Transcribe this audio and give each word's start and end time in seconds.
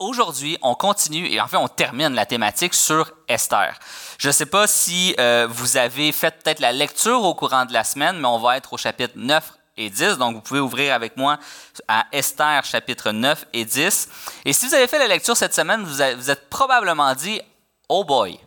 aujourd'hui, 0.00 0.58
on 0.62 0.74
continue 0.74 1.28
et 1.28 1.40
en 1.40 1.46
fait, 1.46 1.56
on 1.56 1.68
termine 1.68 2.14
la 2.14 2.26
thématique 2.26 2.74
sur 2.74 3.12
Esther. 3.28 3.78
Je 4.18 4.28
ne 4.28 4.32
sais 4.32 4.46
pas 4.46 4.66
si 4.66 5.14
euh, 5.20 5.46
vous 5.48 5.76
avez 5.76 6.10
fait 6.10 6.42
peut-être 6.42 6.58
la 6.58 6.72
lecture 6.72 7.22
au 7.22 7.34
courant 7.34 7.66
de 7.66 7.72
la 7.72 7.84
semaine, 7.84 8.18
mais 8.18 8.26
on 8.26 8.38
va 8.38 8.56
être 8.56 8.72
au 8.72 8.76
chapitre 8.76 9.14
9 9.16 9.52
et 9.76 9.90
10. 9.90 10.18
Donc, 10.18 10.34
vous 10.34 10.40
pouvez 10.40 10.60
ouvrir 10.60 10.94
avec 10.94 11.16
moi 11.16 11.38
à 11.86 12.06
Esther, 12.12 12.64
chapitre 12.64 13.12
9 13.12 13.46
et 13.52 13.64
10. 13.64 14.08
Et 14.44 14.52
si 14.52 14.66
vous 14.66 14.74
avez 14.74 14.88
fait 14.88 14.98
la 14.98 15.06
lecture 15.06 15.36
cette 15.36 15.54
semaine, 15.54 15.82
vous, 15.84 16.02
vous 16.16 16.30
êtes 16.30 16.48
probablement 16.48 17.14
dit, 17.14 17.40
oh 17.88 18.04
boy, 18.04 18.38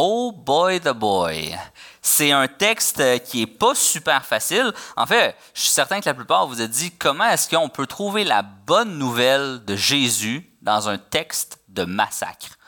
oh 0.00 0.30
boy 0.30 0.78
the 0.78 0.92
boy. 0.92 1.58
C'est 2.00 2.30
un 2.30 2.46
texte 2.46 3.02
qui 3.24 3.42
est 3.42 3.46
pas 3.46 3.74
super 3.74 4.24
facile. 4.24 4.72
En 4.96 5.06
fait, 5.06 5.36
je 5.52 5.62
suis 5.62 5.70
certain 5.70 6.00
que 6.00 6.08
la 6.08 6.14
plupart 6.14 6.46
vous 6.46 6.62
êtes 6.62 6.70
dit 6.70 6.92
comment 6.92 7.24
est-ce 7.24 7.48
qu'on 7.48 7.68
peut 7.68 7.86
trouver 7.88 8.22
la 8.22 8.42
bonne 8.42 8.96
nouvelle 8.96 9.64
de 9.64 9.74
Jésus 9.74 10.48
dans 10.62 10.88
un 10.88 10.98
texte 10.98 11.58
de 11.66 11.82
massacre? 11.82 12.58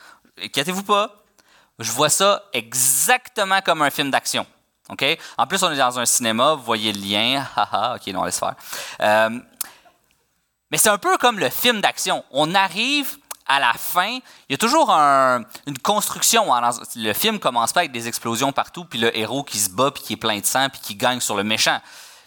Inquiétez-vous 0.42 0.82
pas, 0.82 1.24
je 1.78 1.92
vois 1.92 2.09
ça 2.09 2.42
exactement 2.52 3.60
comme 3.60 3.82
un 3.82 3.90
film 3.90 4.10
d'action. 4.10 4.45
OK? 4.88 5.04
En 5.38 5.46
plus, 5.46 5.62
on 5.62 5.70
est 5.70 5.76
dans 5.76 6.01
un 6.01 6.06
cinéma, 6.06 6.54
vous 6.54 6.65
voyez 6.65 6.92
le 6.92 7.01
lien. 7.01 7.46
Haha, 7.56 7.95
OK, 7.95 8.09
non, 8.09 8.24
laisse 8.24 8.40
faire. 8.40 8.56
Euh, 9.01 9.38
mais 10.73 10.78
c'est 10.78 10.88
un 10.88 10.98
peu 10.98 11.16
comme 11.16 11.38
le 11.38 11.48
film 11.48 11.80
d'action. 11.80 12.24
On 12.32 12.56
arrive 12.56 13.18
à 13.50 13.59
la 13.59 13.72
fin, 13.72 14.18
il 14.48 14.50
y 14.50 14.54
a 14.54 14.59
toujours 14.59 14.90
une 14.90 15.78
construction. 15.82 16.46
Le 16.96 17.12
film 17.12 17.38
commence 17.40 17.73
pas 17.73 17.80
avec 17.80 17.92
des 17.92 18.06
explosions 18.06 18.52
partout, 18.52 18.84
puis 18.84 18.98
le 18.98 19.16
héros 19.16 19.42
qui 19.42 19.59
se 19.59 19.70
bat, 19.70 19.90
puis 19.90 20.02
qui 20.04 20.12
est 20.12 20.16
plein 20.16 20.38
de 20.38 20.46
sang, 20.46 20.68
puis 20.70 20.80
qui 20.80 20.95
gagne 20.95 21.20
sur 21.20 21.36
le 21.36 21.42
méchant 21.42 21.80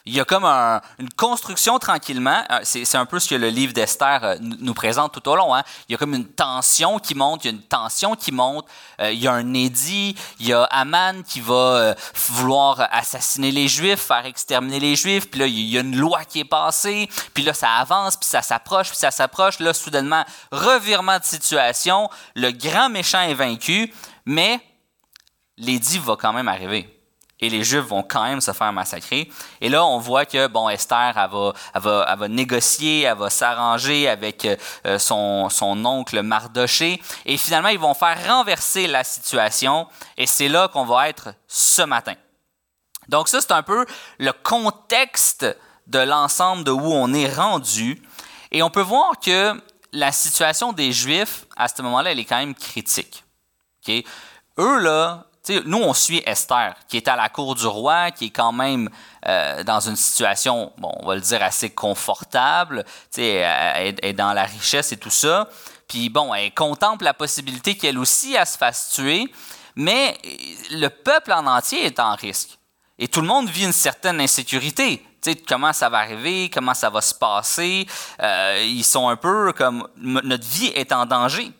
il 0.06 0.14
y 0.14 0.20
a 0.20 0.26
comme 0.26 0.44
une 0.44 1.10
construction 1.16 1.80
tranquillement. 1.80 2.44
Euh, 2.52 2.60
c'est 2.64 2.96
un 2.96 3.06
peu 3.06 3.20
ce 3.20 3.30
que 3.30 3.36
le 3.36 3.48
livre 3.48 3.72
d'Esther 3.72 4.20
euh, 4.24 4.36
nous 4.40 4.74
présente 4.74 5.14
tout 5.14 5.30
au 5.30 5.36
long. 5.36 5.56
Hein. 5.56 5.64
Il 5.88 5.94
y 5.94 5.96
a 5.96 5.98
comme 5.98 6.14
une 6.14 6.28
tension 6.28 7.00
qui 7.00 7.16
monte, 7.16 7.46
il 7.46 7.48
y 7.48 7.52
a 7.52 7.54
une 7.54 7.62
tension 7.64 8.16
qui 8.16 8.34
monte. 8.34 8.68
Euh, 9.00 9.14
il 9.14 9.20
y 9.20 9.30
a 9.30 9.32
un 9.32 9.54
édit, 9.54 10.16
il 10.40 10.48
y 10.48 10.54
a 10.54 10.64
Aman 10.64 11.24
qui 11.24 11.40
va 11.40 11.96
vouloir 12.16 12.86
assassiner 12.92 13.52
les 13.52 13.70
Juifs, 13.70 14.02
faire 14.02 14.26
exterminer 14.26 14.82
les 14.82 14.98
Juifs. 14.98 15.30
Puis 15.30 15.40
là, 15.40 15.48
il 15.48 15.70
y 15.70 15.78
a 15.78 15.82
une 15.82 15.96
loi 15.96 16.26
qui 16.26 16.42
est 16.42 16.46
passée. 16.46 17.10
Puis 17.34 17.44
là, 17.44 17.54
ça 17.54 17.72
avance, 17.72 18.18
puis 18.18 18.28
ça 18.28 18.42
s'approche, 18.42 18.90
puis 18.90 18.98
ça 18.98 19.12
s'approche. 19.12 19.60
Là, 19.60 19.74
soudainement, 19.74 20.26
revirement 20.52 21.18
de 21.18 21.24
situation. 21.24 22.10
Le 22.36 22.52
grand 22.52 22.90
méchant 22.90 23.22
est 23.22 23.34
vaincu, 23.34 23.94
mais 24.26 24.60
l'édit 25.58 26.00
va 26.00 26.18
quand 26.18 26.34
même 26.34 26.50
arriver 26.50 26.93
et 27.44 27.50
les 27.50 27.62
Juifs 27.62 27.84
vont 27.84 28.04
quand 28.04 28.24
même 28.24 28.40
se 28.40 28.54
faire 28.54 28.72
massacrer. 28.72 29.30
Et 29.60 29.68
là, 29.68 29.86
on 29.86 29.98
voit 29.98 30.26
que, 30.26 30.48
bon, 30.48 30.70
Esther, 30.70 31.14
elle 31.18 31.30
va, 31.30 31.54
elle 31.76 31.82
va, 31.82 32.08
elle 32.10 32.20
va 32.20 32.28
négocier, 32.30 33.02
elle 33.02 33.18
va 33.18 33.30
s'arranger 33.30 34.08
avec 34.08 34.48
euh, 34.86 34.98
son, 34.98 35.50
oncle 35.86 36.22
Mardoché. 36.22 37.02
Et 37.26 37.36
finalement, 37.36 37.68
ils 37.68 37.80
vont 37.80 37.94
faire 37.94 38.18
renverser 38.26 38.88
la 38.88 39.04
situation. 39.04 39.90
Et 40.16 40.26
c'est 40.26 40.48
là 40.48 40.70
qu'on 40.70 40.86
va 40.86 41.10
être 41.10 41.34
ce 41.50 41.82
matin. 41.82 42.14
Donc 43.10 43.28
ça, 43.28 43.42
c'est 43.42 43.52
un 43.52 43.64
peu 43.64 43.86
le 44.20 44.32
contexte 44.32 45.46
de 45.88 46.00
l'ensemble 46.00 46.64
de 46.64 46.72
où 46.72 46.94
on 46.94 47.14
est 47.14 47.32
rendu. 47.34 48.02
Et 48.52 48.64
on 48.64 48.70
peut 48.70 48.82
voir 48.82 49.20
que 49.20 49.62
la 49.92 50.14
situation 50.14 50.72
des 50.72 50.94
Juifs, 50.94 51.46
à 51.58 51.68
ce 51.68 51.82
moment-là, 51.82 52.14
elle 52.14 52.20
est 52.20 52.26
quand 52.26 52.38
même 52.38 52.56
critique. 52.56 53.26
Eux, 54.58 54.80
là, 54.80 55.26
nous, 55.66 55.78
on 55.78 55.94
suit 55.94 56.22
Esther, 56.26 56.76
qui 56.88 56.98
est 56.98 57.08
à 57.08 57.16
la 57.16 57.28
cour 57.28 57.56
du 57.56 57.68
roi, 57.68 58.12
qui 58.12 58.26
est 58.26 58.30
quand 58.30 58.54
même 58.54 58.90
euh, 59.28 59.64
dans 59.64 59.82
une 59.82 59.96
situation, 59.96 60.72
bon, 60.78 60.92
on 61.02 61.08
va 61.08 61.16
le 61.16 61.22
dire, 61.22 61.44
assez 61.44 61.70
confortable, 61.70 62.86
elle 63.18 63.96
est 64.02 64.14
dans 64.14 64.32
la 64.34 64.44
richesse 64.44 64.94
et 64.94 64.98
tout 64.98 65.10
ça. 65.10 65.50
Puis 65.88 66.10
bon, 66.10 66.34
elle 66.34 66.54
contemple 66.54 67.04
la 67.04 67.14
possibilité 67.14 67.76
qu'elle 67.76 67.98
aussi, 67.98 68.36
elle 68.36 68.48
se 68.48 68.58
fasse 68.58 68.92
tuer, 68.92 69.26
mais 69.76 70.18
le 70.72 70.88
peuple 70.88 71.34
en 71.34 71.46
entier 71.46 71.86
est 71.86 72.00
en 72.00 72.16
risque. 72.16 72.58
Et 72.98 73.08
tout 73.08 73.22
le 73.22 73.28
monde 73.28 73.50
vit 73.50 73.66
une 73.66 73.74
certaine 73.74 74.22
insécurité. 74.22 75.06
comment 75.48 75.74
ça 75.74 75.90
va 75.90 76.00
arriver, 76.00 76.50
comment 76.50 76.74
ça 76.74 76.90
va 76.90 77.02
se 77.02 77.14
passer? 77.14 77.86
Euh, 78.22 78.64
ils 78.66 78.84
sont 78.84 79.10
un 79.10 79.18
peu 79.18 79.52
comme 79.52 79.88
notre 79.98 80.48
vie 80.48 80.68
est 80.68 80.94
en 80.94 81.06
danger. 81.06 81.52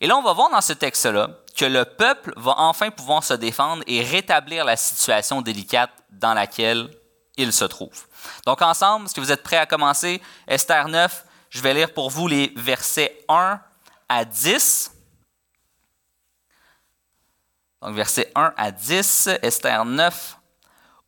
Et 0.00 0.06
là, 0.06 0.16
on 0.16 0.22
va 0.22 0.32
voir 0.34 0.50
dans 0.50 0.60
ce 0.60 0.74
texte-là 0.74 1.28
que 1.56 1.64
le 1.64 1.84
peuple 1.84 2.32
va 2.36 2.54
enfin 2.58 2.90
pouvoir 2.90 3.22
se 3.22 3.34
défendre 3.34 3.82
et 3.86 4.02
rétablir 4.02 4.64
la 4.64 4.76
situation 4.76 5.40
délicate 5.42 5.90
dans 6.10 6.34
laquelle 6.34 6.90
il 7.36 7.52
se 7.52 7.64
trouve. 7.64 8.06
Donc 8.46 8.62
ensemble, 8.62 9.06
est-ce 9.06 9.14
que 9.14 9.20
vous 9.20 9.32
êtes 9.32 9.42
prêts 9.42 9.56
à 9.56 9.66
commencer? 9.66 10.20
Esther 10.46 10.88
9, 10.88 11.24
je 11.50 11.60
vais 11.60 11.74
lire 11.74 11.92
pour 11.92 12.10
vous 12.10 12.28
les 12.28 12.52
versets 12.56 13.24
1 13.28 13.60
à 14.08 14.24
10. 14.24 14.92
Donc 17.82 17.94
versets 17.94 18.32
1 18.34 18.54
à 18.56 18.70
10, 18.70 19.30
Esther 19.42 19.84
9. 19.84 20.38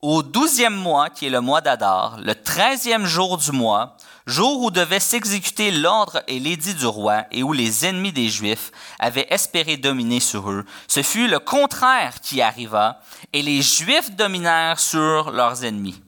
Au 0.03 0.23
douzième 0.23 0.75
mois, 0.75 1.09
qui 1.09 1.27
est 1.27 1.31
le 1.31 1.41
mois 1.41 1.63
d'Adar, 1.63 2.19
le 2.19 2.35
treizième 2.35 3.07
jour 3.07 3.39
du 3.39 3.51
mois, 3.51 3.97
jour 4.27 4.61
où 4.61 4.71
devait 4.71 5.01
s'exécuter 5.01 5.71
l'ordre 5.71 6.23
et 6.29 6.39
l'édit 6.39 6.75
du 6.75 6.85
roi 6.85 7.25
et 7.31 7.43
où 7.43 7.55
les 7.55 7.87
ennemis 7.87 8.13
des 8.13 8.29
Juifs 8.29 8.73
avaient 8.99 9.27
espéré 9.31 9.79
dominer 9.79 10.21
sur 10.21 10.51
eux, 10.51 10.67
ce 10.87 11.03
fut 11.03 11.29
le 11.29 11.39
contraire 11.39 12.21
qui 12.21 12.43
arriva 12.43 13.01
et 13.33 13.41
les 13.41 13.63
Juifs 13.63 14.15
dominèrent 14.15 14.79
sur 14.79 15.31
leurs 15.31 15.65
ennemis. 15.65 15.99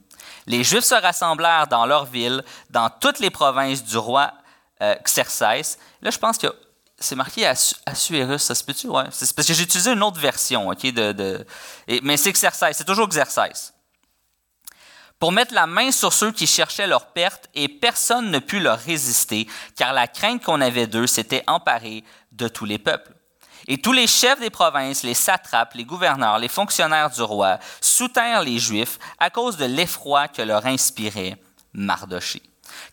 Les 0.46 0.64
Juifs 0.64 0.84
se 0.84 0.94
rassemblèrent 0.94 1.66
dans 1.66 1.86
leur 1.86 2.04
ville, 2.04 2.44
dans 2.68 2.90
toutes 2.90 3.20
les 3.20 3.30
provinces 3.30 3.82
du 3.82 3.96
roi 3.96 4.34
euh, 4.82 4.96
Xerxès. 5.02 5.78
Là, 6.02 6.10
je 6.10 6.18
pense 6.18 6.36
que 6.36 6.54
c'est 6.98 7.16
marqué 7.16 7.46
Assuérus, 7.86 8.42
ça 8.42 8.54
se 8.54 8.62
peut-tu? 8.62 8.88
Ouais. 8.88 9.04
C'est 9.12 9.34
parce 9.34 9.48
que 9.48 9.54
j'ai 9.54 9.62
utilisé 9.62 9.92
une 9.92 10.02
autre 10.02 10.20
version, 10.20 10.68
OK? 10.68 10.92
Mais 12.02 12.16
c'est 12.18 12.32
Xerxès, 12.32 12.76
c'est 12.76 12.84
toujours 12.84 13.08
Xerxès 13.08 13.72
pour 15.18 15.32
mettre 15.32 15.54
la 15.54 15.66
main 15.66 15.90
sur 15.90 16.12
ceux 16.12 16.32
qui 16.32 16.46
cherchaient 16.46 16.86
leur 16.86 17.06
perte, 17.06 17.48
et 17.54 17.68
personne 17.68 18.30
ne 18.30 18.38
put 18.38 18.60
leur 18.60 18.78
résister, 18.78 19.48
car 19.76 19.92
la 19.92 20.06
crainte 20.06 20.44
qu'on 20.44 20.60
avait 20.60 20.86
d'eux 20.86 21.06
s'était 21.06 21.44
emparée 21.46 22.04
de 22.32 22.48
tous 22.48 22.64
les 22.64 22.78
peuples. 22.78 23.12
Et 23.66 23.78
tous 23.78 23.92
les 23.92 24.06
chefs 24.06 24.40
des 24.40 24.50
provinces, 24.50 25.02
les 25.02 25.14
satrapes, 25.14 25.74
les 25.74 25.84
gouverneurs, 25.84 26.38
les 26.38 26.48
fonctionnaires 26.48 27.10
du 27.10 27.20
roi 27.20 27.58
soutinrent 27.80 28.42
les 28.42 28.58
Juifs 28.58 28.98
à 29.18 29.28
cause 29.28 29.56
de 29.56 29.66
l'effroi 29.66 30.28
que 30.28 30.40
leur 30.40 30.64
inspirait 30.64 31.36
Mardoché. 31.74 32.42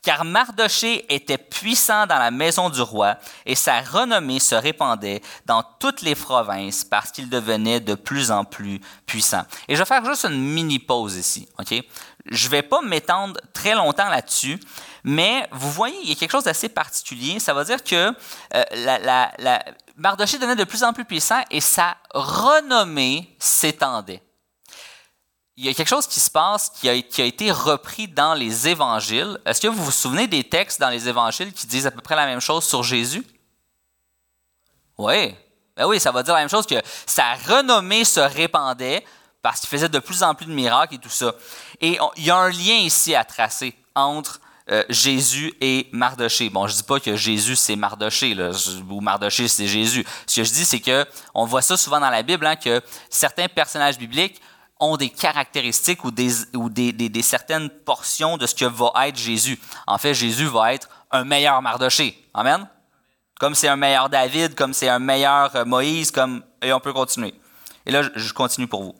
Car 0.01 0.25
Mardoché 0.25 1.05
était 1.13 1.37
puissant 1.37 2.05
dans 2.07 2.17
la 2.17 2.31
maison 2.31 2.69
du 2.69 2.81
roi 2.81 3.17
et 3.45 3.55
sa 3.55 3.81
renommée 3.81 4.39
se 4.39 4.55
répandait 4.55 5.21
dans 5.45 5.63
toutes 5.79 6.01
les 6.01 6.15
provinces 6.15 6.83
parce 6.83 7.11
qu'il 7.11 7.29
devenait 7.29 7.79
de 7.79 7.95
plus 7.95 8.31
en 8.31 8.45
plus 8.45 8.79
puissant. 9.05 9.43
Et 9.67 9.75
je 9.75 9.79
vais 9.79 9.85
faire 9.85 10.05
juste 10.05 10.25
une 10.25 10.41
mini 10.41 10.79
pause 10.79 11.15
ici, 11.15 11.47
ok? 11.59 11.83
Je 12.25 12.45
ne 12.47 12.51
vais 12.51 12.63
pas 12.63 12.81
m'étendre 12.81 13.39
très 13.53 13.75
longtemps 13.75 14.09
là-dessus, 14.09 14.59
mais 15.03 15.47
vous 15.51 15.71
voyez, 15.71 15.97
il 16.01 16.09
y 16.09 16.11
a 16.11 16.15
quelque 16.15 16.31
chose 16.31 16.45
d'assez 16.45 16.69
particulier. 16.69 17.39
Ça 17.39 17.53
veut 17.53 17.63
dire 17.63 17.83
que 17.83 18.13
euh, 18.55 18.63
la, 18.73 19.63
Mardoché 19.95 20.37
devenait 20.37 20.55
de 20.55 20.63
plus 20.63 20.83
en 20.83 20.91
plus 20.91 21.05
puissant 21.05 21.41
et 21.51 21.61
sa 21.61 21.95
renommée 22.13 23.35
s'étendait. 23.39 24.23
Il 25.57 25.65
y 25.65 25.69
a 25.69 25.73
quelque 25.73 25.87
chose 25.87 26.07
qui 26.07 26.19
se 26.19 26.29
passe 26.29 26.69
qui 26.69 26.89
a, 26.89 26.93
été 26.93 27.51
repris 27.51 28.07
dans 28.07 28.33
les 28.33 28.67
évangiles. 28.67 29.39
Est-ce 29.45 29.61
que 29.61 29.67
vous 29.67 29.85
vous 29.85 29.91
souvenez 29.91 30.27
des 30.27 30.43
textes 30.43 30.81
dans 30.81 30.89
les 30.89 31.07
évangiles 31.07 31.53
qui 31.53 31.67
disent 31.67 31.87
à 31.87 31.91
peu 31.91 32.01
près 32.01 32.15
la 32.15 32.25
même 32.25 32.41
chose 32.41 32.65
sur 32.65 32.83
Jésus? 32.83 33.25
Oui. 34.97 35.35
Ben 35.77 35.85
oui, 35.85 35.99
ça 35.99 36.11
va 36.11 36.23
dire 36.23 36.33
la 36.33 36.41
même 36.41 36.49
chose 36.49 36.65
que 36.65 36.81
sa 37.05 37.35
renommée 37.35 38.03
se 38.03 38.19
répandait 38.19 39.05
parce 39.45 39.59
qu'il 39.59 39.69
faisait 39.69 39.89
de 39.89 40.00
plus 40.00 40.23
en 40.23 40.33
plus 40.33 40.47
de 40.47 40.51
miracles 40.51 40.95
et 40.95 40.97
tout 40.97 41.07
ça. 41.07 41.35
Et 41.79 42.00
il 42.17 42.25
y 42.25 42.31
a 42.31 42.35
un 42.35 42.50
lien 42.50 42.78
ici 42.78 43.13
à 43.13 43.23
tracer 43.23 43.75
entre 43.94 44.41
euh, 44.72 44.83
Jésus 44.89 45.53
et 45.61 45.88
Mardoché. 45.91 46.50
Bon, 46.50 46.66
je 46.66 46.73
dis 46.73 46.81
pas 46.81 47.00
que 47.00 47.16
Jésus 47.16 47.55
c'est 47.55 47.75
Mardoché 47.75 48.35
ou 48.90 49.02
Mardoché 49.02 49.47
c'est 49.47 49.67
Jésus. 49.67 50.03
Ce 50.25 50.37
que 50.37 50.43
je 50.43 50.52
dis 50.52 50.66
c'est 50.66 50.79
que 50.79 51.05
on 51.35 51.46
voit 51.46 51.61
ça 51.61 51.78
souvent 51.78 51.99
dans 51.99 52.09
la 52.09 52.23
Bible 52.23 52.43
hein, 52.43 52.55
que 52.55 52.81
certains 53.11 53.47
personnages 53.47 53.99
bibliques 53.99 54.41
ont 54.79 54.97
des 54.97 55.09
caractéristiques 55.09 56.03
ou, 56.05 56.09
des, 56.09 56.55
ou 56.55 56.67
des, 56.67 56.91
des, 56.91 57.22
certaines 57.22 57.69
portions 57.69 58.37
de 58.37 58.47
ce 58.47 58.55
que 58.55 58.66
va 58.66 58.93
être 59.08 59.19
Jésus. 59.19 59.59
En 59.85 59.99
fait, 59.99 60.16
Jésus 60.16 60.47
va 60.47 60.73
être 60.73 60.90
un 61.11 61.23
meilleur 61.23 61.61
Mardoché. 61.61 62.19
Amen? 62.34 62.67
Comme 63.40 63.53
c'est 63.53 63.67
un 63.67 63.75
meilleur 63.75 64.09
David, 64.09 64.55
comme 64.55 64.73
c'est 64.73 64.90
un 64.90 64.97
meilleur 64.97 65.55
euh, 65.55 65.66
Moïse, 65.66 66.09
comme 66.09 66.43
et 66.64 66.73
on 66.73 66.79
peut 66.79 66.93
continuer. 66.93 67.35
Et 67.85 67.91
là, 67.91 68.02
je 68.16 68.34
continue 68.34 68.66
pour 68.66 68.81
vous 68.81 68.96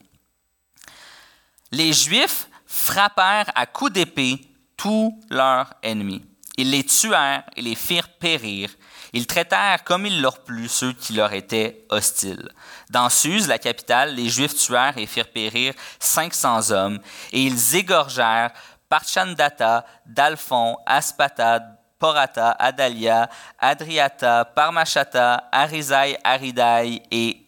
les 1.72 1.94
Juifs 1.94 2.48
frappèrent 2.66 3.52
à 3.56 3.66
coups 3.66 3.94
d'épée 3.94 4.42
tous 4.78 5.18
leurs 5.30 5.74
ennemis. 5.84 6.24
Ils 6.58 6.72
les 6.72 6.84
tuèrent 6.84 7.44
et 7.56 7.62
les 7.62 7.76
firent 7.76 8.10
périr. 8.10 8.70
Ils 9.14 9.28
traitèrent 9.28 9.84
comme 9.84 10.06
il 10.06 10.22
leur 10.22 10.44
plut 10.44 10.70
ceux 10.70 10.94
qui 10.94 11.14
leur 11.14 11.34
étaient 11.34 11.86
hostiles. 11.90 12.50
Dans 12.90 13.10
Suse, 13.10 13.48
la 13.48 13.60
capitale, 13.60 14.16
les 14.16 14.30
Juifs 14.30 14.56
tuèrent 14.56 14.98
et 14.98 15.06
firent 15.06 15.32
périr 15.32 15.74
500 16.00 16.72
hommes, 16.72 17.00
et 17.32 17.44
ils 17.44 17.76
égorgèrent 17.76 18.52
Parchandata, 18.90 19.86
Dalphon, 20.06 20.78
Aspata, 20.86 21.62
Porata, 22.00 22.52
Adalia, 22.52 23.30
Adriata, 23.60 24.46
Parmachata, 24.46 25.50
Arizai, 25.52 26.18
Aridai 26.24 27.02
et 27.12 27.46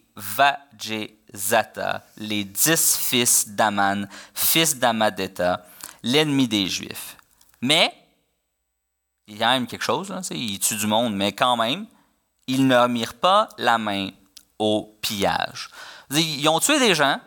Vajezata, 1.32 2.04
les 2.16 2.44
dix 2.44 2.96
fils 2.96 3.48
d'Aman, 3.48 4.08
fils 4.34 4.76
d'Amadeta, 4.76 5.64
l'ennemi 6.02 6.48
des 6.48 6.66
Juifs. 6.66 7.16
Mais, 7.60 7.92
il 9.26 9.36
y 9.36 9.42
a 9.42 9.50
même 9.50 9.66
quelque 9.66 9.84
chose, 9.84 10.12
il 10.30 10.58
tue 10.58 10.76
du 10.76 10.86
monde, 10.86 11.14
mais 11.14 11.32
quand 11.32 11.56
même, 11.56 11.86
ils 12.46 12.66
ne 12.66 12.86
mirent 12.86 13.14
pas 13.14 13.48
la 13.58 13.78
main 13.78 14.10
au 14.58 14.98
pillage. 15.02 15.70
Ils 16.10 16.48
ont 16.48 16.60
tué 16.60 16.78
des 16.78 16.94
gens, 16.94 17.20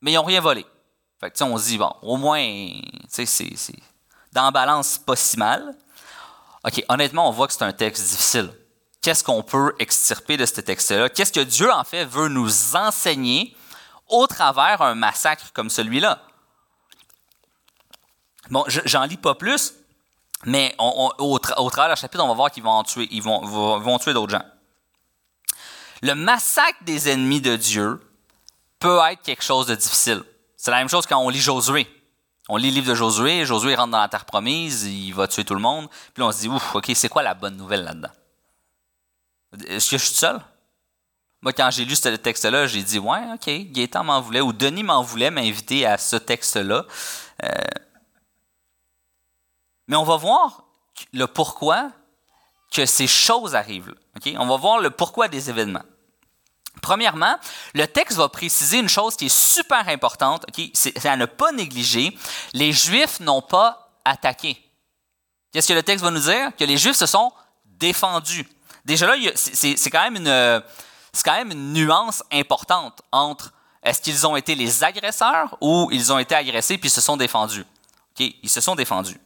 mais 0.00 0.12
ils 0.12 0.14
n'ont 0.14 0.24
rien 0.24 0.40
volé. 0.40 0.64
On 1.40 1.58
se 1.58 1.66
dit, 1.66 1.78
au 2.02 2.16
moins, 2.16 2.42
c'est, 3.08 3.26
dans 4.32 4.44
la 4.44 4.50
balance, 4.50 4.98
pas 4.98 5.16
si 5.16 5.36
mal. 5.36 5.74
OK, 6.64 6.84
honnêtement, 6.88 7.28
on 7.28 7.32
voit 7.32 7.46
que 7.46 7.52
c'est 7.52 7.64
un 7.64 7.72
texte 7.72 8.08
difficile. 8.08 8.50
Qu'est-ce 9.02 9.22
qu'on 9.22 9.42
peut 9.42 9.74
extirper 9.78 10.36
de 10.36 10.44
ce 10.44 10.60
texte-là? 10.60 11.08
Qu'est-ce 11.08 11.32
que 11.32 11.40
Dieu, 11.40 11.72
en 11.72 11.84
fait, 11.84 12.04
veut 12.04 12.28
nous 12.28 12.76
enseigner 12.76 13.56
au 14.08 14.26
travers 14.26 14.82
un 14.82 14.94
massacre 14.94 15.52
comme 15.52 15.70
celui-là? 15.70 16.22
Bon, 18.50 18.64
j'en 18.66 19.04
lis 19.04 19.16
pas 19.16 19.34
plus, 19.34 19.74
mais 20.44 20.74
au, 20.78 21.38
travers 21.38 21.94
du 21.94 22.00
chapitre, 22.00 22.24
on 22.24 22.28
va 22.28 22.34
voir 22.34 22.50
qu'ils 22.50 22.62
vont 22.62 22.82
tuer, 22.82 23.06
ils 23.10 23.22
vont 23.22 23.98
tuer 23.98 24.14
d'autres 24.14 24.32
gens. 24.32 24.44
Le 26.02 26.14
massacre 26.14 26.78
des 26.82 27.08
ennemis 27.08 27.40
de 27.40 27.56
Dieu 27.56 28.00
peut 28.78 29.00
être 29.10 29.22
quelque 29.22 29.42
chose 29.42 29.66
de 29.66 29.74
difficile. 29.74 30.22
C'est 30.56 30.70
la 30.70 30.78
même 30.78 30.88
chose 30.88 31.06
quand 31.06 31.18
on 31.18 31.28
lit 31.28 31.40
Josué. 31.40 31.86
On 32.48 32.56
lit 32.56 32.70
le 32.70 32.76
livre 32.76 32.88
de 32.88 32.94
Josué, 32.94 33.44
Josué 33.44 33.74
rentre 33.74 33.90
dans 33.90 34.00
la 34.00 34.08
terre 34.08 34.24
promise, 34.24 34.84
il 34.84 35.12
va 35.12 35.28
tuer 35.28 35.44
tout 35.44 35.54
le 35.54 35.60
monde, 35.60 35.88
puis 36.14 36.22
on 36.22 36.32
se 36.32 36.40
dit, 36.40 36.48
ouf, 36.48 36.74
ok, 36.74 36.90
c'est 36.94 37.08
quoi 37.08 37.22
la 37.22 37.34
bonne 37.34 37.56
nouvelle 37.56 37.84
là-dedans? 37.84 38.08
Est-ce 39.66 39.90
que 39.90 39.98
je 39.98 40.04
suis 40.04 40.14
seul? 40.14 40.40
Moi, 41.40 41.52
quand 41.52 41.70
j'ai 41.70 41.84
lu 41.84 41.94
ce 41.94 42.08
texte-là, 42.08 42.66
j'ai 42.66 42.82
dit, 42.82 42.98
ouais, 42.98 43.32
ok, 43.32 43.72
Gaëtan 43.72 44.04
m'en 44.04 44.20
voulait, 44.20 44.40
ou 44.40 44.52
Denis 44.52 44.82
m'en 44.82 45.02
voulait 45.02 45.30
m'inviter 45.30 45.86
à 45.86 45.96
ce 45.96 46.16
texte-là. 46.16 46.84
Euh, 47.44 47.48
mais 49.86 49.96
on 49.96 50.04
va 50.04 50.16
voir 50.16 50.64
le 51.12 51.26
pourquoi 51.26 51.92
que 52.72 52.84
ces 52.84 53.06
choses 53.06 53.54
arrivent. 53.54 53.94
On 54.36 54.46
va 54.46 54.56
voir 54.56 54.80
le 54.80 54.90
pourquoi 54.90 55.28
des 55.28 55.48
événements. 55.48 55.84
Premièrement, 56.82 57.38
le 57.74 57.86
texte 57.86 58.18
va 58.18 58.28
préciser 58.28 58.78
une 58.78 58.88
chose 58.88 59.16
qui 59.16 59.26
est 59.26 59.36
super 59.36 59.88
importante, 59.88 60.44
c'est 60.74 61.06
à 61.06 61.16
ne 61.16 61.26
pas 61.26 61.52
négliger. 61.52 62.16
Les 62.52 62.72
Juifs 62.72 63.20
n'ont 63.20 63.42
pas 63.42 63.90
attaqué. 64.04 64.62
Qu'est-ce 65.52 65.68
que 65.68 65.72
le 65.72 65.82
texte 65.82 66.04
va 66.04 66.10
nous 66.10 66.20
dire? 66.20 66.54
Que 66.56 66.64
les 66.64 66.76
Juifs 66.76 66.96
se 66.96 67.06
sont 67.06 67.32
défendus. 67.64 68.46
Déjà 68.88 69.06
là, 69.06 69.32
c'est 69.34 69.90
quand, 69.90 70.10
même 70.10 71.50
une, 71.50 71.72
nuance 71.74 72.24
importante 72.32 73.02
entre 73.12 73.52
est-ce 73.82 74.00
qu'ils 74.00 74.26
ont 74.26 74.34
été 74.34 74.54
les 74.54 74.82
agresseurs 74.82 75.58
ou 75.60 75.90
ils 75.92 76.10
ont 76.10 76.18
été 76.18 76.34
agressés 76.34 76.78
puis 76.78 76.88
se 76.88 77.02
sont 77.02 77.18
défendus. 77.18 77.66
Ils 78.18 78.48
se 78.48 78.62
sont 78.62 78.74
défendus. 78.74 79.20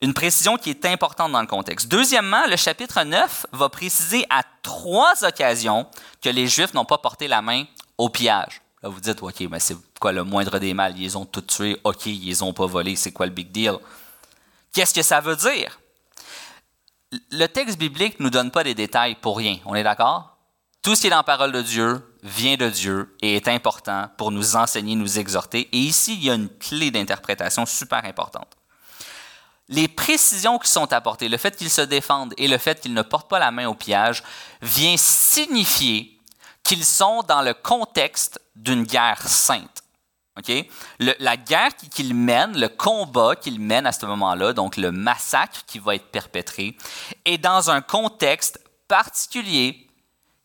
Une 0.00 0.12
précision 0.14 0.56
qui 0.56 0.70
est 0.70 0.84
importante 0.84 1.30
dans 1.30 1.40
le 1.40 1.46
contexte. 1.46 1.86
Deuxièmement, 1.86 2.44
le 2.48 2.56
chapitre 2.56 3.04
9 3.04 3.46
va 3.52 3.68
préciser 3.68 4.26
à 4.30 4.42
trois 4.62 5.24
occasions 5.24 5.86
que 6.20 6.28
les 6.28 6.48
Juifs 6.48 6.74
n'ont 6.74 6.84
pas 6.84 6.98
porté 6.98 7.28
la 7.28 7.40
main 7.40 7.66
au 7.96 8.08
pillage. 8.08 8.62
Là, 8.82 8.88
vous 8.88 8.98
dites, 8.98 9.22
OK, 9.22 9.40
mais 9.48 9.60
c'est 9.60 9.76
quoi 10.00 10.10
le 10.10 10.24
moindre 10.24 10.58
des 10.58 10.74
mal? 10.74 10.98
Ils 10.98 11.16
ont 11.16 11.24
tous 11.24 11.42
tués. 11.42 11.80
OK, 11.84 12.06
ils 12.06 12.26
les 12.26 12.42
ont 12.42 12.52
pas 12.52 12.66
volés. 12.66 12.96
C'est 12.96 13.12
quoi 13.12 13.26
le 13.26 13.32
big 13.32 13.52
deal? 13.52 13.74
Qu'est-ce 14.72 14.94
que 14.94 15.02
ça 15.02 15.20
veut 15.20 15.36
dire? 15.36 15.79
Le 17.30 17.46
texte 17.46 17.78
biblique 17.78 18.20
ne 18.20 18.24
nous 18.24 18.30
donne 18.30 18.50
pas 18.50 18.64
des 18.64 18.74
détails 18.74 19.16
pour 19.16 19.36
rien. 19.36 19.58
On 19.64 19.74
est 19.74 19.82
d'accord? 19.82 20.36
Tout 20.82 20.94
ce 20.94 21.02
qui 21.02 21.06
est 21.08 21.10
dans 21.10 21.16
la 21.16 21.22
parole 21.22 21.52
de 21.52 21.62
Dieu 21.62 22.16
vient 22.22 22.56
de 22.56 22.68
Dieu 22.68 23.16
et 23.20 23.36
est 23.36 23.48
important 23.48 24.08
pour 24.16 24.30
nous 24.30 24.56
enseigner, 24.56 24.94
nous 24.94 25.18
exhorter. 25.18 25.68
Et 25.72 25.78
ici, 25.78 26.14
il 26.14 26.24
y 26.24 26.30
a 26.30 26.34
une 26.34 26.48
clé 26.48 26.90
d'interprétation 26.90 27.66
super 27.66 28.04
importante 28.04 28.56
les 29.70 29.86
précisions 29.86 30.58
qui 30.58 30.68
sont 30.68 30.92
apportées, 30.92 31.28
le 31.28 31.38
fait 31.38 31.56
qu'ils 31.56 31.70
se 31.70 31.80
défendent 31.80 32.34
et 32.36 32.48
le 32.48 32.58
fait 32.58 32.80
qu'ils 32.80 32.92
ne 32.92 33.02
portent 33.02 33.30
pas 33.30 33.38
la 33.38 33.52
main 33.52 33.68
au 33.68 33.74
pillage, 33.74 34.22
vient 34.60 34.96
signifier 34.96 36.18
qu'ils 36.64 36.84
sont 36.84 37.22
dans 37.22 37.40
le 37.40 37.54
contexte 37.54 38.40
d'une 38.56 38.82
guerre 38.82 39.22
sainte. 39.26 39.79
La 40.98 41.36
guerre 41.36 41.74
qu'ils 41.76 42.14
mènent, 42.14 42.58
le 42.58 42.68
combat 42.68 43.36
qu'ils 43.36 43.60
mènent 43.60 43.86
à 43.86 43.92
ce 43.92 44.06
moment-là, 44.06 44.52
donc 44.52 44.76
le 44.76 44.92
massacre 44.92 45.60
qui 45.66 45.78
va 45.78 45.94
être 45.94 46.10
perpétré, 46.10 46.76
est 47.24 47.38
dans 47.38 47.70
un 47.70 47.80
contexte 47.80 48.60
particulier 48.88 49.86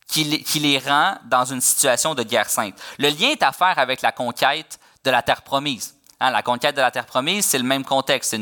qui, 0.08 0.44
qui 0.44 0.60
les 0.60 0.80
rend 0.80 1.16
dans 1.26 1.46
une 1.46 1.62
situation 1.62 2.16
de 2.16 2.24
guerre 2.24 2.50
sainte. 2.50 2.76
Le 3.00 3.10
lien 3.10 3.30
est 3.30 3.44
à 3.44 3.52
faire 3.52 3.80
avec 3.80 4.02
la 4.02 4.12
conquête 4.12 4.80
de 5.04 5.12
la 5.12 5.22
terre 5.22 5.42
promise. 5.42 5.96
Hein, 6.20 6.32
la 6.32 6.42
conquête 6.42 6.76
de 6.76 6.82
la 6.82 6.92
terre 6.92 7.06
promise, 7.06 7.46
c'est 7.46 7.58
le 7.58 7.66
même 7.66 7.84
contexte, 7.84 8.32
c'est 8.32 8.42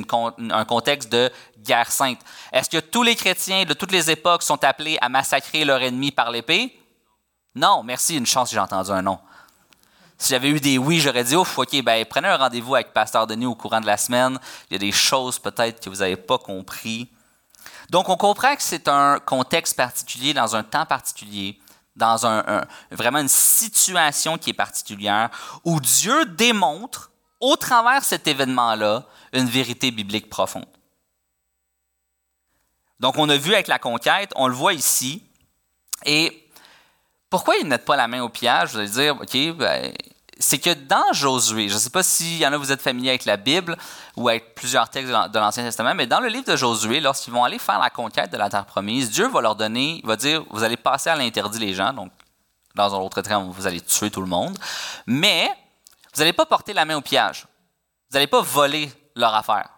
un 0.52 0.66
contexte 0.66 1.12
de 1.12 1.32
guerre 1.60 1.92
sainte. 1.92 2.20
Est-ce 2.52 2.70
que 2.70 2.78
tous 2.78 3.02
les 3.02 3.16
chrétiens 3.16 3.66
de 3.66 3.74
toutes 3.74 3.92
les 3.92 4.12
époques 4.12 4.44
sont 4.44 4.64
appelés 4.64 4.98
à 5.02 5.10
massacrer 5.10 5.66
leur 5.66 5.82
ennemi 5.82 6.12
par 6.12 6.30
l'épée? 6.30 6.78
Non, 7.56 7.84
merci, 7.84 8.18
une 8.18 8.26
chance 8.26 8.50
que 8.50 8.56
j'ai 8.56 8.60
entendu 8.60 8.92
un 8.92 9.02
non. 9.02 9.20
Si 10.24 10.30
j'avais 10.30 10.48
eu 10.48 10.62
des 10.62 10.78
oui, 10.78 11.02
j'aurais 11.02 11.26
dit, 11.26 11.36
ouf, 11.36 11.58
ok, 11.58 11.84
ben, 11.84 12.06
prenez 12.06 12.30
un 12.30 12.38
rendez-vous 12.38 12.76
avec 12.76 12.94
Pasteur 12.94 13.28
Denis 13.28 13.46
au 13.46 13.56
courant 13.56 13.82
de 13.82 13.86
la 13.86 13.98
semaine. 13.98 14.40
Il 14.70 14.74
y 14.74 14.76
a 14.78 14.80
des 14.80 14.94
choses 14.94 15.38
peut-être 15.38 15.84
que 15.84 15.90
vous 15.90 15.98
n'avez 15.98 16.16
pas 16.16 16.38
compris. 16.38 17.10
Donc, 17.90 18.08
on 18.08 18.16
comprend 18.16 18.56
que 18.56 18.62
c'est 18.64 18.88
un 18.88 19.20
contexte 19.20 19.76
particulier, 19.76 20.34
dans 20.34 20.56
un 20.56 20.64
temps 20.64 20.86
particulier, 20.86 21.60
dans 21.98 22.26
un, 22.26 22.64
vraiment 22.90 23.20
une 23.20 23.28
situation 23.28 24.38
qui 24.38 24.52
est 24.52 24.54
particulière, 24.54 25.30
où 25.66 25.82
Dieu 25.82 26.24
démontre 26.24 27.12
au 27.42 27.58
travers 27.58 28.06
cet 28.06 28.26
événement-là, 28.26 29.04
une 29.34 29.50
vérité 29.50 29.92
biblique 29.92 30.30
profonde. 30.30 30.64
Donc, 33.02 33.18
on 33.18 33.28
a 33.28 33.36
vu 33.36 33.54
avec 33.54 33.68
la 33.68 33.78
conquête, 33.78 34.32
on 34.38 34.48
le 34.48 34.56
voit 34.56 34.72
ici. 34.72 35.22
Et 36.06 36.50
pourquoi 37.30 37.58
ils 37.58 37.66
ne 37.66 37.70
mettent 37.72 37.84
pas 37.84 37.98
la 37.98 38.08
main 38.08 38.22
au 38.22 38.30
pillage? 38.30 38.72
Vous 38.72 38.78
allez 38.78 38.88
dire, 38.88 39.20
OK, 39.20 39.58
ben, 39.58 39.92
c'est 40.40 40.60
que 40.60 40.74
dans 40.74 41.14
Josué, 41.14 41.70
je 41.70 41.76
ne 41.76 41.80
sais 41.80 41.90
pas 41.90 42.04
s'il 42.04 42.38
y 42.38 42.48
en 42.48 42.54
a 42.54 42.58
vous 42.58 42.72
êtes 42.72 42.82
familier 42.82 43.10
avec 43.10 43.26
la 43.26 43.38
Bible 43.38 43.78
ou 44.16 44.30
avec 44.30 44.56
plusieurs 44.56 44.90
textes 44.90 45.10
de 45.10 45.40
l'Ancien 45.40 45.64
Testament, 45.64 45.96
mais 45.96 46.08
dans 46.08 46.20
le 46.20 46.28
livre 46.28 46.46
de 46.46 46.56
Josué, 46.56 47.00
lorsqu'ils 47.00 47.34
vont 47.34 47.44
aller 47.44 47.60
faire 47.60 47.80
la 47.80 47.90
conquête 47.90 48.32
de 48.32 48.38
la 48.38 48.50
terre 48.50 48.66
promise, 48.66 49.12
Dieu 49.12 49.28
va 49.28 49.42
leur 49.42 49.56
donner, 49.56 50.00
il 50.04 50.08
va 50.08 50.16
dire, 50.16 50.44
vous 50.50 50.64
allez 50.64 50.78
passer 50.78 51.10
à 51.10 51.16
l'interdit 51.16 51.60
les 51.60 51.74
gens, 51.74 51.94
donc 51.94 52.12
dans 52.76 52.96
un 52.96 52.98
autre 52.98 53.22
terme, 53.22 53.50
vous 53.52 53.68
allez 53.68 53.82
tuer 53.82 54.10
tout 54.10 54.22
le 54.22 54.28
monde, 54.28 54.58
mais 55.06 55.50
vous 56.14 56.20
n'allez 56.20 56.34
pas 56.34 56.46
porter 56.46 56.74
la 56.74 56.86
main 56.86 56.98
au 56.98 57.02
pillage. 57.02 57.46
Vous 58.10 58.16
n'allez 58.16 58.28
pas 58.28 58.42
voler 58.42 58.92
leur 59.16 59.34
affaire. 59.34 59.70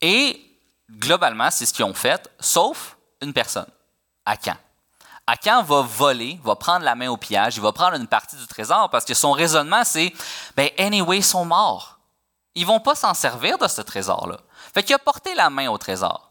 Et 0.00 0.40
globalement, 0.90 1.50
c'est 1.50 1.66
ce 1.66 1.72
qu'ils 1.72 1.84
ont 1.84 1.94
fait, 1.94 2.30
sauf 2.40 2.96
une 3.20 3.32
personne, 3.32 3.68
Akan. 4.24 4.56
Akan 5.26 5.62
va 5.62 5.82
voler, 5.82 6.40
va 6.42 6.56
prendre 6.56 6.84
la 6.84 6.94
main 6.94 7.08
au 7.08 7.16
pillage, 7.16 7.56
il 7.56 7.62
va 7.62 7.72
prendre 7.72 7.96
une 7.96 8.08
partie 8.08 8.36
du 8.36 8.46
trésor 8.46 8.90
parce 8.90 9.04
que 9.04 9.14
son 9.14 9.32
raisonnement, 9.32 9.84
c'est 9.84 10.12
ben, 10.56 10.68
anyway, 10.78 11.18
ils 11.18 11.24
sont 11.24 11.44
morts. 11.44 12.00
Ils 12.54 12.66
vont 12.66 12.80
pas 12.80 12.94
s'en 12.94 13.14
servir 13.14 13.56
de 13.58 13.68
ce 13.68 13.80
trésor-là. 13.80 14.38
Fait 14.74 14.82
qu'il 14.82 14.94
a 14.94 14.98
porté 14.98 15.34
la 15.34 15.48
main 15.48 15.68
au 15.70 15.78
trésor. 15.78 16.28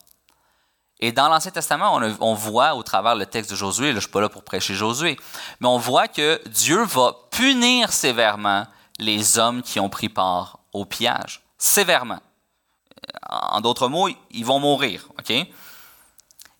Et 1.00 1.12
dans 1.12 1.30
l'Ancien 1.30 1.52
Testament, 1.52 2.00
on, 2.20 2.34
voit 2.36 2.76
au 2.76 2.84
travers 2.84 3.16
le 3.16 3.26
texte 3.26 3.50
de 3.50 3.56
Josué, 3.56 3.88
là, 3.88 3.92
je 3.94 3.96
ne 3.96 4.02
suis 4.02 4.12
pas 4.12 4.22
là 4.22 4.30
pour 4.30 4.44
prêcher 4.44 4.76
Josué, 4.76 5.18
mais 5.60 5.68
on 5.68 5.80
voit 5.80 6.08
que 6.08 6.40
Dieu 6.48 6.84
va 6.84 7.16
punir 7.32 7.92
sévèrement 7.92 8.68
les 9.00 9.40
hommes 9.40 9.64
qui 9.64 9.80
ont 9.80 9.90
pris 9.90 10.10
part 10.10 10.60
au 10.74 10.86
pillage, 10.86 11.42
sévèrement. 11.58 12.20
En 13.28 13.62
d'autres 13.62 13.88
mots, 13.88 14.10
ils 14.30 14.46
vont 14.46 14.60
mourir. 14.60 15.08
OK? 15.18 15.32
Et 15.32 15.48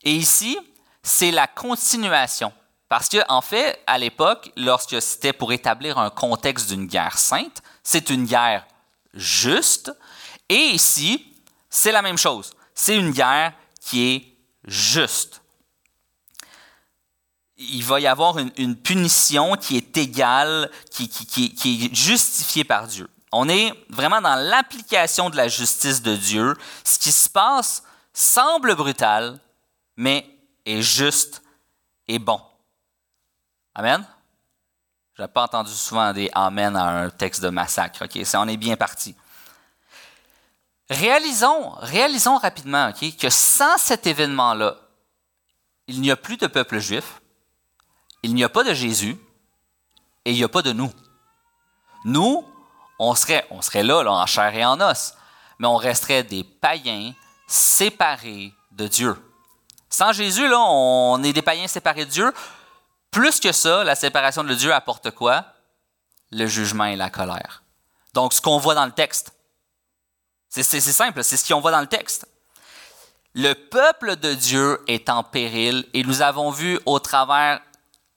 ici, 0.04 0.58
c'est 1.04 1.32
la 1.32 1.48
continuation. 1.48 2.54
Parce 2.90 3.08
qu'en 3.08 3.24
en 3.30 3.42
fait, 3.42 3.82
à 3.88 3.98
l'époque, 3.98 4.52
lorsque 4.58 5.02
c'était 5.02 5.34
pour 5.34 5.54
établir 5.54 5.98
un 5.98 6.10
contexte 6.10 6.70
d'une 6.70 6.88
guerre 6.88 7.18
sainte, 7.18 7.62
c'est 7.84 8.10
une 8.10 8.26
guerre 8.26 8.68
juste. 9.14 9.94
Et 10.50 10.72
ici, 10.74 11.26
c'est 11.70 11.94
la 11.94 12.02
même 12.02 12.18
chose. 12.18 12.52
C'est 12.76 12.98
une 12.98 13.12
guerre 13.12 13.54
qui 13.80 14.10
est 14.10 14.38
juste. 14.66 15.42
Il 17.58 17.84
va 17.84 18.00
y 18.00 18.08
avoir 18.08 18.38
une, 18.40 18.76
punition 18.76 19.56
qui 19.56 19.78
est 19.78 19.96
égale, 19.96 20.70
qui, 20.90 21.06
est 21.06 21.96
justifiée 21.96 22.64
par 22.64 22.88
Dieu. 22.88 23.10
On 23.32 23.48
est 23.48 23.72
vraiment 23.90 24.20
dans 24.20 24.36
l'application 24.36 25.30
de 25.30 25.38
la 25.38 25.48
justice 25.48 26.02
de 26.02 26.16
Dieu. 26.16 26.58
Ce 26.84 27.00
qui 27.00 27.12
se 27.12 27.30
passe 27.30 27.84
semble 28.14 28.76
brutal, 28.76 29.40
mais 29.96 30.28
est 30.66 30.82
juste 30.82 31.42
et 32.08 32.20
bon. 32.20 32.42
Amen? 33.76 34.06
Je 35.14 35.22
n'ai 35.22 35.28
pas 35.28 35.44
entendu 35.44 35.72
souvent 35.72 36.14
des 36.14 36.30
Amen 36.34 36.76
à 36.76 37.04
un 37.04 37.10
texte 37.10 37.42
de 37.42 37.50
massacre. 37.50 38.06
Ok, 38.06 38.20
on 38.36 38.48
est 38.48 38.58
bien 38.58 38.76
parti. 38.76 39.16
Réalisons, 40.90 41.72
réalisons 41.78 42.38
rapidement 42.38 42.92
que 42.92 43.30
sans 43.30 43.78
cet 43.78 44.08
événement-là, 44.08 44.76
il 45.88 46.02
n'y 46.02 46.12
a 46.12 46.18
plus 46.18 46.38
de 46.38 46.48
peuple 46.48 46.80
juif, 46.80 47.22
il 48.24 48.34
n'y 48.34 48.44
a 48.44 48.50
pas 48.50 48.64
de 48.64 48.74
Jésus 48.74 49.18
et 50.26 50.32
il 50.32 50.38
n'y 50.38 50.44
a 50.44 50.50
pas 50.50 50.62
de 50.62 50.74
nous. 50.74 50.92
Nous, 52.04 52.46
on 53.00 53.16
serait, 53.16 53.46
on 53.52 53.62
serait 53.62 53.84
là, 53.84 54.04
en 54.04 54.26
chair 54.26 54.54
et 54.56 54.66
en 54.66 54.80
os, 54.82 55.14
mais 55.60 55.68
on 55.68 55.76
resterait 55.76 56.24
des 56.24 56.44
païens 56.44 57.14
séparés 57.48 58.54
de 58.72 58.88
Dieu. 58.88 59.16
Sans 59.92 60.12
Jésus, 60.14 60.48
là, 60.48 60.58
on 60.60 61.22
est 61.22 61.34
des 61.34 61.44
païens 61.44 61.68
séparés 61.68 62.06
de 62.06 62.10
Dieu. 62.10 62.34
Plus 63.12 63.40
que 63.40 63.52
ça, 63.52 63.84
la 63.84 63.94
séparation 63.94 64.44
de 64.44 64.56
Dieu 64.56 64.74
apporte 64.74 65.12
quoi? 65.12 65.46
Le 66.32 66.48
jugement 66.48 66.86
et 66.86 66.96
la 66.96 67.12
colère. 67.12 67.62
Donc, 68.14 68.34
ce 68.34 68.42
qu'on 68.42 68.58
voit 68.58 68.74
dans 68.74 68.86
le 68.86 68.92
texte. 68.92 69.34
C'est 70.50 70.64
simple, 70.64 71.24
c'est 71.24 71.38
ce 71.38 71.48
qu'on 71.48 71.62
voit 71.62 71.72
dans 71.72 71.82
le 71.82 71.88
texte. 71.88 72.26
Le 73.34 73.54
peuple 73.54 74.16
de 74.18 74.34
Dieu 74.34 74.82
est 74.88 75.10
en 75.10 75.24
péril 75.24 75.88
et 75.94 76.04
nous 76.04 76.22
avons 76.22 76.52
vu 76.52 76.80
au 76.86 77.00
travers 77.00 77.62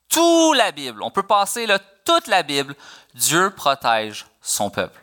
toute 0.09 0.57
la 0.57 0.71
Bible, 0.71 1.01
on 1.03 1.11
peut 1.11 1.23
passer 1.23 1.65
là, 1.65 1.79
toute 2.03 2.27
la 2.27 2.43
Bible, 2.43 2.75
Dieu 3.13 3.49
protège 3.51 4.25
son 4.41 4.69
peuple. 4.69 4.99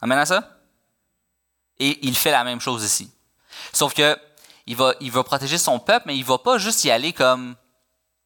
Amen 0.00 0.18
à 0.18 0.26
ça? 0.26 0.58
Et 1.78 2.06
il 2.06 2.16
fait 2.16 2.30
la 2.30 2.44
même 2.44 2.60
chose 2.60 2.84
ici. 2.84 3.10
Sauf 3.72 3.92
que 3.94 4.16
il 4.66 4.76
va, 4.76 4.94
il 5.00 5.10
va 5.10 5.24
protéger 5.24 5.58
son 5.58 5.78
peuple, 5.78 6.06
mais 6.06 6.16
il 6.16 6.20
ne 6.20 6.26
va 6.26 6.38
pas 6.38 6.58
juste 6.58 6.84
y 6.84 6.90
aller 6.90 7.12
comme 7.12 7.56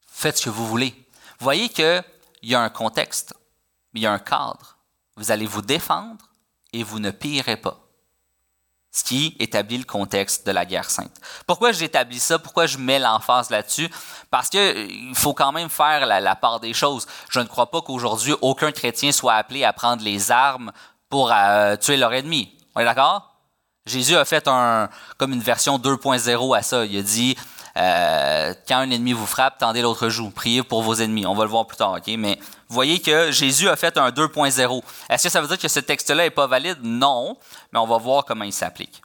faites 0.07 0.38
ce 0.38 0.45
que 0.45 0.50
vous 0.50 0.66
voulez. 0.66 0.95
Vous 1.38 1.45
voyez 1.45 1.68
qu'il 1.68 2.02
y 2.42 2.54
a 2.54 2.61
un 2.61 2.71
contexte, 2.71 3.35
il 3.95 4.02
y 4.02 4.07
a 4.07 4.12
un 4.12 4.18
cadre. 4.18 4.78
Vous 5.16 5.30
allez 5.30 5.47
vous 5.47 5.62
défendre 5.62 6.25
et 6.73 6.83
vous 6.83 6.99
ne 6.99 7.11
pillerez 7.11 7.57
pas 7.57 7.88
ce 8.90 9.04
qui 9.04 9.37
établit 9.38 9.78
le 9.78 9.85
contexte 9.85 10.47
de 10.47 10.50
la 10.50 10.64
guerre 10.64 10.90
sainte. 10.90 11.14
Pourquoi 11.47 11.73
j'établis 11.73 12.18
ça? 12.18 12.38
Pourquoi 12.38 12.66
je 12.66 12.78
mets 12.78 12.99
l'emphase 12.99 13.50
là-dessus? 13.50 13.88
Parce 14.30 14.49
qu'il 14.49 14.61
euh, 14.61 15.14
faut 15.14 15.35
quand 15.35 15.52
même 15.52 15.68
faire 15.68 16.07
la, 16.07 16.37
part 16.37 16.59
des 16.59 16.73
choses. 16.73 17.07
Je 17.30 17.40
ne 17.40 17.45
crois 17.45 17.71
pas 17.71 17.83
qu'aujourd'hui, 17.83 18.35
aucun 18.40 18.73
chrétien 18.73 19.12
soit 19.12 19.35
appelé 19.35 19.62
à 19.64 19.73
prendre 19.73 20.02
les 20.02 20.30
armes 20.30 20.73
pour 21.09 21.30
euh, 21.33 21.76
tuer 21.76 21.97
leur 21.97 22.12
ennemi. 22.12 22.57
On 22.75 22.80
est 22.80 22.85
d'accord? 22.85 23.38
Jésus 23.88 24.16
a 24.16 24.25
fait 24.25 24.47
un, 24.47 24.88
comme 25.16 25.33
une 25.33 25.40
version 25.40 25.78
2.0 25.78 26.57
à 26.57 26.62
ça. 26.62 26.85
Il 26.85 26.99
a 26.99 27.02
dit, 27.02 27.37
euh, 27.76 28.54
quand 28.66 28.78
un 28.78 28.90
ennemi 28.90 29.12
vous 29.12 29.26
frappe, 29.26 29.59
tendez 29.59 29.83
l'autre 29.83 30.09
joue. 30.09 30.30
Priez 30.30 30.62
pour 30.62 30.83
vos 30.83 30.95
ennemis. 30.95 31.26
On 31.26 31.35
va 31.35 31.45
le 31.45 31.50
voir 31.50 31.66
plus 31.66 31.76
tard, 31.76 31.92
OK? 31.92 32.07
Mais 32.18 32.38
vous 32.68 32.75
voyez 32.75 33.00
que 33.00 33.30
Jésus 33.30 33.68
a 33.68 33.76
fait 33.76 33.97
un 33.99 34.11
2.0. 34.11 34.83
Est-ce 35.09 35.23
que 35.23 35.28
ça 35.28 35.40
veut 35.40 35.49
dire 35.49 35.59
que 35.59 35.68
ce 35.68 35.80
texte-là 35.80 36.25
n'est 36.25 36.30
pas 36.30 36.47
valide? 36.47 36.78
Non, 36.83 37.38
mais 37.73 37.78
on 37.78 37.87
va 37.87 37.99
voir 37.99 38.25
comment 38.25 38.45
il 38.45 38.52
s'applique. 38.52 39.02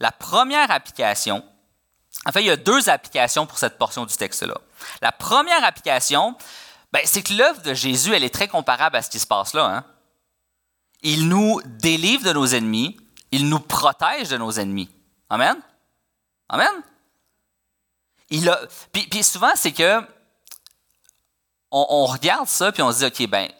La 0.00 0.12
première 0.12 0.70
application, 0.70 1.42
en 2.26 2.32
fait, 2.32 2.42
il 2.42 2.46
y 2.46 2.50
a 2.50 2.56
deux 2.56 2.88
applications 2.88 3.46
pour 3.46 3.58
cette 3.58 3.78
portion 3.78 4.04
du 4.04 4.14
texte-là. 4.14 4.54
La 5.02 5.12
première 5.12 5.64
application, 5.64 6.36
ben, 6.92 7.02
c'est 7.04 7.22
que 7.22 7.32
l'œuvre 7.32 7.62
de 7.62 7.74
Jésus, 7.74 8.14
elle 8.14 8.24
est 8.24 8.34
très 8.34 8.48
comparable 8.48 8.96
à 8.96 9.02
ce 9.02 9.10
qui 9.10 9.18
se 9.18 9.26
passe 9.26 9.54
là. 9.54 9.64
Hein? 9.64 9.84
Il 11.02 11.28
nous 11.28 11.60
délivre 11.64 12.24
de 12.24 12.32
nos 12.32 12.46
ennemis, 12.46 12.96
il 13.30 13.48
nous 13.48 13.60
protège 13.60 14.28
de 14.28 14.36
nos 14.36 14.52
ennemis. 14.52 14.88
Amen? 15.30 15.56
Amen? 16.48 16.82
Il 18.30 18.48
a, 18.48 18.60
puis, 18.92 19.22
souvent, 19.22 19.52
c'est 19.54 19.72
que 19.72 20.00
on, 21.70 22.06
regarde 22.06 22.48
ça, 22.48 22.72
puis 22.72 22.82
on 22.82 22.90
se 22.92 22.98
dit, 22.98 23.04
OK, 23.04 23.28
ben, 23.28 23.50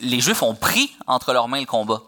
les 0.00 0.20
Juifs 0.20 0.42
ont 0.42 0.54
pris 0.54 0.94
entre 1.06 1.32
leurs 1.32 1.48
mains 1.48 1.60
le 1.60 1.66
combat. 1.66 2.02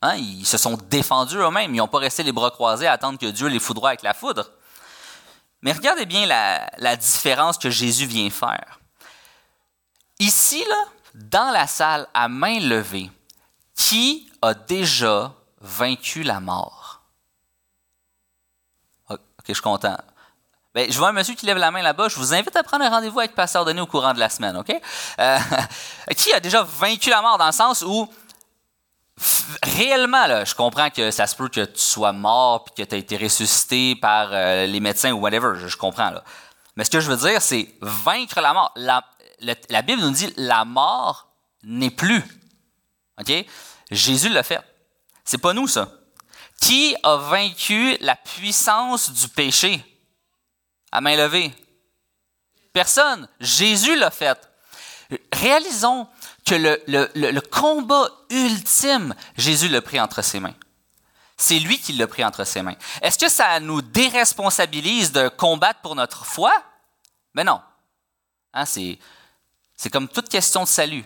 Hein? 0.00 0.16
Ils 0.16 0.46
se 0.46 0.56
sont 0.56 0.78
défendus 0.88 1.36
eux-mêmes. 1.36 1.74
Ils 1.74 1.78
n'ont 1.78 1.88
pas 1.88 1.98
resté 1.98 2.22
les 2.22 2.32
bras 2.32 2.50
croisés 2.50 2.86
à 2.86 2.92
attendre 2.92 3.18
que 3.18 3.26
Dieu 3.26 3.48
les 3.48 3.58
foudroie 3.58 3.90
avec 3.90 4.02
la 4.02 4.14
foudre. 4.14 4.50
Mais 5.60 5.72
regardez 5.72 6.06
bien 6.06 6.24
la, 6.24 6.70
la 6.78 6.96
différence 6.96 7.58
que 7.58 7.68
Jésus 7.68 8.06
vient 8.06 8.30
faire. 8.30 8.78
Ici, 10.18 10.64
là, 10.66 10.84
dans 11.14 11.50
la 11.50 11.66
salle, 11.66 12.06
à 12.14 12.28
main 12.28 12.60
levée, 12.60 13.10
qui 13.74 14.30
a 14.40 14.54
déjà 14.54 15.34
vaincu 15.60 16.22
la 16.22 16.40
mort? 16.40 17.02
Ok, 19.08 19.18
je 19.48 19.54
suis 19.54 19.62
content. 19.62 19.96
Ben, 20.74 20.90
je 20.92 20.98
vois 20.98 21.08
un 21.08 21.12
monsieur 21.12 21.34
qui 21.34 21.46
lève 21.46 21.56
la 21.56 21.70
main 21.70 21.82
là-bas. 21.82 22.08
Je 22.08 22.16
vous 22.16 22.34
invite 22.34 22.54
à 22.54 22.62
prendre 22.62 22.84
un 22.84 22.90
rendez-vous 22.90 23.18
avec 23.18 23.34
Pasteur 23.34 23.64
Denis 23.64 23.80
au 23.80 23.86
courant 23.86 24.12
de 24.12 24.20
la 24.20 24.28
semaine, 24.28 24.56
OK? 24.56 24.70
Euh, 25.18 25.38
qui 26.16 26.32
a 26.32 26.40
déjà 26.40 26.62
vaincu 26.62 27.10
la 27.10 27.22
mort 27.22 27.38
dans 27.38 27.46
le 27.46 27.52
sens 27.52 27.82
où, 27.82 28.08
réellement, 29.62 30.26
là, 30.26 30.44
je 30.44 30.54
comprends 30.54 30.90
que 30.90 31.10
ça 31.10 31.26
se 31.26 31.34
peut 31.34 31.48
que 31.48 31.64
tu 31.64 31.80
sois 31.80 32.12
mort 32.12 32.64
puis 32.64 32.84
que 32.84 32.88
tu 32.88 32.94
as 32.94 32.98
été 32.98 33.16
ressuscité 33.16 33.96
par 33.96 34.28
euh, 34.30 34.66
les 34.66 34.80
médecins 34.80 35.12
ou 35.12 35.20
whatever. 35.20 35.54
Je, 35.56 35.76
comprends, 35.76 36.10
là. 36.10 36.22
Mais 36.76 36.84
ce 36.84 36.90
que 36.90 37.00
je 37.00 37.10
veux 37.10 37.28
dire, 37.28 37.42
c'est 37.42 37.74
vaincre 37.80 38.40
la 38.40 38.52
mort. 38.52 38.72
La, 38.76 39.02
la 39.40 39.82
Bible 39.82 40.02
nous 40.02 40.10
dit 40.10 40.32
la 40.36 40.64
mort 40.64 41.28
n'est 41.64 41.90
plus. 41.90 42.22
OK? 43.20 43.32
Jésus 43.90 44.28
l'a 44.28 44.42
fait. 44.42 44.60
C'est 45.28 45.36
pas 45.36 45.52
nous, 45.52 45.68
ça. 45.68 45.92
Qui 46.58 46.96
a 47.02 47.16
vaincu 47.16 47.98
la 48.00 48.16
puissance 48.16 49.10
du 49.10 49.28
péché? 49.28 49.84
à 50.90 51.02
main 51.02 51.16
levée? 51.16 51.54
Personne. 52.72 53.28
Jésus 53.38 53.94
l'a 53.94 54.10
fait. 54.10 54.38
Réalisons 55.30 56.08
que 56.46 56.54
le, 56.54 57.40
combat 57.40 58.10
ultime, 58.30 59.14
Jésus 59.36 59.68
l'a 59.68 59.82
pris 59.82 60.00
entre 60.00 60.22
ses 60.22 60.40
mains. 60.40 60.54
C'est 61.36 61.58
lui 61.58 61.78
qui 61.78 61.92
l'a 61.92 62.06
pris 62.06 62.24
entre 62.24 62.44
ses 62.44 62.62
mains. 62.62 62.76
Est-ce 63.02 63.18
que 63.18 63.28
ça 63.28 63.60
nous 63.60 63.82
déresponsabilise 63.82 65.12
de 65.12 65.28
combattre 65.28 65.82
pour 65.82 65.94
notre 65.94 66.24
foi? 66.24 66.54
Mais 67.34 67.44
non. 67.44 67.60
Hein, 68.54 68.64
c'est 68.64 69.90
comme 69.92 70.08
toute 70.08 70.30
question 70.30 70.62
de 70.62 70.68
salut. 70.68 71.04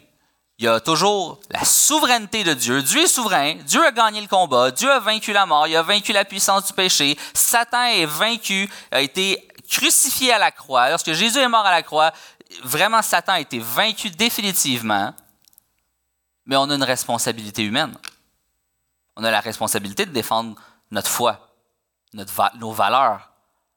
Il 0.63 0.67
y 0.67 0.69
a 0.69 0.79
toujours 0.79 1.41
la 1.51 1.65
souveraineté 1.65 2.45
de 2.45 2.55
Dieu. 2.55 2.83
Dieu 2.83 3.01
est 3.01 3.09
souverain. 3.09 3.55
Dieu 3.67 3.85
a 3.85 3.91
gagné 3.91 4.21
le 4.21 4.29
combat. 4.29 4.71
Dieu 4.71 4.89
a 4.89 5.01
vaincu 5.01 5.33
la 5.33 5.45
mort. 5.45 5.67
Il 5.67 5.75
a 5.75 5.83
vaincu 5.83 6.13
la 6.13 6.25
puissance 6.25 6.69
du 6.69 6.73
péché. 6.73 7.19
Satan 7.35 7.83
est 7.83 8.07
vaincu, 8.07 8.71
a 8.93 9.01
été 9.01 9.45
crucifié 9.69 10.33
à 10.33 10.39
la 10.39 10.53
croix, 10.53 10.89
lorsque 10.89 11.15
Jésus 11.15 11.41
est 11.41 11.49
mort 11.49 11.67
à 11.67 11.73
la 11.73 11.83
croix, 11.83 12.13
vraiment 12.63 13.03
Satan 13.03 13.33
a 13.33 13.41
été 13.41 13.59
vaincu 13.59 14.11
définitivement, 14.11 15.13
mais 16.47 16.55
on 16.55 16.71
a 16.71 16.77
une 16.77 16.85
responsabilité 16.85 17.65
humaine. 17.65 17.99
On 19.17 19.25
a 19.25 19.33
la 19.33 19.41
responsabilité 19.41 20.07
de 20.07 20.13
défendre 20.13 20.55
notre 20.93 21.11
foi, 21.11 21.41
nos 22.13 22.71
valeurs, 22.71 23.33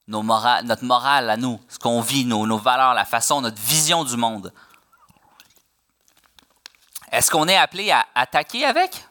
notre 0.07 0.83
morale 0.83 1.31
à 1.31 1.37
nous, 1.37 1.59
ce 1.67 1.79
qu'on 1.79 2.01
vit, 2.01 2.25
nos 2.25 2.59
valeurs, 2.59 2.93
la 2.93 3.05
façon, 3.05 3.41
notre 3.41 3.59
vision 3.59 4.03
du 4.03 4.17
monde. 4.17 4.53
Est-ce 7.15 7.31
qu'on 7.31 7.47
est 7.47 7.55
appelé 7.55 7.91
à 7.91 8.05
attaquer 8.13 8.65
avec? 8.65 9.07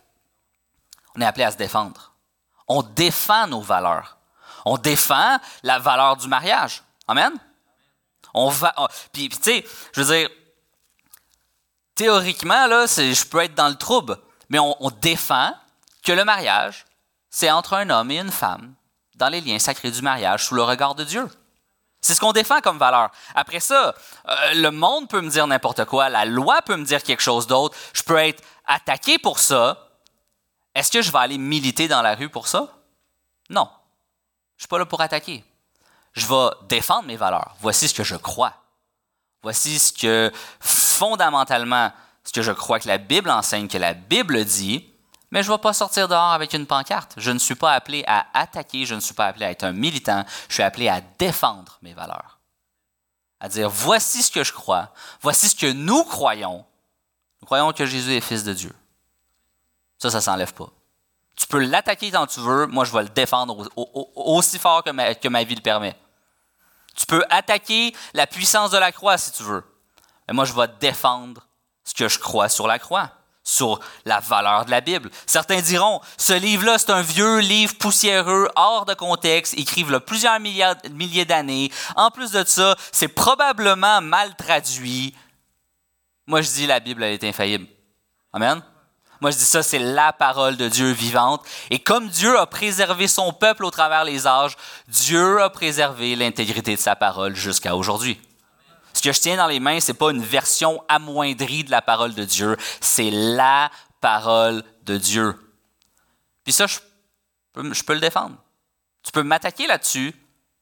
On 1.16 1.22
est 1.22 1.24
appelé 1.24 1.44
à 1.44 1.50
se 1.50 1.56
défendre. 1.56 2.12
On 2.68 2.82
défend 2.82 3.46
nos 3.46 3.62
valeurs. 3.62 4.18
On 4.66 4.76
défend 4.76 5.38
la 5.62 5.78
valeur 5.78 6.18
du 6.18 6.28
mariage. 6.28 6.82
Amen? 7.08 7.32
On 8.34 8.50
va. 8.50 8.74
puis, 9.10 9.30
tu 9.30 9.42
sais, 9.42 9.64
je 9.94 10.02
veux 10.02 10.16
dire, 10.16 10.28
théoriquement, 11.94 12.66
là, 12.66 12.84
je 12.86 13.24
peux 13.24 13.38
être 13.38 13.54
dans 13.54 13.68
le 13.68 13.76
trouble, 13.76 14.18
mais 14.50 14.58
on, 14.58 14.90
défend 15.00 15.54
que 16.02 16.12
le 16.12 16.24
mariage, 16.24 16.84
c'est 17.30 17.50
entre 17.50 17.72
un 17.72 17.88
homme 17.88 18.10
et 18.10 18.18
une 18.18 18.30
femme, 18.30 18.74
dans 19.14 19.30
les 19.30 19.40
liens 19.40 19.58
sacrés 19.58 19.90
du 19.90 20.02
mariage, 20.02 20.44
sous 20.44 20.54
le 20.54 20.62
regard 20.62 20.94
de 20.94 21.04
Dieu. 21.04 21.26
C'est 22.04 22.14
ce 22.14 22.20
qu'on 22.20 22.32
défend 22.32 22.60
comme 22.60 22.76
valeur. 22.76 23.10
Après 23.34 23.60
ça, 23.60 23.94
euh, 24.28 24.54
le 24.56 24.70
monde 24.70 25.08
peut 25.08 25.22
me 25.22 25.30
dire 25.30 25.46
n'importe 25.46 25.86
quoi, 25.86 26.10
la 26.10 26.26
loi 26.26 26.60
peut 26.60 26.76
me 26.76 26.84
dire 26.84 27.02
quelque 27.02 27.22
chose 27.22 27.46
d'autre, 27.46 27.74
je 27.94 28.02
peux 28.02 28.18
être 28.18 28.44
attaqué 28.66 29.18
pour 29.18 29.38
ça. 29.38 29.88
Est-ce 30.74 30.92
que 30.92 31.00
je 31.00 31.10
vais 31.10 31.18
aller 31.20 31.38
militer 31.38 31.88
dans 31.88 32.02
la 32.02 32.14
rue 32.14 32.28
pour 32.28 32.46
ça? 32.46 32.68
Non. 33.48 33.70
Je 34.56 34.58
ne 34.58 34.60
suis 34.64 34.68
pas 34.68 34.78
là 34.78 34.84
pour 34.84 35.00
attaquer. 35.00 35.44
Je 36.12 36.26
vais 36.26 36.50
défendre 36.68 37.04
mes 37.04 37.16
valeurs. 37.16 37.56
Voici 37.60 37.88
ce 37.88 37.94
que 37.94 38.04
je 38.04 38.16
crois. 38.16 38.52
Voici 39.42 39.78
ce 39.78 39.90
que 39.90 40.30
fondamentalement, 40.60 41.90
ce 42.22 42.32
que 42.32 42.42
je 42.42 42.52
crois 42.52 42.80
que 42.80 42.88
la 42.88 42.98
Bible 42.98 43.30
enseigne, 43.30 43.66
que 43.66 43.78
la 43.78 43.94
Bible 43.94 44.44
dit, 44.44 44.92
mais 45.34 45.42
je 45.42 45.50
ne 45.50 45.56
vais 45.56 45.60
pas 45.60 45.72
sortir 45.72 46.06
dehors 46.06 46.30
avec 46.30 46.52
une 46.52 46.64
pancarte. 46.64 47.14
Je 47.16 47.32
ne 47.32 47.40
suis 47.40 47.56
pas 47.56 47.72
appelé 47.72 48.04
à 48.06 48.24
attaquer, 48.34 48.86
je 48.86 48.94
ne 48.94 49.00
suis 49.00 49.14
pas 49.14 49.26
appelé 49.26 49.46
à 49.46 49.50
être 49.50 49.64
un 49.64 49.72
militant, 49.72 50.24
je 50.48 50.54
suis 50.54 50.62
appelé 50.62 50.88
à 50.88 51.00
défendre 51.00 51.76
mes 51.82 51.92
valeurs. 51.92 52.38
À 53.40 53.48
dire, 53.48 53.68
voici 53.68 54.22
ce 54.22 54.30
que 54.30 54.44
je 54.44 54.52
crois, 54.52 54.94
voici 55.20 55.48
ce 55.48 55.56
que 55.56 55.72
nous 55.72 56.04
croyons. 56.04 56.64
Nous 57.40 57.46
croyons 57.46 57.72
que 57.72 57.84
Jésus 57.84 58.12
est 58.12 58.20
fils 58.20 58.44
de 58.44 58.52
Dieu. 58.52 58.72
Ça, 59.98 60.08
ça 60.08 60.18
ne 60.18 60.22
s'enlève 60.22 60.54
pas. 60.54 60.68
Tu 61.34 61.48
peux 61.48 61.58
l'attaquer 61.58 62.12
quand 62.12 62.28
tu 62.28 62.38
veux, 62.38 62.66
moi 62.68 62.84
je 62.84 62.92
vais 62.92 63.02
le 63.02 63.08
défendre 63.08 63.68
aussi 64.14 64.60
fort 64.60 64.84
que 64.84 64.90
ma, 64.90 65.16
que 65.16 65.26
ma 65.26 65.42
vie 65.42 65.56
le 65.56 65.62
permet. 65.62 65.96
Tu 66.94 67.06
peux 67.06 67.24
attaquer 67.28 67.92
la 68.14 68.28
puissance 68.28 68.70
de 68.70 68.78
la 68.78 68.92
croix 68.92 69.18
si 69.18 69.32
tu 69.32 69.42
veux. 69.42 69.64
Mais 70.28 70.34
moi 70.34 70.44
je 70.44 70.52
vais 70.52 70.68
défendre 70.78 71.44
ce 71.82 71.92
que 71.92 72.06
je 72.06 72.20
crois 72.20 72.48
sur 72.48 72.68
la 72.68 72.78
croix. 72.78 73.10
Sur 73.44 73.78
la 74.06 74.20
valeur 74.20 74.64
de 74.64 74.70
la 74.70 74.80
Bible. 74.80 75.10
Certains 75.26 75.60
diront, 75.60 76.00
ce 76.16 76.32
livre-là, 76.32 76.78
c'est 76.78 76.90
un 76.90 77.02
vieux 77.02 77.38
livre 77.38 77.76
poussiéreux, 77.76 78.48
hors 78.56 78.86
de 78.86 78.94
contexte, 78.94 79.54
écrive 79.58 79.92
là 79.92 80.00
plusieurs 80.00 80.40
milliers 80.40 81.24
d'années. 81.26 81.70
En 81.94 82.10
plus 82.10 82.32
de 82.32 82.42
ça, 82.44 82.74
c'est 82.90 83.08
probablement 83.08 84.00
mal 84.00 84.34
traduit. 84.34 85.14
Moi, 86.26 86.40
je 86.40 86.50
dis, 86.50 86.66
la 86.66 86.80
Bible, 86.80 87.04
elle 87.04 87.12
est 87.12 87.24
infaillible. 87.24 87.66
Amen. 88.32 88.62
Moi, 89.20 89.30
je 89.30 89.36
dis 89.36 89.44
ça, 89.44 89.62
c'est 89.62 89.78
la 89.78 90.12
parole 90.12 90.56
de 90.56 90.68
Dieu 90.68 90.90
vivante. 90.90 91.44
Et 91.70 91.78
comme 91.78 92.08
Dieu 92.08 92.38
a 92.38 92.46
préservé 92.46 93.08
son 93.08 93.32
peuple 93.32 93.64
au 93.64 93.70
travers 93.70 94.04
les 94.04 94.26
âges, 94.26 94.56
Dieu 94.88 95.40
a 95.42 95.50
préservé 95.50 96.16
l'intégrité 96.16 96.74
de 96.74 96.80
sa 96.80 96.96
parole 96.96 97.36
jusqu'à 97.36 97.76
aujourd'hui. 97.76 98.20
Ce 98.94 99.02
que 99.02 99.12
je 99.12 99.20
tiens 99.20 99.36
dans 99.36 99.48
les 99.48 99.60
mains, 99.60 99.80
c'est 99.80 99.94
pas 99.94 100.10
une 100.10 100.22
version 100.22 100.82
amoindrie 100.88 101.64
de 101.64 101.70
la 101.70 101.82
parole 101.82 102.14
de 102.14 102.24
Dieu, 102.24 102.56
c'est 102.80 103.10
la 103.10 103.70
parole 104.00 104.62
de 104.84 104.96
Dieu. 104.96 105.34
Puis 106.44 106.52
ça, 106.52 106.66
je 106.66 106.78
peux, 107.52 107.94
le 107.94 108.00
défendre. 108.00 108.36
Tu 109.02 109.10
peux 109.10 109.22
m'attaquer 109.22 109.66
là-dessus. 109.66 110.14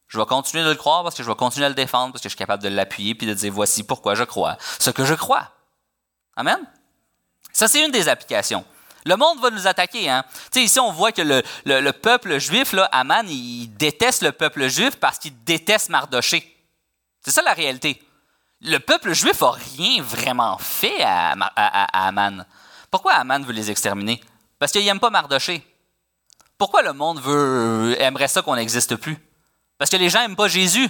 Je 0.09 0.19
vais 0.19 0.27
continuer 0.27 0.65
de 0.65 0.71
le 0.71 0.77
croire 0.77 1.03
parce 1.03 1.15
que 1.15 1.23
je 1.23 1.29
vais 1.29 1.37
continuer 1.37 1.67
à 1.67 1.69
le 1.69 1.75
défendre 1.75 2.13
parce 2.13 2.23
que 2.23 2.29
je 2.29 2.35
suis 2.35 2.39
capable 2.39 2.63
de 2.63 2.69
l'appuyer 2.69 3.15
puis 3.15 3.27
de 3.27 3.35
dire 3.35 3.53
voici 3.53 3.83
pourquoi 3.83 4.15
je 4.15 4.25
crois 4.25 4.57
ce 4.79 4.91
que 4.91 5.05
je 5.05 5.15
crois. 5.15 5.51
Amen? 6.37 6.59
Ça, 7.53 7.69
c'est 7.69 7.85
une 7.85 7.91
des 7.91 8.09
applications. 8.09 8.65
Le 9.05 9.17
monde 9.17 9.41
va 9.41 9.51
nous 9.51 9.67
attaquer. 9.67 10.09
Hein? 10.09 10.25
Ici, 10.55 10.79
on 10.81 10.93
voit 10.93 11.13
que 11.13 11.23
le, 11.23 11.43
le, 11.65 11.91
peuple 11.91 12.39
juif, 12.39 12.73
là, 12.73 12.85
Aman, 12.93 13.29
il 13.29 13.69
déteste 13.69 14.23
le 14.23 14.33
peuple 14.33 14.69
juif 14.69 14.97
parce 14.97 15.19
qu'il 15.19 15.43
déteste 15.45 15.89
Mardoché. 15.89 16.57
C'est 17.25 17.33
ça 17.33 17.43
la 17.43 17.53
réalité. 17.53 18.01
Le 18.63 18.79
peuple 18.79 19.13
juif 19.13 19.41
n'a 19.41 19.51
rien 19.51 20.03
vraiment 20.03 20.57
fait 20.59 21.03
à, 21.03 21.33
à, 21.57 22.07
Aman. 22.07 22.47
Pourquoi 22.91 23.15
Aman 23.15 23.43
veut 23.45 23.53
les 23.53 23.71
exterminer? 23.71 24.21
Parce 24.59 24.71
qu'il 24.71 24.85
n'aime 24.85 25.01
pas 25.01 25.11
Mardoché. 25.11 25.67
Pourquoi 26.57 26.83
le 26.83 26.93
monde 26.93 27.21
veut, 27.21 28.01
aimerait 28.01 28.29
ça 28.29 28.41
qu'on 28.41 28.55
n'existe 28.55 28.95
plus? 28.95 29.19
Parce 29.79 29.91
que 29.91 29.97
les 29.97 30.09
gens 30.09 30.21
n'aiment 30.21 30.37
pas 30.37 30.47
Jésus. 30.47 30.89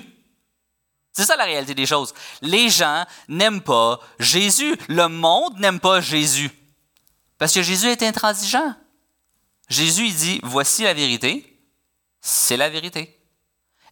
C'est 1.13 1.25
ça 1.25 1.35
la 1.37 1.45
réalité 1.45 1.75
des 1.75 1.87
choses. 1.87 2.13
Les 2.43 2.69
gens 2.69 3.07
n'aiment 3.29 3.63
pas 3.63 4.01
Jésus. 4.19 4.77
Le 4.89 5.09
monde 5.09 5.59
n'aime 5.59 5.81
pas 5.81 6.03
Jésus. 6.03 6.51
Parce 7.39 7.55
que 7.55 7.63
Jésus 7.63 7.87
est 7.87 8.03
intransigeant. 8.03 8.75
Jésus, 9.69 10.09
il 10.09 10.15
dit, 10.15 10.41
voici 10.43 10.83
la 10.83 10.93
vérité, 10.93 11.59
c'est 12.21 12.59
la 12.59 12.69
vérité. 12.69 13.19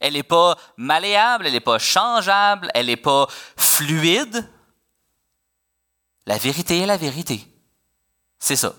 Elle 0.01 0.15
n'est 0.15 0.23
pas 0.23 0.57
malléable, 0.77 1.47
elle 1.47 1.53
n'est 1.53 1.61
pas 1.61 1.79
changeable, 1.79 2.71
elle 2.75 2.87
n'est 2.87 2.97
pas 2.97 3.29
fluide. 3.57 4.49
La 6.27 6.39
vérité 6.39 6.81
est 6.81 6.87
la 6.87 6.97
vérité. 6.97 7.47
C'est 8.39 8.57
ça. 8.57 8.75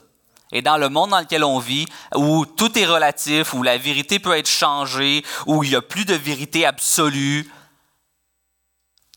Et 0.51 0.61
dans 0.61 0.77
le 0.77 0.89
monde 0.89 1.11
dans 1.11 1.19
lequel 1.19 1.43
on 1.43 1.59
vit, 1.59 1.85
où 2.15 2.45
tout 2.45 2.77
est 2.77 2.85
relatif, 2.85 3.53
où 3.53 3.63
la 3.63 3.77
vérité 3.77 4.19
peut 4.19 4.35
être 4.35 4.49
changée, 4.49 5.23
où 5.45 5.63
il 5.63 5.69
n'y 5.69 5.75
a 5.75 5.81
plus 5.81 6.05
de 6.05 6.13
vérité 6.13 6.65
absolue, 6.65 7.49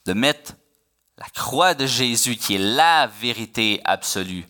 de 0.05 0.13
mettre 0.13 0.53
la 1.17 1.27
croix 1.31 1.75
de 1.75 1.87
Jésus, 1.87 2.37
qui 2.37 2.55
est 2.55 2.59
la 2.59 3.07
vérité 3.07 3.81
absolue, 3.85 4.47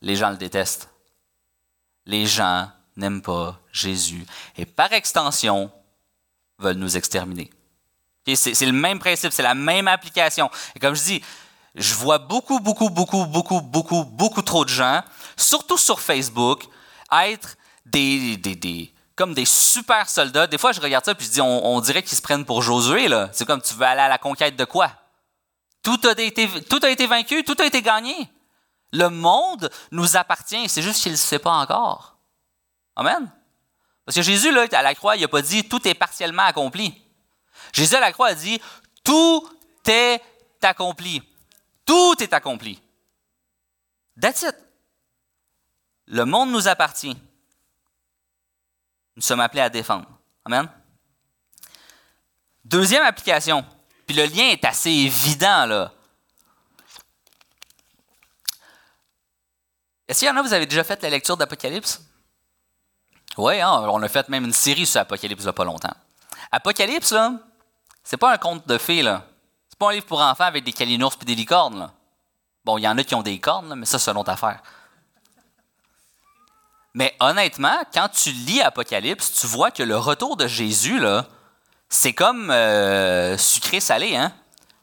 les 0.00 0.16
gens 0.16 0.30
le 0.30 0.36
détestent. 0.36 0.90
Les 2.04 2.26
gens 2.26 2.70
n'aiment 2.96 3.22
pas 3.22 3.60
Jésus. 3.72 4.24
Et 4.56 4.66
par 4.66 4.92
extension, 4.92 5.70
veulent 6.58 6.76
nous 6.76 6.96
exterminer. 6.96 7.50
C'est 8.34 8.66
le 8.66 8.72
même 8.72 8.98
principe, 8.98 9.32
c'est 9.32 9.42
la 9.42 9.54
même 9.54 9.86
application. 9.86 10.50
Et 10.74 10.80
comme 10.80 10.94
je 10.94 11.02
dis, 11.02 11.24
je 11.76 11.94
vois 11.94 12.18
beaucoup, 12.18 12.58
beaucoup, 12.58 12.90
beaucoup, 12.90 13.24
beaucoup, 13.26 13.60
beaucoup, 13.60 14.04
beaucoup 14.04 14.42
trop 14.42 14.64
de 14.64 14.70
gens, 14.70 15.02
surtout 15.36 15.78
sur 15.78 16.00
Facebook, 16.00 16.64
être 17.12 17.56
des, 17.84 18.36
des, 18.36 18.56
des, 18.56 18.92
comme 19.14 19.34
des 19.34 19.44
super 19.44 20.08
soldats. 20.08 20.46
Des 20.46 20.58
fois, 20.58 20.72
je 20.72 20.80
regarde 20.80 21.04
ça 21.04 21.12
et 21.12 21.22
je 21.22 21.28
dis, 21.28 21.40
on, 21.40 21.80
dirait 21.80 22.02
qu'ils 22.02 22.16
se 22.16 22.22
prennent 22.22 22.44
pour 22.44 22.62
Josué. 22.62 23.08
là. 23.08 23.30
C'est 23.32 23.44
comme 23.44 23.62
tu 23.62 23.74
veux 23.74 23.84
aller 23.84 24.00
à 24.00 24.08
la 24.08 24.18
conquête 24.18 24.56
de 24.56 24.64
quoi? 24.64 24.90
Tout 25.82 26.00
a 26.04 26.20
été, 26.20 26.48
tout 26.64 26.80
a 26.82 26.90
été 26.90 27.06
vaincu, 27.06 27.44
tout 27.44 27.56
a 27.60 27.64
été 27.64 27.80
gagné. 27.80 28.14
Le 28.92 29.08
monde 29.08 29.70
nous 29.92 30.16
appartient, 30.16 30.68
c'est 30.68 30.82
juste 30.82 31.02
qu'il 31.02 31.12
ne 31.12 31.16
le 31.16 31.20
sait 31.20 31.38
pas 31.38 31.52
encore. 31.52 32.16
Amen. 32.96 33.30
Parce 34.06 34.14
que 34.14 34.22
Jésus, 34.22 34.52
là, 34.52 34.66
à 34.70 34.82
la 34.82 34.94
croix, 34.94 35.16
il 35.16 35.22
n'a 35.22 35.28
pas 35.28 35.42
dit 35.42 35.68
tout 35.68 35.86
est 35.86 35.94
partiellement 35.94 36.44
accompli. 36.44 36.94
Jésus 37.72 37.96
à 37.96 38.00
la 38.00 38.12
croix 38.12 38.28
a 38.28 38.34
dit 38.34 38.60
tout 39.02 39.46
est 39.86 40.22
accompli. 40.62 41.20
Tout 41.84 42.14
est 42.20 42.32
accompli. 42.32 42.80
That's 44.20 44.42
it. 44.42 44.54
Le 46.06 46.24
monde 46.24 46.52
nous 46.52 46.68
appartient. 46.68 47.16
Nous 49.16 49.22
sommes 49.22 49.40
appelés 49.40 49.62
à 49.62 49.68
défendre. 49.68 50.06
Amen. 50.44 50.70
Deuxième 52.64 53.02
application. 53.02 53.66
Puis 54.06 54.14
le 54.14 54.24
lien 54.26 54.50
est 54.50 54.64
assez 54.64 54.90
évident, 54.90 55.66
là. 55.66 55.92
Est-ce 60.06 60.20
qu'il 60.20 60.28
y 60.28 60.30
en 60.30 60.36
a, 60.36 60.42
vous 60.42 60.52
avez 60.52 60.66
déjà 60.66 60.84
fait 60.84 61.02
la 61.02 61.10
lecture 61.10 61.36
d'Apocalypse? 61.36 62.05
Oui, 63.36 63.60
hein, 63.60 63.70
on 63.90 64.02
a 64.02 64.08
fait 64.08 64.28
même 64.28 64.44
une 64.44 64.52
série 64.52 64.86
sur 64.86 65.00
Apocalypse 65.00 65.42
il 65.42 65.46
n'y 65.46 65.50
a 65.50 65.52
pas 65.52 65.64
longtemps. 65.64 65.94
Apocalypse, 66.50 67.12
là, 67.12 67.32
c'est 68.02 68.16
pas 68.16 68.32
un 68.32 68.38
conte 68.38 68.66
de 68.66 68.78
fées, 68.78 69.02
là. 69.02 69.24
C'est 69.68 69.78
pas 69.78 69.90
un 69.90 69.92
livre 69.92 70.06
pour 70.06 70.20
enfants 70.20 70.44
avec 70.44 70.64
des 70.64 70.72
calinours 70.72 71.16
et 71.20 71.24
des 71.24 71.34
licornes, 71.34 71.78
là. 71.78 71.92
Bon, 72.64 72.78
il 72.78 72.82
y 72.82 72.88
en 72.88 72.98
a 72.98 73.04
qui 73.04 73.14
ont 73.14 73.22
des 73.22 73.38
cornes, 73.38 73.74
mais 73.76 73.86
ça, 73.86 73.98
c'est 73.98 74.10
une 74.10 74.16
autre 74.16 74.30
affaire. 74.30 74.60
Mais 76.94 77.14
honnêtement, 77.20 77.76
quand 77.92 78.08
tu 78.08 78.30
lis 78.32 78.62
Apocalypse, 78.62 79.32
tu 79.40 79.46
vois 79.46 79.70
que 79.70 79.82
le 79.82 79.98
retour 79.98 80.36
de 80.36 80.46
Jésus, 80.46 80.98
là, 80.98 81.26
c'est 81.88 82.14
comme 82.14 82.50
euh, 82.50 83.36
sucré-salé, 83.36 84.16
hein? 84.16 84.32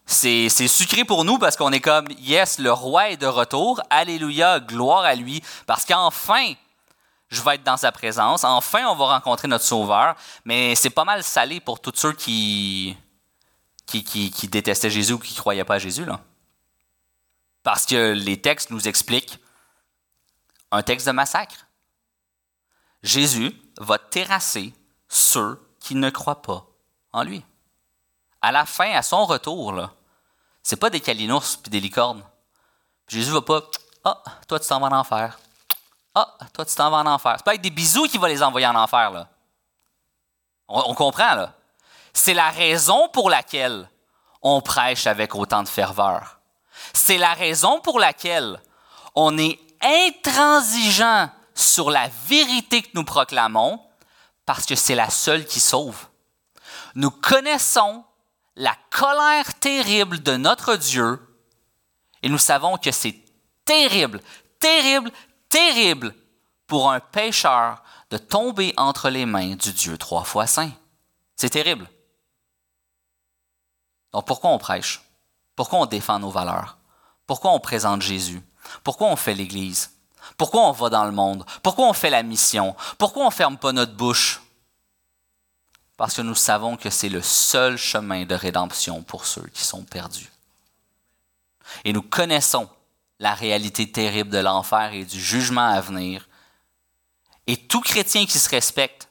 C'est 0.05 0.49
sucré 0.49 1.05
pour 1.05 1.25
nous 1.25 1.39
parce 1.39 1.55
qu'on 1.55 1.71
est 1.71 1.79
comme, 1.79 2.05
yes, 2.19 2.59
le 2.59 2.71
roi 2.71 3.09
est 3.09 3.17
de 3.17 3.25
retour, 3.25 3.81
alléluia, 3.89 4.59
gloire 4.59 5.05
à 5.05 5.15
lui, 5.15 5.41
parce 5.65 5.85
qu'enfin, 5.85 6.53
je 7.33 7.41
vais 7.41 7.55
être 7.55 7.63
dans 7.63 7.77
sa 7.77 7.91
présence. 7.91 8.43
Enfin, 8.43 8.85
on 8.85 8.95
va 8.95 9.05
rencontrer 9.05 9.47
notre 9.47 9.65
Sauveur. 9.65 10.15
Mais 10.45 10.75
c'est 10.75 10.91
pas 10.91 11.03
mal 11.03 11.23
salé 11.23 11.59
pour 11.59 11.79
tous 11.79 11.93
ceux 11.95 12.13
qui, 12.13 12.95
qui, 13.87 14.03
qui, 14.03 14.47
détestaient 14.47 14.91
Jésus 14.91 15.13
ou 15.13 15.19
qui 15.19 15.33
ne 15.33 15.39
croyaient 15.39 15.63
pas 15.63 15.75
à 15.75 15.79
Jésus. 15.79 16.05
Là. 16.05 16.19
Parce 17.63 17.85
que 17.85 18.13
les 18.13 18.39
textes 18.39 18.69
nous 18.69 18.87
expliquent 18.87 19.39
un 20.71 20.83
texte 20.83 21.07
de 21.07 21.11
massacre. 21.11 21.65
Jésus 23.01 23.59
va 23.79 23.97
terrasser 23.97 24.73
ceux 25.09 25.59
qui 25.79 25.95
ne 25.95 26.09
croient 26.11 26.41
pas 26.41 26.67
en 27.11 27.23
lui. 27.23 27.43
À 28.41 28.51
la 28.51 28.65
fin, 28.65 28.91
à 28.91 29.01
son 29.01 29.25
retour, 29.25 29.73
là, 29.73 29.91
c'est 30.61 30.75
pas 30.75 30.89
des 30.89 30.99
calinours 30.99 31.45
puis 31.61 31.71
des 31.71 31.79
licornes. 31.79 32.23
Jésus 33.07 33.31
va 33.31 33.41
pas, 33.41 33.63
ah, 34.03 34.21
toi 34.47 34.59
tu 34.59 34.67
t'en 34.67 34.79
vas 34.79 34.87
en 34.87 34.99
enfer. 34.99 35.37
Ah, 36.15 36.37
toi, 36.53 36.65
tu 36.65 36.75
t'en 36.75 36.91
vas 36.91 36.97
en 36.97 37.07
enfer. 37.07 37.35
C'est 37.37 37.43
pas 37.43 37.51
avec 37.51 37.61
des 37.61 37.69
bisous 37.69 38.07
qu'il 38.07 38.19
va 38.19 38.27
les 38.27 38.43
envoyer 38.43 38.67
en 38.67 38.75
enfer, 38.75 39.11
là. 39.11 39.27
On, 40.67 40.93
comprend, 40.93 41.35
là. 41.35 41.53
C'est 42.13 42.33
la 42.33 42.49
raison 42.49 43.09
pour 43.09 43.29
laquelle 43.29 43.89
on 44.41 44.61
prêche 44.61 45.07
avec 45.07 45.35
autant 45.35 45.63
de 45.63 45.67
ferveur. 45.67 46.39
C'est 46.93 47.17
la 47.17 47.33
raison 47.33 47.79
pour 47.79 47.99
laquelle 47.99 48.61
on 49.15 49.37
est 49.37 49.59
intransigeant 49.81 51.29
sur 51.55 51.89
la 51.89 52.07
vérité 52.27 52.81
que 52.81 52.89
nous 52.93 53.03
proclamons, 53.03 53.81
parce 54.45 54.65
que 54.65 54.75
c'est 54.75 54.95
la 54.95 55.09
seule 55.09 55.45
qui 55.45 55.59
sauve. 55.59 56.07
Nous 56.95 57.11
connaissons 57.11 58.03
la 58.55 58.75
colère 58.89 59.53
terrible 59.59 60.21
de 60.21 60.37
notre 60.37 60.75
Dieu 60.75 61.19
et 62.21 62.29
nous 62.29 62.37
savons 62.37 62.77
que 62.77 62.91
c'est 62.91 63.15
terrible, 63.65 64.21
terrible, 64.59 65.11
terrible 65.53 66.15
pour 66.65 66.91
un 66.91 66.99
pécheur 66.99 67.83
de 68.09 68.17
tomber 68.17 68.73
entre 68.75 69.11
les 69.11 69.27
mains 69.27 69.55
du 69.55 69.71
Dieu 69.71 69.99
trois 69.99 70.23
fois 70.23 70.47
saint. 70.47 70.71
C'est 71.35 71.51
terrible. 71.51 71.87
Donc 74.13 74.25
pourquoi 74.25 74.49
on 74.49 74.57
prêche? 74.57 75.03
Pourquoi 75.55 75.79
on 75.79 75.85
défend 75.85 76.17
nos 76.17 76.31
valeurs? 76.31 76.77
Pourquoi 77.27 77.51
on 77.51 77.59
présente 77.59 78.01
Jésus? 78.01 78.41
Pourquoi 78.83 79.09
on 79.09 79.15
fait 79.15 79.35
l'Église? 79.35 79.91
Pourquoi 80.37 80.61
on 80.61 80.71
va 80.71 80.89
dans 80.89 81.05
le 81.05 81.11
monde? 81.11 81.45
Pourquoi 81.61 81.87
on 81.87 81.93
fait 81.93 82.09
la 82.09 82.23
mission? 82.23 82.75
Pourquoi 82.97 83.21
on 83.21 83.27
ne 83.27 83.31
ferme 83.31 83.57
pas 83.57 83.73
notre 83.73 83.93
bouche? 83.93 84.41
Parce 85.97 86.15
que 86.15 86.23
nous 86.23 86.33
savons 86.33 86.77
que 86.77 86.89
c'est 86.89 87.09
le 87.09 87.21
seul 87.21 87.77
chemin 87.77 88.25
de 88.25 88.33
rédemption 88.33 89.03
pour 89.03 89.27
ceux 89.27 89.45
qui 89.53 89.63
sont 89.63 89.83
perdus. 89.83 90.31
Et 91.85 91.93
nous 91.93 92.01
connaissons 92.01 92.67
la 93.23 93.33
réalité 93.33 93.89
terrible 93.89 94.29
de 94.31 94.39
l'enfer 94.39 94.91
et 94.91 95.05
du 95.05 95.17
jugement 95.17 95.69
à 95.69 95.79
venir. 95.79 96.27
Et 97.47 97.55
tout 97.55 97.79
chrétien 97.79 98.25
qui 98.25 98.37
se 98.37 98.49
respecte, 98.49 99.07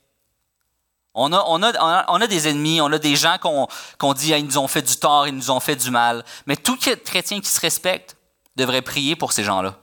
on 1.15 1.33
a, 1.33 2.27
des 2.27 2.47
ennemis, 2.47 2.83
on 2.83 2.93
a 2.93 2.99
des 2.99 3.17
gens 3.17 3.39
qu'on 3.39 4.13
dit 4.13 4.33
ils 4.33 4.45
nous 4.45 4.59
ont 4.59 4.69
fait 4.69 4.83
du 4.83 4.97
tort, 4.97 5.27
ils 5.27 5.35
nous 5.35 5.51
ont 5.51 5.61
fait 5.61 5.77
du 5.77 5.91
mal, 5.91 6.25
mais 6.45 6.57
tout 6.57 6.77
chrétien 6.77 7.41
qui 7.41 7.49
se 7.49 7.61
respecte 7.61 8.19
devrait 8.55 8.83
prier 8.83 9.17
pour 9.17 9.33
ces 9.33 9.45
gens-là. 9.45 9.79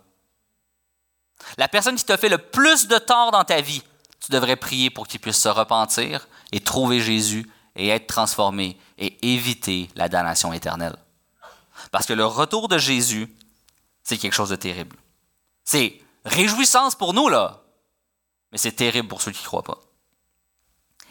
La 1.57 1.67
personne 1.67 1.95
qui 1.95 2.05
t'a 2.05 2.17
fait 2.17 2.29
le 2.29 2.37
plus 2.37 2.87
de 2.87 2.99
tort 2.99 3.31
dans 3.31 3.43
ta 3.43 3.61
vie, 3.61 3.81
tu 4.23 4.31
devrais 4.31 4.57
prier 4.57 4.91
pour 4.91 5.07
qu'il 5.07 5.19
puisse 5.19 5.41
se 5.41 5.49
repentir 5.49 6.27
et 6.51 6.59
trouver 6.59 7.01
Jésus 7.01 7.49
et 7.75 7.89
être 7.89 8.05
transformé 8.05 8.77
et 8.99 9.33
éviter 9.33 9.89
la 9.95 10.07
damnation 10.07 10.53
éternelle. 10.53 10.97
Parce 11.91 12.05
que 12.05 12.13
le 12.13 12.25
retour 12.25 12.67
de 12.67 12.77
Jésus, 12.77 13.27
c'est 14.09 14.17
quelque 14.17 14.33
chose 14.33 14.49
de 14.49 14.55
terrible. 14.55 14.97
C'est 15.63 16.01
réjouissance 16.25 16.95
pour 16.95 17.13
nous, 17.13 17.29
là, 17.29 17.61
mais 18.51 18.57
c'est 18.57 18.71
terrible 18.71 19.07
pour 19.07 19.21
ceux 19.21 19.31
qui 19.31 19.43
ne 19.43 19.47
croient 19.47 19.63
pas. 19.63 19.79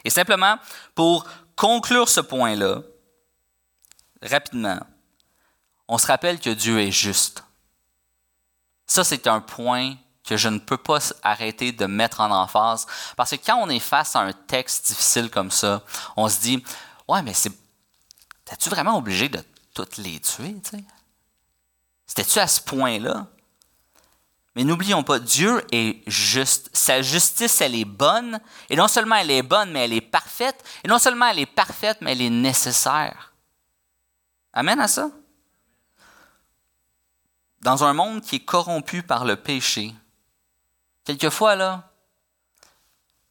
Et 0.04 0.11
simplement, 0.11 0.58
pour 0.96 1.24
conclure 1.54 2.08
ce 2.08 2.18
point-là, 2.18 2.82
rapidement, 4.20 4.80
on 5.87 5.96
se 5.96 6.08
rappelle 6.08 6.40
que 6.40 6.50
Dieu 6.50 6.80
est 6.80 6.90
juste. 6.90 7.44
Ça, 8.87 9.04
c'est 9.04 9.28
un 9.28 9.40
point 9.40 9.94
que 10.24 10.37
je 10.37 10.48
ne 10.48 10.58
peux 10.58 10.76
pas 10.76 10.98
arrêter 11.22 11.70
de 11.70 11.87
mettre 11.87 12.20
en 12.20 12.32
emphase. 12.32 12.87
Parce 13.16 13.30
que 13.30 13.37
quand 13.37 13.58
on 13.58 13.68
est 13.68 13.78
face 13.78 14.16
à 14.16 14.20
un 14.20 14.32
texte 14.32 14.88
difficile 14.88 15.30
comme 15.30 15.52
ça, 15.52 15.84
on 16.16 16.28
se 16.28 16.40
dit 16.40 16.64
Ouais, 17.06 17.22
mais 17.22 17.32
c'est. 17.32 17.52
T'es-tu 18.44 18.68
vraiment 18.70 18.96
obligé 18.98 19.28
de 19.28 19.42
toutes 19.72 19.98
les 19.98 20.18
tuer, 20.20 20.56
C'était-tu 22.09 22.40
à 22.40 22.49
ce 22.49 22.61
point-là? 22.61 23.29
Mais 24.57 24.64
n'oublions 24.64 25.05
pas, 25.05 25.21
Dieu 25.21 25.64
est 25.71 26.03
juste. 26.11 26.68
Sa 26.73 27.01
justice, 27.01 27.61
elle 27.61 27.77
est 27.77 27.85
bonne. 27.85 28.40
Et 28.71 28.75
non 28.75 28.88
seulement 28.88 29.14
elle 29.14 29.31
est 29.31 29.42
bonne, 29.42 29.71
mais 29.71 29.85
elle 29.85 29.92
est 29.92 30.01
parfaite. 30.01 30.64
Et 30.83 30.88
non 30.88 30.99
seulement 30.99 31.27
elle 31.27 31.38
est 31.38 31.47
parfaite, 31.47 31.99
mais 32.01 32.11
elle 32.11 32.23
est 32.23 32.31
nécessaire. 32.31 33.33
Amen 34.53 34.81
à 34.81 34.88
ça? 34.88 35.11
Dans 37.61 37.85
un 37.85 37.92
monde 37.92 38.23
qui 38.23 38.37
est 38.37 38.44
corrompu 38.44 39.05
par 39.05 39.25
le 39.25 39.37
péché, 39.37 39.94
quelquefois, 41.05 41.55
là, 41.55 41.92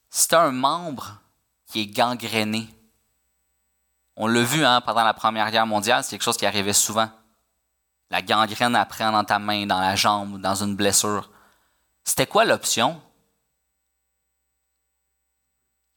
c'est 0.10 0.34
un 0.34 0.52
membre 0.52 1.20
qui 1.66 1.82
est 1.82 1.88
gangréné. 1.88 2.74
On 4.16 4.28
l'a 4.28 4.44
vu 4.44 4.64
hein, 4.64 4.82
pendant 4.82 5.04
la 5.04 5.14
Première 5.14 5.52
Guerre 5.52 5.68
mondiale, 5.68 6.04
c'est 6.04 6.12
quelque 6.12 6.24
chose 6.24 6.38
qui 6.38 6.46
arrivait 6.46 6.74
souvent. 6.74 7.10
La 8.10 8.22
gangrène 8.22 8.76
après 8.76 9.04
dans 9.04 9.24
ta 9.24 9.40
main, 9.40 9.66
dans 9.66 9.80
la 9.80 9.96
jambe, 9.96 10.40
dans 10.40 10.56
une 10.64 10.76
blessure. 10.76 11.30
C'était 12.04 12.28
quoi 12.28 12.46
l'option? 12.46 13.02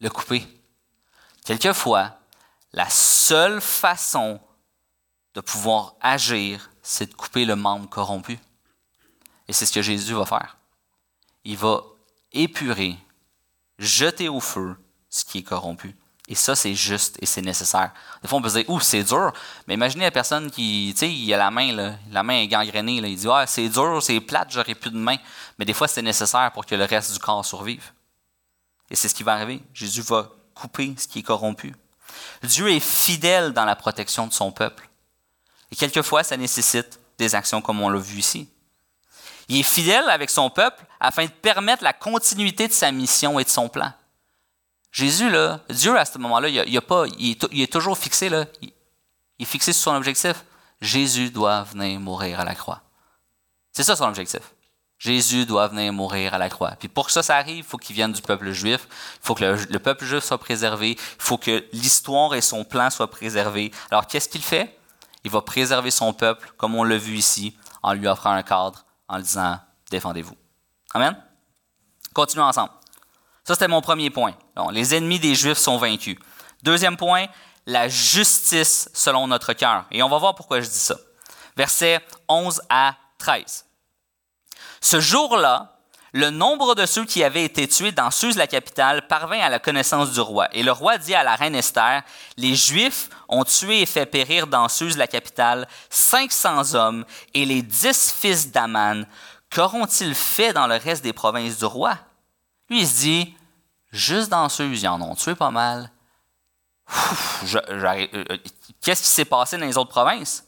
Le 0.01 0.11
couper. 0.11 0.47
Quelquefois, 1.45 2.19
la 2.73 2.89
seule 2.89 3.61
façon 3.61 4.41
de 5.35 5.41
pouvoir 5.41 5.95
agir, 6.01 6.71
c'est 6.83 7.07
de 7.07 7.15
couper 7.15 7.45
le 7.45 7.57
membre 7.57 7.89
corrompu. 7.89 8.39
Et 9.47 9.53
c'est 9.53 9.67
ce 9.67 9.73
que 9.73 9.83
Jésus 9.83 10.15
va 10.15 10.27
faire. 10.27 10.57
Il 11.45 11.57
va 11.57 11.83
épurer, 12.33 12.97
jeter 13.79 14.29
au 14.29 14.41
feu 14.41 14.77
ce 15.09 15.25
qui 15.25 15.39
est 15.39 15.43
corrompu. 15.43 15.97
Et 16.31 16.37
ça, 16.37 16.55
c'est 16.55 16.77
juste 16.77 17.17
et 17.21 17.27
c'est 17.27 17.43
nécessaire. 17.43 17.91
Des 18.23 18.29
fois, 18.29 18.39
on 18.39 18.43
peut 18.43 18.49
se 18.49 18.59
dire, 18.59 18.71
ouh, 18.71 18.79
c'est 18.79 19.03
dur. 19.03 19.33
Mais 19.67 19.75
imaginez 19.75 20.05
la 20.05 20.13
personne 20.13 20.49
qui, 20.49 20.93
tu 20.95 21.01
sais, 21.01 21.13
il 21.13 21.35
a 21.35 21.37
la 21.37 21.51
main, 21.51 21.73
là, 21.73 21.95
la 22.13 22.23
main 22.23 22.35
est 22.35 22.47
gangrénée. 22.47 22.99
Il 22.99 23.17
dit, 23.17 23.27
ah, 23.29 23.49
c'est 23.49 23.69
dur, 23.69 24.01
c'est 24.01 24.21
plate, 24.21 24.47
j'aurais 24.53 24.77
plus 24.77 24.93
de 24.93 24.97
main. 24.97 25.17
Mais 25.59 25.65
des 25.65 25.73
fois, 25.73 25.89
c'est 25.89 26.03
nécessaire 26.03 26.53
pour 26.53 26.65
que 26.65 26.77
le 26.77 26.85
reste 26.85 27.13
du 27.13 27.19
corps 27.19 27.45
survive. 27.45 27.83
Et 28.89 28.95
c'est 28.95 29.09
ce 29.09 29.15
qui 29.15 29.25
va 29.25 29.33
arriver. 29.33 29.61
Jésus 29.75 30.03
va 30.03 30.31
couper 30.55 30.95
ce 30.97 31.09
qui 31.09 31.19
est 31.19 31.23
corrompu. 31.25 31.75
Dieu 32.45 32.71
est 32.71 32.79
fidèle 32.79 33.53
dans 33.53 33.65
la 33.65 33.75
protection 33.75 34.29
de 34.29 34.33
son 34.33 34.53
peuple. 34.53 34.89
Et 35.73 35.77
quelquefois, 35.77 36.23
ça 36.23 36.37
nécessite 36.37 37.01
des 37.19 37.35
actions 37.35 37.61
comme 37.61 37.81
on 37.81 37.89
l'a 37.89 37.99
vu 37.99 38.21
ici. 38.21 38.49
Il 39.49 39.59
est 39.59 39.65
fidèle 39.65 40.09
avec 40.09 40.31
son 40.31 40.49
peuple 40.49 40.85
afin 41.01 41.25
de 41.25 41.31
permettre 41.31 41.83
la 41.83 41.93
continuité 41.93 42.69
de 42.69 42.73
sa 42.73 42.93
mission 42.93 43.41
et 43.41 43.45
de 43.45 43.49
son 43.49 43.69
plan. 43.69 43.93
Jésus, 44.93 45.31
là, 45.31 45.61
Dieu, 45.71 45.97
à 45.97 46.05
ce 46.05 46.19
moment-là, 46.19 46.49
il, 46.49 46.77
a, 46.77 46.81
pas, 46.81 47.05
il, 47.19 47.33
est, 47.33 47.73
toujours 47.73 47.97
fixé, 47.97 48.29
là, 48.29 48.47
il, 48.61 48.73
est 49.39 49.45
fixé 49.45 49.73
sur 49.73 49.85
son 49.85 49.97
objectif. 49.97 50.45
Jésus 50.81 51.31
doit 51.31 51.63
venir 51.63 52.01
mourir 52.01 52.41
à 52.41 52.45
la 52.45 52.55
croix. 52.55 52.83
C'est 53.73 53.85
ça 53.85 53.95
son 53.95 54.07
objectif. 54.07 54.41
Jésus 54.99 55.47
doit 55.47 55.69
venir 55.69 55.93
mourir 55.93 56.35
à 56.35 56.39
la 56.39 56.51
croix. 56.51 56.73
Puis 56.73 56.89
pour 56.89 57.07
que 57.07 57.13
ça, 57.13 57.23
ça 57.23 57.37
arrive, 57.37 57.59
il 57.59 57.63
faut 57.65 57.79
qu'il 57.79 57.97
vienne 57.97 58.13
du 58.13 58.21
peuple 58.21 58.51
juif. 58.51 58.87
Il 59.23 59.27
faut 59.27 59.35
que 59.35 59.45
le, 59.45 59.79
peuple 59.79 60.05
juif 60.05 60.23
soit 60.23 60.39
préservé. 60.39 60.91
Il 60.91 60.99
faut 61.19 61.39
que 61.39 61.65
l'histoire 61.73 62.35
et 62.35 62.43
son 62.43 62.65
plan 62.65 62.91
soient 62.91 63.11
préservés. 63.11 63.71
Alors, 63.91 64.07
qu'est-ce 64.07 64.29
qu'il 64.29 64.43
fait? 64.43 64.79
Il 65.25 65.31
va 65.31 65.41
préserver 65.41 65.91
son 65.91 66.13
peuple, 66.13 66.53
comme 66.59 66.75
on 66.75 66.85
l'a 66.85 66.99
vu 66.99 67.15
ici, 67.15 67.57
en 67.83 67.95
lui 67.95 68.09
offrant 68.09 68.33
un 68.33 68.43
cadre, 68.43 68.85
en 69.09 69.17
lui 69.17 69.23
disant, 69.23 69.59
défendez-vous. 69.91 70.37
Amen? 70.93 71.17
Continuons 72.13 72.47
ensemble. 72.47 72.73
Ça, 73.45 73.55
c'était 73.55 73.69
mon 73.69 73.81
premier 73.81 74.11
point. 74.11 74.35
les 74.73 74.95
ennemis 74.95 75.19
des 75.19 75.35
Juifs 75.35 75.59
sont 75.59 75.79
vaincus. 75.79 76.17
Deuxième 76.63 76.97
point, 76.97 77.27
la 77.67 77.89
justice 77.89 78.89
selon 78.93 79.27
notre 79.27 79.53
cœur. 79.53 79.87
Et 79.91 80.03
on 80.03 80.09
va 80.09 80.19
voir 80.19 80.35
pourquoi 80.35 80.61
je 80.61 80.69
dis 80.69 80.79
ça. 80.79 80.97
Versets 81.57 82.01
11 82.29 82.63
à 82.69 82.95
13. 83.19 83.67
Ce 84.81 85.01
jour-là, 85.01 85.77
le 86.13 86.31
nombre 86.31 86.75
de 86.75 86.87
ceux 86.87 87.05
qui 87.05 87.23
avaient 87.23 87.45
été 87.45 87.69
tués 87.69 87.93
dans 87.93 88.11
Suse, 88.11 88.37
la 88.37 88.49
capitale, 88.49 89.07
parvint 89.07 89.39
à 89.39 89.49
la 89.49 89.61
connaissance 89.61 90.11
du 90.11 90.21
roi. 90.21 90.49
Et 90.53 90.63
le 90.63 90.73
roi 90.73 90.99
dit 90.99 91.15
à 91.15 91.23
la 91.23 91.37
reine 91.37 91.55
Esther, 91.55 92.03
les 92.37 92.57
Juifs 92.57 93.09
ont 93.29 93.45
tué 93.45 93.83
et 93.83 93.87
fait 93.87 94.07
périr 94.07 94.49
dans 94.49 94.69
Suse, 94.69 94.97
la 94.97 95.07
capitale, 95.07 95.69
500 95.89 96.75
hommes, 96.75 97.05
et 97.35 97.45
les 97.45 97.63
dix 97.63 98.13
fils 98.19 98.51
d'Aman, 98.51 99.07
qu'auront-ils 99.55 100.15
fait 100.17 100.53
dans 100.53 100.67
le 100.67 100.77
reste 100.77 101.05
des 101.05 101.13
provinces 101.13 101.59
du 101.59 101.65
roi? 101.65 101.97
Lui, 102.71 102.83
il 102.83 102.89
se 102.89 103.01
dit, 103.01 103.35
juste 103.93 104.31
dans 104.31 104.49
ceux, 104.49 104.73
ils 104.73 104.89
en 104.89 105.01
ont 105.03 105.15
tué 105.15 105.35
pas 105.35 105.51
mal. 105.51 105.91
Euh, 107.45 108.07
euh, 108.13 108.37
qu'est-ce 108.81 109.03
qui 109.03 109.09
s'est 109.09 109.25
passé 109.25 109.57
dans 109.57 109.67
les 109.67 109.77
autres 109.77 109.91
provinces? 109.91 110.45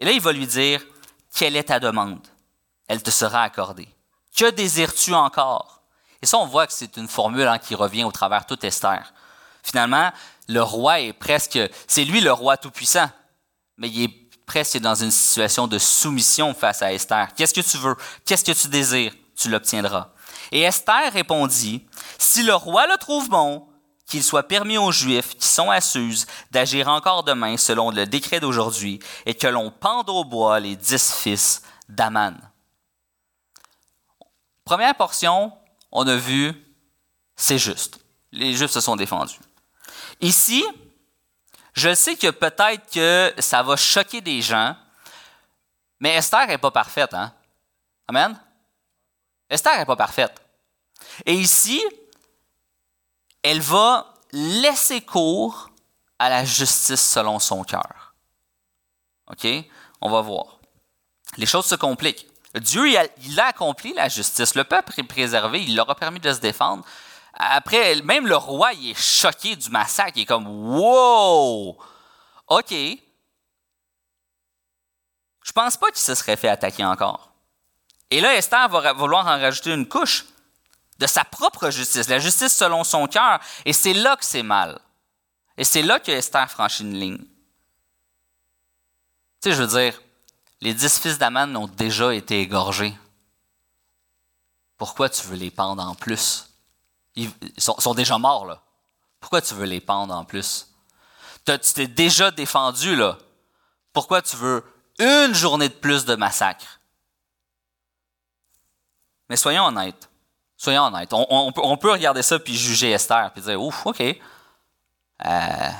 Et 0.00 0.04
là, 0.04 0.12
il 0.12 0.20
va 0.20 0.32
lui 0.32 0.46
dire, 0.46 0.82
quelle 1.34 1.56
est 1.56 1.64
ta 1.64 1.78
demande? 1.78 2.26
Elle 2.88 3.02
te 3.02 3.10
sera 3.10 3.42
accordée. 3.42 3.88
Que 4.36 4.50
désires-tu 4.50 5.14
encore? 5.14 5.82
Et 6.22 6.26
ça, 6.26 6.38
on 6.38 6.46
voit 6.46 6.66
que 6.66 6.72
c'est 6.72 6.96
une 6.96 7.08
formule 7.08 7.46
hein, 7.46 7.58
qui 7.58 7.74
revient 7.74 8.04
au 8.04 8.12
travers 8.12 8.46
toute 8.46 8.64
Esther. 8.64 9.12
Finalement, 9.62 10.12
le 10.48 10.62
roi 10.62 11.00
est 11.00 11.12
presque, 11.12 11.58
c'est 11.86 12.04
lui 12.04 12.20
le 12.20 12.32
roi 12.32 12.56
tout-puissant, 12.56 13.10
mais 13.76 13.88
il 13.88 14.04
est 14.04 14.44
presque 14.46 14.78
dans 14.78 14.94
une 14.94 15.10
situation 15.10 15.66
de 15.66 15.78
soumission 15.78 16.54
face 16.54 16.82
à 16.82 16.92
Esther. 16.92 17.28
Qu'est-ce 17.34 17.52
que 17.52 17.60
tu 17.60 17.76
veux? 17.78 17.96
Qu'est-ce 18.24 18.44
que 18.44 18.52
tu 18.52 18.68
désires? 18.68 19.12
Tu 19.34 19.50
l'obtiendras. 19.50 20.10
Et 20.52 20.62
Esther 20.62 21.12
répondit, 21.12 21.86
Si 22.18 22.42
le 22.42 22.54
roi 22.54 22.86
le 22.86 22.96
trouve 22.96 23.28
bon, 23.28 23.66
qu'il 24.06 24.22
soit 24.22 24.46
permis 24.46 24.78
aux 24.78 24.92
Juifs 24.92 25.36
qui 25.36 25.48
sont 25.48 25.70
à 25.70 25.80
Suse 25.80 26.26
d'agir 26.50 26.88
encore 26.88 27.24
demain 27.24 27.56
selon 27.56 27.90
le 27.90 28.06
décret 28.06 28.40
d'aujourd'hui, 28.40 29.00
et 29.26 29.34
que 29.34 29.48
l'on 29.48 29.70
pende 29.70 30.08
au 30.08 30.24
bois 30.24 30.60
les 30.60 30.76
dix 30.76 31.12
fils 31.12 31.62
d'Aman. 31.88 32.36
Première 34.64 34.94
portion, 34.94 35.52
on 35.92 36.06
a 36.06 36.16
vu, 36.16 36.52
c'est 37.36 37.58
juste. 37.58 38.00
Les 38.32 38.54
Juifs 38.54 38.70
se 38.70 38.80
sont 38.80 38.96
défendus. 38.96 39.38
Ici, 40.20 40.64
je 41.72 41.94
sais 41.94 42.16
que 42.16 42.30
peut-être 42.30 42.90
que 42.90 43.32
ça 43.38 43.62
va 43.62 43.76
choquer 43.76 44.20
des 44.20 44.40
gens, 44.40 44.74
mais 46.00 46.14
Esther 46.14 46.46
n'est 46.46 46.58
pas 46.58 46.70
parfaite. 46.70 47.12
Hein? 47.14 47.32
Amen? 48.08 48.38
Esther 49.48 49.78
n'est 49.78 49.86
pas 49.86 49.96
parfaite. 49.96 50.40
Et 51.24 51.34
ici, 51.34 51.82
elle 53.42 53.60
va 53.60 54.14
laisser 54.32 55.00
cours 55.00 55.70
à 56.18 56.28
la 56.28 56.44
justice 56.44 57.00
selon 57.00 57.38
son 57.38 57.62
cœur. 57.64 58.14
OK? 59.30 59.46
On 60.00 60.10
va 60.10 60.20
voir. 60.20 60.58
Les 61.36 61.46
choses 61.46 61.66
se 61.66 61.74
compliquent. 61.74 62.26
Dieu, 62.54 62.88
il 62.88 63.40
a, 63.40 63.46
accompli 63.46 63.92
la 63.92 64.08
justice. 64.08 64.54
Le 64.54 64.64
peuple 64.64 64.92
est 64.98 65.04
préservé. 65.04 65.62
Il 65.62 65.76
leur 65.76 65.88
a 65.90 65.94
permis 65.94 66.20
de 66.20 66.32
se 66.32 66.40
défendre. 66.40 66.84
Après, 67.34 68.00
même 68.02 68.26
le 68.26 68.36
roi, 68.36 68.72
il 68.72 68.90
est 68.90 69.00
choqué 69.00 69.56
du 69.56 69.68
massacre. 69.70 70.12
Il 70.16 70.22
est 70.22 70.26
comme 70.26 70.46
Wow! 70.46 71.76
OK. 72.48 72.72
Je 75.42 75.52
pense 75.52 75.76
pas 75.76 75.88
qu'il 75.88 75.98
se 75.98 76.14
serait 76.14 76.36
fait 76.36 76.48
attaquer 76.48 76.84
encore. 76.84 77.30
Et 78.10 78.20
là, 78.20 78.34
Esther 78.36 78.68
va 78.68 78.92
vouloir 78.92 79.26
en 79.26 79.38
rajouter 79.40 79.72
une 79.72 79.88
couche 79.88 80.24
de 80.98 81.06
sa 81.06 81.24
propre 81.24 81.70
justice, 81.70 82.08
la 82.08 82.18
justice 82.18 82.56
selon 82.56 82.84
son 82.84 83.06
cœur. 83.06 83.40
Et 83.64 83.72
c'est 83.72 83.94
là 83.94 84.16
que 84.16 84.24
c'est 84.24 84.42
mal. 84.42 84.80
Et 85.56 85.64
c'est 85.64 85.82
là 85.82 86.00
que 86.00 86.10
Esther 86.10 86.50
franchit 86.50 86.82
une 86.82 86.98
ligne. 86.98 87.18
Tu 89.42 89.50
sais, 89.50 89.52
je 89.52 89.62
veux 89.62 89.78
dire, 89.80 90.00
les 90.60 90.74
dix 90.74 90.98
fils 90.98 91.18
d'Aman 91.18 91.56
ont 91.56 91.66
déjà 91.66 92.14
été 92.14 92.40
égorgés. 92.40 92.96
Pourquoi 94.76 95.08
tu 95.08 95.26
veux 95.26 95.36
les 95.36 95.50
pendre 95.50 95.82
en 95.82 95.94
plus? 95.94 96.50
Ils 97.14 97.30
sont, 97.56 97.94
déjà 97.94 98.18
morts, 98.18 98.46
là. 98.46 98.62
Pourquoi 99.20 99.40
tu 99.40 99.54
veux 99.54 99.64
les 99.64 99.80
pendre 99.80 100.14
en 100.14 100.24
plus? 100.24 100.68
Tu 101.46 101.58
t'es 101.74 101.86
déjà 101.86 102.30
défendu, 102.30 102.94
là. 102.94 103.16
Pourquoi 103.92 104.20
tu 104.20 104.36
veux 104.36 104.62
une 104.98 105.34
journée 105.34 105.70
de 105.70 105.74
plus 105.74 106.04
de 106.04 106.14
massacre? 106.14 106.75
Mais 109.28 109.36
soyons 109.36 109.64
honnêtes. 109.64 110.08
Soyons 110.56 110.84
honnêtes. 110.84 111.10
On, 111.12 111.76
peut, 111.76 111.90
regarder 111.90 112.22
ça 112.22 112.38
puis 112.38 112.56
juger 112.56 112.92
Esther 112.92 113.30
puis 113.32 113.42
dire 113.42 113.60
ouf, 113.60 113.84
ok. 113.86 114.00
Euh, 114.00 115.70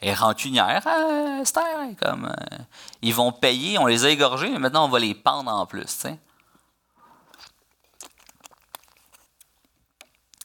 elle 0.00 0.08
est 0.08 0.14
rancunière, 0.14 0.82
hein, 0.86 1.40
Esther. 1.40 1.88
Comme, 2.00 2.26
euh, 2.26 2.58
ils 3.02 3.14
vont 3.14 3.32
payer, 3.32 3.78
on 3.78 3.86
les 3.86 4.04
a 4.04 4.10
égorgés, 4.10 4.50
mais 4.50 4.58
maintenant 4.58 4.84
on 4.84 4.88
va 4.88 4.98
les 4.98 5.14
pendre 5.14 5.50
en 5.50 5.66
plus. 5.66 6.06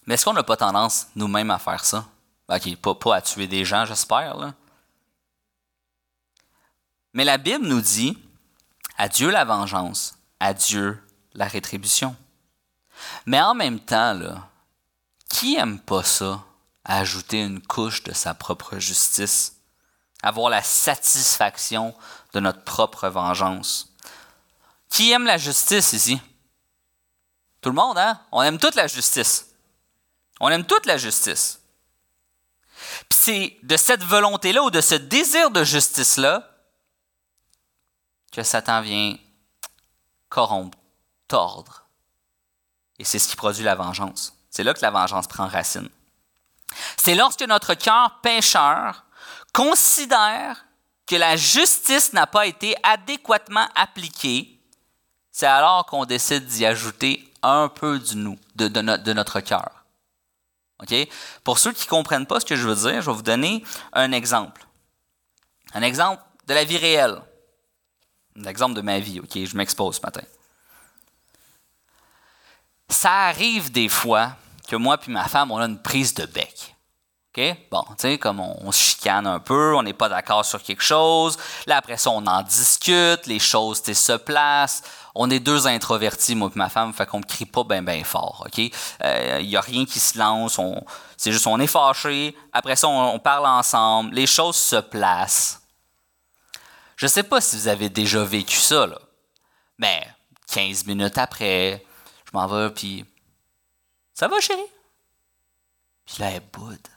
Mais 0.06 0.14
est-ce 0.16 0.26
qu'on 0.26 0.34
n'a 0.34 0.44
pas 0.44 0.58
tendance 0.58 1.08
nous-mêmes 1.16 1.52
à 1.52 1.60
faire 1.60 1.84
ça? 1.86 2.06
OK, 2.48 2.76
pas, 2.78 2.96
pas 2.96 3.16
à 3.18 3.22
tuer 3.22 3.48
des 3.48 3.64
gens, 3.66 3.86
j'espère. 3.86 4.54
Mais 7.14 7.24
la 7.24 7.38
Bible 7.38 7.66
nous 7.66 7.82
dit 7.82 8.18
à 8.98 9.08
Dieu 9.08 9.30
la 9.30 9.46
vengeance, 9.46 10.18
à 10.40 10.54
Dieu 10.54 11.02
la 11.34 11.48
rétribution. 11.48 12.16
Mais 13.26 13.42
en 13.42 13.54
même 13.54 13.80
temps, 13.80 14.14
là, 14.14 14.50
qui 15.30 15.56
aime 15.56 15.80
pas 15.80 16.04
ça, 16.04 16.44
ajouter 16.84 17.42
une 17.42 17.62
couche 17.62 18.04
de 18.04 18.14
sa 18.14 18.34
propre 18.34 18.80
justice, 18.80 19.58
avoir 20.24 20.50
la 20.50 20.64
satisfaction 20.64 21.96
de 22.34 22.40
notre 22.40 22.64
propre 22.64 23.08
vengeance? 23.08 23.94
Qui 24.90 25.12
aime 25.12 25.26
la 25.26 25.38
justice 25.38 25.94
ici? 25.94 26.20
Tout 27.62 27.70
le 27.70 27.76
monde, 27.76 27.98
hein? 27.98 28.20
On 28.32 28.42
aime 28.42 28.58
toute 28.58 28.76
la 28.76 28.88
justice. 28.88 29.54
On 30.40 30.50
aime 30.50 30.66
toute 30.66 30.86
la 30.86 30.98
justice. 30.98 31.62
Puis 33.08 33.20
c'est 33.20 33.58
de 33.64 33.78
cette 33.78 34.04
volonté-là 34.04 34.64
ou 34.64 34.72
de 34.72 34.82
ce 34.82 34.96
désir 34.96 35.52
de 35.52 35.64
justice-là 35.64 36.50
que 38.32 38.42
Satan 38.44 38.82
vient 38.82 39.18
corrompre, 40.30 40.78
tordre. 41.30 41.86
Et 42.98 43.06
c'est 43.06 43.20
ce 43.20 43.30
qui 43.30 43.38
produit 43.38 43.64
la 43.64 43.76
vengeance. 43.76 44.34
C'est 44.50 44.64
là 44.64 44.74
que 44.74 44.82
la 44.82 44.92
vengeance 44.92 45.28
prend 45.28 45.48
racine. 45.48 45.88
C'est 46.98 47.16
lorsque 47.16 47.44
notre 47.44 47.74
cœur 47.76 48.20
pécheur 48.22 49.06
considère 49.54 50.66
que 51.08 51.16
la 51.16 51.36
justice 51.36 52.14
n'a 52.14 52.28
pas 52.28 52.46
été 52.46 52.76
adéquatement 52.84 53.68
appliquée, 53.76 54.60
c'est 55.32 55.48
alors 55.48 55.86
qu'on 55.86 56.06
décide 56.06 56.46
d'y 56.46 56.66
ajouter 56.66 57.32
un 57.42 57.70
peu 57.70 58.00
du 58.00 58.16
nous, 58.16 58.38
de, 58.56 59.14
notre 59.14 59.40
cœur. 59.40 59.86
Pour 61.44 61.58
ceux 61.58 61.72
qui 61.72 61.86
ne 61.86 61.90
comprennent 61.90 62.28
pas 62.28 62.40
ce 62.40 62.46
que 62.46 62.56
je 62.56 62.68
veux 62.68 62.76
dire, 62.76 63.02
je 63.02 63.10
vais 63.10 63.16
vous 63.16 63.22
donner 63.22 63.64
un 63.94 64.12
exemple. 64.12 64.66
Un 65.74 65.82
exemple 65.82 66.22
de 66.48 66.54
la 66.54 66.64
vie 66.64 66.78
réelle. 66.78 67.22
Un 68.38 68.46
exemple 68.46 68.76
de 68.76 68.82
ma 68.82 69.00
vie, 69.00 69.20
OK? 69.20 69.34
Je 69.34 69.58
m'expose 69.58 69.98
ce 69.98 70.02
matin. 70.02 70.22
Ça 73.02 73.28
arrive 73.28 73.72
des 73.72 73.88
fois 73.88 74.34
que 74.68 74.76
moi 74.76 74.98
et 75.08 75.10
ma 75.10 75.24
femme, 75.30 75.52
on 75.52 75.58
a 75.58 75.68
une 75.68 75.82
prise 75.82 76.14
de 76.14 76.26
bec. 76.26 76.76
OK? 77.30 77.42
Bon, 77.72 77.86
tu 77.92 77.96
sais, 78.00 78.18
comme 78.18 78.42
on, 78.42 78.74
se 78.74 78.78
chicane 78.78 79.26
un 79.26 79.40
peu, 79.40 79.74
on 79.74 79.84
n'est 79.84 79.94
pas 79.94 80.10
d'accord 80.10 80.44
sur 80.44 80.62
quelque 80.62 80.84
chose. 80.84 81.38
Là, 81.66 81.78
après 81.78 81.96
ça, 81.96 82.10
on 82.10 82.28
en 82.28 82.42
discute, 82.42 83.26
les 83.26 83.40
choses 83.40 83.82
se 83.82 84.18
placent. 84.18 84.84
On 85.16 85.30
est 85.30 85.40
deux 85.40 85.66
introvertis, 85.66 86.36
moi 86.36 86.52
et 86.54 86.58
ma 86.60 86.68
femme, 86.68 86.92
fait 86.92 87.06
qu'on 87.06 87.20
ne 87.20 87.24
crie 87.24 87.46
pas 87.46 87.64
bien, 87.64 87.82
bien 87.82 88.04
fort. 88.04 88.44
OK? 88.46 88.58
Il 88.58 88.72
euh, 89.06 89.44
n'y 89.44 89.56
a 89.56 89.62
rien 89.62 89.86
qui 89.86 90.02
se 90.02 90.20
lance. 90.20 90.60
c'est 91.16 91.32
juste, 91.32 91.48
on 91.48 91.58
est 91.62 91.68
fâché. 91.68 92.36
Après 92.52 92.76
ça, 92.76 92.90
on, 92.90 93.18
parle 93.20 93.48
ensemble. 93.48 94.14
Les 94.14 94.28
choses 94.28 94.58
se 94.58 94.76
placent. 94.76 95.62
Je 96.98 97.06
ne 97.06 97.10
sais 97.10 97.24
pas 97.24 97.40
si 97.40 97.56
vous 97.56 97.70
avez 97.70 97.88
déjà 97.88 98.26
vécu 98.26 98.58
ça, 98.58 98.88
là. 98.88 99.00
Mais 99.78 100.06
15 100.52 100.86
minutes 100.86 101.18
après, 101.18 101.86
je 102.32 102.38
m'en 102.38 102.48
vais, 102.48 102.70
puis. 102.70 103.06
Ça 104.14 104.28
va, 104.28 104.40
chérie? 104.40 104.62
Puis 106.06 106.18
là, 106.20 106.32
elle 106.32 106.44
boude. 106.52 106.88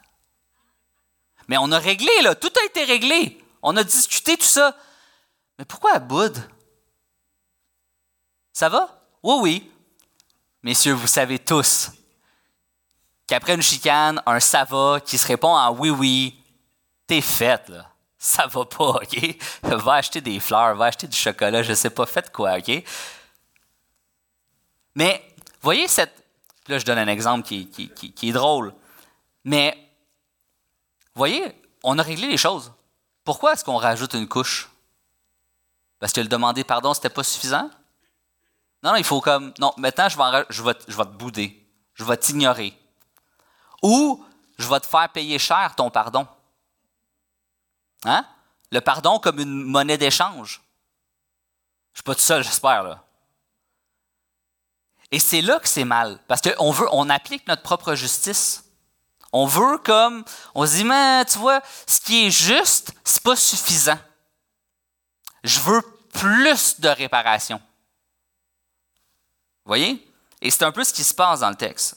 Mais 1.49 1.57
on 1.59 1.71
a 1.73 1.79
réglé, 1.79 2.11
là. 2.23 2.35
Tout 2.35 2.53
a 2.61 2.67
été 2.67 2.85
réglé. 2.85 3.43
On 3.63 3.77
a 3.77 3.85
discuté 3.85 4.37
tout 4.37 4.45
ça. 4.45 4.77
Mais 5.59 5.65
pourquoi 5.65 5.93
elle 5.95 6.07
boude? 6.07 6.39
Ça 8.53 8.69
va? 8.69 8.89
Oui, 9.23 9.37
oui. 9.41 9.73
Messieurs, 10.63 10.95
vous 10.95 11.07
savez 11.07 11.39
tous 11.39 11.91
qu'après 13.27 13.55
une 13.55 13.63
chicane, 13.63 14.23
un 14.27 14.41
ça 14.41 14.65
va 14.65 15.01
qui 15.01 15.17
se 15.17 15.27
répond 15.27 15.55
en 15.55 15.75
oui, 15.75 15.91
oui, 15.91 16.39
t'es 17.07 17.21
faite, 17.21 17.69
là. 17.69 17.89
Ça 18.19 18.47
va 18.47 18.65
pas, 18.65 19.01
OK? 19.03 19.37
Va 19.63 19.95
acheter 19.95 20.21
des 20.21 20.39
fleurs, 20.39 20.77
va 20.77 20.85
acheter 20.85 21.09
du 21.09 21.17
chocolat, 21.17 21.63
je 21.65 21.73
sais 21.73 21.91
pas, 21.91 22.07
faites 22.07 22.31
quoi, 22.31 22.59
OK? 22.59 22.85
Mais, 24.95 25.35
voyez 25.61 25.89
cette. 25.89 26.23
Là, 26.69 26.79
je 26.79 26.85
donne 26.85 26.99
un 26.99 27.09
exemple 27.09 27.47
qui, 27.47 27.93
est 28.23 28.33
drôle. 28.33 28.73
Mais 29.45 29.77
voyez, 31.15 31.55
on 31.83 31.99
a 31.99 32.03
réglé 32.03 32.29
les 32.29 32.37
choses. 32.37 32.73
Pourquoi 33.25 33.53
est-ce 33.53 33.65
qu'on 33.65 33.77
rajoute 33.77 34.15
une 34.15 34.29
couche? 34.29 34.69
Parce 35.99 36.13
que 36.13 36.21
le 36.21 36.29
demander 36.29 36.65
pardon, 36.65 36.95
c'était 36.95 37.09
pas 37.09 37.25
suffisant? 37.25 37.71
Non, 38.83 38.91
non, 38.91 38.97
il 38.97 39.05
faut 39.05 39.21
comme. 39.21 39.53
Non, 39.59 39.73
maintenant, 39.77 40.09
je 40.09 40.63
vais, 40.63 40.75
te 40.75 41.03
bouder. 41.05 41.67
Je 41.95 42.05
vais 42.05 42.17
t'ignorer. 42.17 42.77
Ou 43.83 44.25
je 44.59 44.69
vais 44.69 44.81
te 44.81 44.87
faire 44.87 45.09
payer 45.11 45.39
cher 45.39 45.75
ton 45.77 45.91
pardon. 45.91 46.27
Hein? 48.05 48.27
Le 48.71 48.81
pardon 48.81 49.19
comme 49.19 49.39
une 49.39 49.65
monnaie 49.65 49.99
d'échange. 49.99 50.63
Je 51.93 51.99
suis 51.99 52.05
pas 52.05 52.15
tout 52.15 52.21
seul, 52.21 52.43
j'espère, 52.43 52.83
là. 52.83 53.05
Et 55.13 55.19
c'est 55.19 55.43
là 55.43 55.61
que 55.61 55.69
c'est 55.69 55.85
mal. 55.85 56.19
Parce 56.27 56.41
qu'on 56.41 56.73
veut, 56.73 56.89
on 56.91 57.11
applique 57.11 57.47
notre 57.47 57.63
propre 57.63 57.95
justice. 57.95 58.65
On 59.31 59.47
veut 59.47 59.79
comme, 59.79 60.25
on 60.55 60.67
se 60.67 60.77
dit, 60.77 60.85
mais 60.85 61.25
tu 61.27 61.39
vois, 61.39 61.61
ce 61.87 62.01
qui 62.01 62.27
est 62.27 62.31
juste, 62.31 62.93
c'est 63.05 63.23
pas 63.23 63.37
suffisant. 63.37 63.99
Je 65.45 65.61
veux 65.61 65.83
plus 66.13 66.81
de 66.81 66.89
réparation. 66.89 67.59
Vous 69.65 69.69
voyez? 69.69 70.07
Et 70.41 70.51
c'est 70.51 70.65
un 70.65 70.73
peu 70.73 70.83
ce 70.83 70.93
qui 70.93 71.05
se 71.05 71.15
passe 71.15 71.41
dans 71.41 71.51
le 71.51 71.57
texte. 71.57 71.97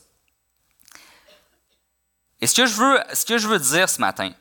Et 2.41 2.47
ce 2.47 2.55
que 2.55 2.65
je 2.65 2.73
veux, 2.73 2.99
ce 3.13 3.25
que 3.25 3.37
je 3.37 3.47
veux 3.47 3.59
dire 3.59 3.89
ce 3.89 3.99
matin, 3.99 4.31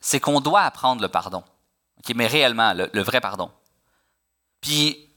c'est 0.00 0.20
qu'on 0.20 0.40
doit 0.40 0.62
apprendre 0.62 1.02
le 1.02 1.08
pardon. 1.08 1.42
mais 2.14 2.26
réellement, 2.26 2.74
le, 2.74 2.88
le 2.92 3.02
vrai 3.02 3.20
pardon. 3.20 3.50
Puis, 4.60 5.08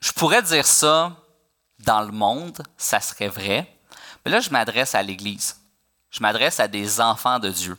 je 0.00 0.12
pourrais 0.12 0.42
dire 0.42 0.66
ça 0.66 1.16
dans 1.80 2.00
le 2.00 2.12
monde, 2.12 2.62
ça 2.76 3.00
serait 3.00 3.28
vrai. 3.28 3.78
Mais 4.24 4.30
là, 4.30 4.40
je 4.40 4.50
m'adresse 4.50 4.94
à 4.94 5.02
l'Église. 5.02 5.60
Je 6.10 6.20
m'adresse 6.20 6.60
à 6.60 6.68
des 6.68 7.00
enfants 7.00 7.38
de 7.38 7.50
Dieu. 7.50 7.76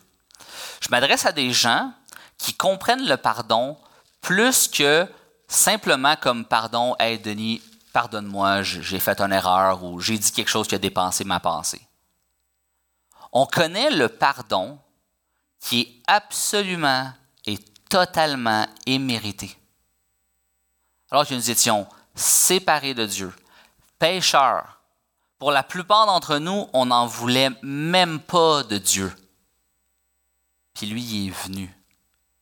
Je 0.81 0.89
m'adresse 0.89 1.25
à 1.25 1.31
des 1.31 1.51
gens 1.51 1.91
qui 2.38 2.53
comprennent 2.53 3.07
le 3.07 3.17
pardon 3.17 3.77
plus 4.21 4.67
que 4.67 5.07
simplement 5.47 6.15
comme 6.15 6.45
pardon, 6.45 6.95
hey 6.99 7.17
Denis, 7.17 7.62
pardonne-moi, 7.93 8.62
j'ai 8.63 8.99
fait 8.99 9.19
une 9.19 9.33
erreur 9.33 9.83
ou 9.83 9.99
j'ai 9.99 10.17
dit 10.17 10.31
quelque 10.31 10.49
chose 10.49 10.67
qui 10.67 10.75
a 10.75 10.79
dépensé 10.79 11.23
ma 11.23 11.39
pensée. 11.39 11.81
On 13.31 13.45
connaît 13.45 13.89
le 13.89 14.10
pardon 14.10 14.79
qui 15.60 15.81
est 15.81 16.03
absolument 16.07 17.12
et 17.45 17.57
totalement 17.89 18.67
immérité. 18.86 19.57
Alors 21.10 21.25
que 21.25 21.33
nous 21.33 21.49
étions 21.49 21.88
séparés 22.15 22.93
de 22.93 23.05
Dieu, 23.05 23.33
pécheurs, 23.99 24.77
pour 25.39 25.51
la 25.51 25.63
plupart 25.63 26.05
d'entre 26.05 26.38
nous, 26.38 26.67
on 26.73 26.88
n'en 26.88 27.05
voulait 27.05 27.51
même 27.62 28.19
pas 28.19 28.63
de 28.63 28.77
Dieu. 28.77 29.15
Puis 30.73 30.88
lui 30.88 31.03
il 31.03 31.27
est 31.27 31.43
venu 31.45 31.73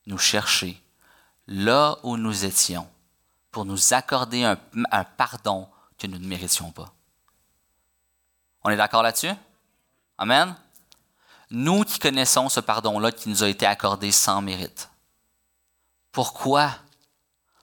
nous 0.05 0.17
chercher 0.17 0.81
là 1.47 1.97
où 2.03 2.17
nous 2.17 2.45
étions 2.45 2.89
pour 3.51 3.65
nous 3.65 3.93
accorder 3.93 4.43
un, 4.43 4.57
pardon 5.03 5.69
que 5.97 6.07
nous 6.07 6.19
ne 6.19 6.27
méritions 6.27 6.71
pas. 6.71 6.91
On 8.63 8.69
est 8.69 8.77
d'accord 8.77 9.03
là-dessus? 9.03 9.31
Amen? 10.17 10.55
Nous 11.49 11.83
qui 11.83 11.99
connaissons 11.99 12.49
ce 12.49 12.59
pardon-là 12.59 13.11
qui 13.11 13.29
nous 13.29 13.43
a 13.43 13.47
été 13.49 13.65
accordé 13.65 14.11
sans 14.11 14.41
mérite. 14.41 14.89
Pourquoi? 16.11 16.71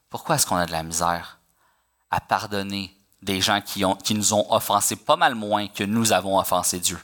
Pourquoi 0.08 0.36
est-ce 0.36 0.46
qu'on 0.46 0.56
a 0.56 0.66
de 0.66 0.72
la 0.72 0.82
misère 0.82 1.38
à 2.10 2.20
pardonner 2.20 2.96
des 3.22 3.40
gens 3.40 3.60
qui, 3.60 4.14
nous 4.14 4.34
ont 4.34 4.52
offensés 4.52 4.96
pas 4.96 5.16
mal 5.16 5.34
moins 5.34 5.68
que 5.68 5.84
nous 5.84 6.12
avons 6.12 6.38
offensé 6.38 6.80
Dieu. 6.80 6.98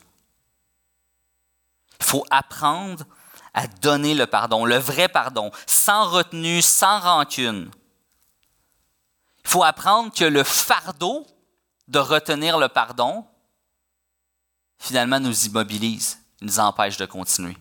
Il 2.01 2.07
faut 2.07 2.25
apprendre 2.31 3.05
à 3.55 3.67
donner 3.67 4.15
le 4.15 4.27
pardon, 4.27 4.65
le 4.65 4.77
vrai 4.77 5.09
pardon, 5.09 5.51
sans 5.67 6.09
retenue, 6.09 6.61
sans 6.61 7.01
rancune. 7.01 7.71
Il 9.45 9.51
faut 9.51 9.65
apprendre 9.65 10.13
que 10.13 10.25
le 10.25 10.45
fardeau 10.45 11.27
de 11.87 11.99
retenir 11.99 12.59
le 12.59 12.69
pardon, 12.69 13.25
finalement, 14.79 15.21
nous 15.21 15.47
immobilise, 15.47 16.21
nous 16.41 16.61
empêche 16.61 16.99
de 16.99 17.07
continuer. 17.07 17.57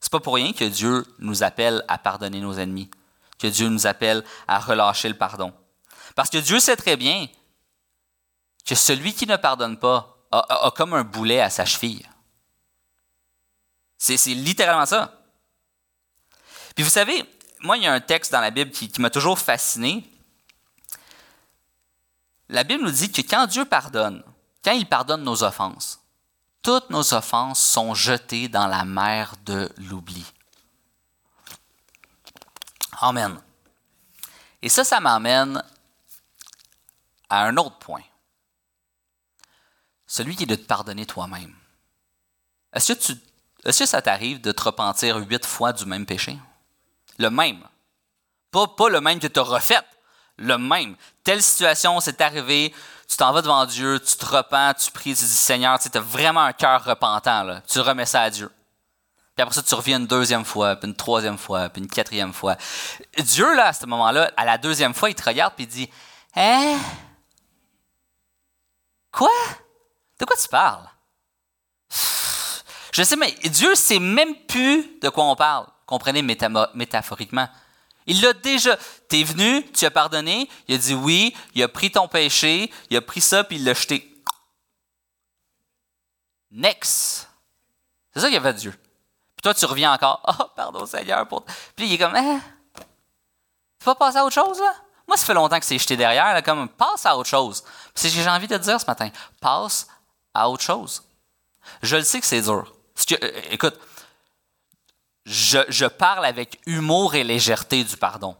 C'est 0.00 0.12
pas 0.12 0.20
pour 0.20 0.34
rien 0.34 0.52
que 0.52 0.64
Dieu 0.64 1.06
nous 1.18 1.42
appelle 1.42 1.84
à 1.88 1.96
pardonner 1.96 2.40
nos 2.40 2.54
ennemis, 2.54 2.90
que 3.38 3.46
Dieu 3.46 3.68
nous 3.68 3.86
appelle 3.86 4.24
à 4.48 4.58
relâcher 4.58 5.08
le 5.08 5.16
pardon. 5.16 5.52
Parce 6.14 6.28
que 6.28 6.38
Dieu 6.38 6.60
sait 6.60 6.76
très 6.76 6.96
bien 6.96 7.28
que 8.64 8.74
celui 8.74 9.14
qui 9.14 9.26
ne 9.26 9.36
pardonne 9.36 9.78
pas 9.78 10.16
a, 10.30 10.72
comme 10.74 10.94
un 10.94 11.04
boulet 11.04 11.40
à 11.40 11.50
sa 11.50 11.64
cheville. 11.64 12.08
C'est 13.98 14.16
littéralement 14.28 14.86
ça. 14.86 15.20
Puis 16.74 16.82
vous 16.82 16.90
savez, 16.90 17.24
moi, 17.60 17.76
il 17.76 17.84
y 17.84 17.86
a 17.86 17.92
un 17.92 18.00
texte 18.00 18.32
dans 18.32 18.40
la 18.40 18.50
Bible 18.50 18.70
qui, 18.70 18.88
qui 18.88 19.00
m'a 19.00 19.10
toujours 19.10 19.38
fasciné. 19.38 20.08
La 22.48 22.64
Bible 22.64 22.82
nous 22.82 22.90
dit 22.90 23.12
que 23.12 23.20
quand 23.20 23.46
Dieu 23.46 23.64
pardonne, 23.64 24.22
quand 24.64 24.72
il 24.72 24.88
pardonne 24.88 25.22
nos 25.22 25.44
offenses, 25.44 26.00
toutes 26.62 26.90
nos 26.90 27.14
offenses 27.14 27.60
sont 27.60 27.94
jetées 27.94 28.48
dans 28.48 28.66
la 28.66 28.84
mer 28.84 29.34
de 29.44 29.70
l'oubli. 29.78 30.24
Amen. 33.00 33.40
Et 34.62 34.68
ça, 34.68 34.84
ça 34.84 35.00
m'amène 35.00 35.62
à 37.28 37.44
un 37.44 37.56
autre 37.56 37.78
point. 37.78 38.02
Celui 40.12 40.36
qui 40.36 40.42
est 40.42 40.46
de 40.46 40.56
te 40.56 40.66
pardonner 40.66 41.06
toi-même. 41.06 41.54
Est-ce 42.74 42.92
que, 42.92 43.86
ça 43.86 44.02
t'arrive 44.02 44.42
de 44.42 44.52
te 44.52 44.62
repentir 44.62 45.16
huit 45.16 45.46
fois 45.46 45.72
du 45.72 45.86
même 45.86 46.04
péché? 46.04 46.38
Le 47.16 47.30
même. 47.30 47.66
Pas, 48.50 48.66
pas 48.66 48.90
le 48.90 49.00
même 49.00 49.18
que 49.20 49.26
tu 49.26 49.40
as 49.40 49.42
refait. 49.42 49.80
Le 50.36 50.58
même. 50.58 50.96
Telle 51.24 51.42
situation 51.42 51.98
s'est 52.00 52.20
arrivée, 52.20 52.74
tu 53.08 53.16
t'en 53.16 53.32
vas 53.32 53.40
devant 53.40 53.64
Dieu, 53.64 53.98
tu 54.00 54.14
te 54.18 54.26
repens, 54.26 54.74
tu 54.74 54.90
pries, 54.90 55.14
tu 55.14 55.24
dis 55.24 55.30
Seigneur, 55.30 55.78
tu 55.78 55.88
as 55.96 56.00
vraiment 56.02 56.42
un 56.42 56.52
cœur 56.52 56.84
repentant. 56.84 57.44
Là. 57.44 57.62
Tu 57.66 57.80
remets 57.80 58.04
ça 58.04 58.20
à 58.20 58.28
Dieu. 58.28 58.50
Puis 59.34 59.42
après 59.42 59.54
ça, 59.54 59.62
tu 59.62 59.74
reviens 59.74 59.98
une 59.98 60.06
deuxième 60.06 60.44
fois, 60.44 60.76
puis 60.76 60.90
une 60.90 60.94
troisième 60.94 61.38
fois, 61.38 61.70
puis 61.70 61.80
une 61.80 61.88
quatrième 61.88 62.34
fois. 62.34 62.58
Dieu, 63.16 63.56
là, 63.56 63.68
à 63.68 63.72
ce 63.72 63.86
moment-là, 63.86 64.30
à 64.36 64.44
la 64.44 64.58
deuxième 64.58 64.92
fois, 64.92 65.08
il 65.08 65.14
te 65.14 65.24
regarde 65.24 65.54
puis 65.54 65.64
il 65.64 65.68
dit 65.68 65.90
Hein? 66.36 66.78
Quoi? 69.10 69.30
De 70.18 70.24
quoi 70.24 70.36
tu 70.36 70.48
parles? 70.48 70.88
Je 72.92 73.02
sais, 73.02 73.16
mais 73.16 73.32
Dieu 73.44 73.74
sait 73.74 73.98
même 73.98 74.34
plus 74.46 74.98
de 75.00 75.08
quoi 75.08 75.24
on 75.24 75.34
parle. 75.34 75.66
Comprenez 75.86 76.22
métaphoriquement. 76.22 77.48
Il 78.06 78.20
l'a 78.20 78.32
déjà. 78.32 78.76
Tu 79.08 79.20
es 79.20 79.24
venu, 79.24 79.70
tu 79.72 79.84
as 79.86 79.90
pardonné, 79.90 80.48
il 80.68 80.74
a 80.74 80.78
dit 80.78 80.94
oui, 80.94 81.34
il 81.54 81.62
a 81.62 81.68
pris 81.68 81.90
ton 81.90 82.08
péché, 82.08 82.70
il 82.90 82.96
a 82.96 83.00
pris 83.00 83.20
ça, 83.20 83.44
puis 83.44 83.56
il 83.56 83.64
l'a 83.64 83.74
jeté. 83.74 84.08
Next. 86.50 87.28
C'est 88.12 88.20
ça 88.20 88.28
qu'il 88.28 88.36
a 88.36 88.42
fait 88.42 88.54
Dieu. 88.54 88.72
Puis 88.72 89.42
toi, 89.42 89.54
tu 89.54 89.64
reviens 89.64 89.92
encore. 89.92 90.22
Oh, 90.38 90.44
pardon 90.54 90.84
Seigneur. 90.86 91.26
Pour... 91.26 91.44
Puis 91.74 91.86
il 91.86 91.94
est 91.94 91.98
comme, 91.98 92.14
hein? 92.14 92.40
Tu 93.78 93.84
vas 93.84 93.94
passer 93.94 94.18
à 94.18 94.24
autre 94.24 94.34
chose, 94.34 94.60
là? 94.60 94.74
Moi, 95.08 95.16
ça 95.16 95.26
fait 95.26 95.34
longtemps 95.34 95.58
que 95.58 95.64
c'est 95.64 95.78
jeté 95.78 95.96
derrière, 95.96 96.32
là, 96.32 96.42
comme, 96.42 96.68
passe 96.68 97.06
à 97.06 97.16
autre 97.16 97.28
chose. 97.28 97.64
C'est 97.94 98.08
ce 98.08 98.16
que 98.16 98.22
j'ai 98.22 98.28
envie 98.28 98.46
de 98.46 98.56
te 98.56 98.62
dire 98.62 98.80
ce 98.80 98.86
matin. 98.86 99.10
Passe 99.40 99.88
à 100.34 100.48
autre 100.48 100.62
chose. 100.62 101.02
Je 101.82 101.96
le 101.96 102.02
sais 102.02 102.20
que 102.20 102.26
c'est 102.26 102.42
dur. 102.42 102.72
Euh, 103.12 103.40
écoute, 103.50 103.78
je, 105.24 105.86
parle 105.86 106.24
avec 106.24 106.60
humour 106.66 107.14
et 107.14 107.24
légèreté 107.24 107.84
du 107.84 107.96
pardon. 107.96 108.36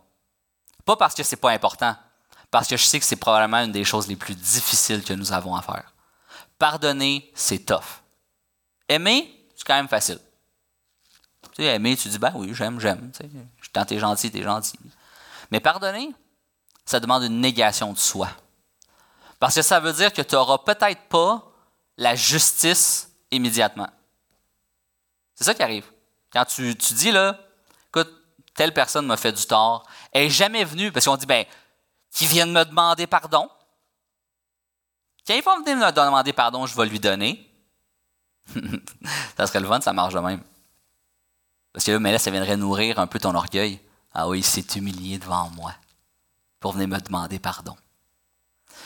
Pas 0.84 0.96
parce 0.96 1.14
que 1.14 1.22
c'est 1.22 1.36
pas 1.36 1.50
important, 1.50 1.96
parce 2.50 2.68
que 2.68 2.76
je 2.76 2.84
sais 2.84 2.98
que 2.98 3.06
c'est 3.06 3.16
probablement 3.16 3.58
une 3.58 3.72
des 3.72 3.84
choses 3.84 4.08
les 4.08 4.16
plus 4.16 4.34
difficiles 4.34 5.04
que 5.04 5.12
nous 5.12 5.32
avons 5.32 5.54
à 5.54 5.62
faire. 5.62 5.92
Pardonner, 6.58 7.30
c'est 7.34 7.64
tough. 7.64 8.02
Aimer, 8.88 9.32
c'est 9.56 9.64
quand 9.64 9.76
même 9.76 9.88
facile. 9.88 10.18
Tu 11.54 11.62
sais, 11.62 11.74
aimer, 11.74 11.96
tu 11.96 12.08
dis, 12.08 12.18
ben 12.18 12.32
oui, 12.34 12.52
j'aime, 12.54 12.80
j'aime. 12.80 13.12
Quand 13.72 13.84
t'es 13.84 13.98
gentil, 13.98 14.30
t'es 14.30 14.42
gentil. 14.42 14.78
Mais 15.50 15.60
pardonner, 15.60 16.12
ça 16.84 16.98
demande 16.98 17.24
une 17.24 17.40
négation 17.40 17.92
de 17.92 17.98
soi. 17.98 18.28
Parce 19.38 19.54
que 19.54 19.62
ça 19.62 19.80
veut 19.80 19.92
dire 19.92 20.12
que 20.12 20.22
tu 20.22 20.34
n'auras 20.34 20.58
peut-être 20.58 21.02
pas 21.08 21.51
la 21.96 22.14
justice 22.14 23.10
immédiatement. 23.30 23.88
C'est 25.34 25.44
ça 25.44 25.54
qui 25.54 25.62
arrive. 25.62 25.86
Quand 26.32 26.44
tu, 26.44 26.74
dis, 26.74 27.10
là, 27.10 27.38
écoute, 27.88 28.10
telle 28.54 28.72
personne 28.72 29.06
m'a 29.06 29.16
fait 29.16 29.32
du 29.32 29.44
tort, 29.44 29.86
elle 30.12 30.24
n'est 30.24 30.30
jamais 30.30 30.64
venue, 30.64 30.92
parce 30.92 31.06
qu'on 31.06 31.16
dit, 31.16 31.26
ben, 31.26 31.44
qu'il 32.10 32.28
vienne 32.28 32.52
me 32.52 32.64
demander 32.64 33.06
pardon. 33.06 33.48
Quand 35.26 35.34
il 35.34 35.42
va 35.42 35.56
venir 35.58 35.76
me 35.76 35.90
demander 35.92 36.32
pardon, 36.32 36.66
je 36.66 36.76
vais 36.76 36.86
lui 36.86 37.00
donner. 37.00 37.48
ça 39.36 39.46
serait 39.46 39.60
le 39.60 39.68
fun, 39.68 39.80
ça 39.80 39.92
marche 39.92 40.14
de 40.14 40.18
même. 40.18 40.42
Parce 41.72 41.86
que 41.86 41.92
là, 41.92 41.98
mais 41.98 42.12
là, 42.12 42.18
ça 42.18 42.30
viendrait 42.30 42.56
nourrir 42.56 42.98
un 42.98 43.06
peu 43.06 43.18
ton 43.18 43.34
orgueil. 43.34 43.80
Ah 44.12 44.28
oui, 44.28 44.40
il 44.40 44.44
s'est 44.44 44.66
humilié 44.76 45.18
devant 45.18 45.48
moi 45.50 45.74
pour 46.60 46.72
venir 46.72 46.88
me 46.88 46.98
demander 46.98 47.38
pardon. 47.38 47.76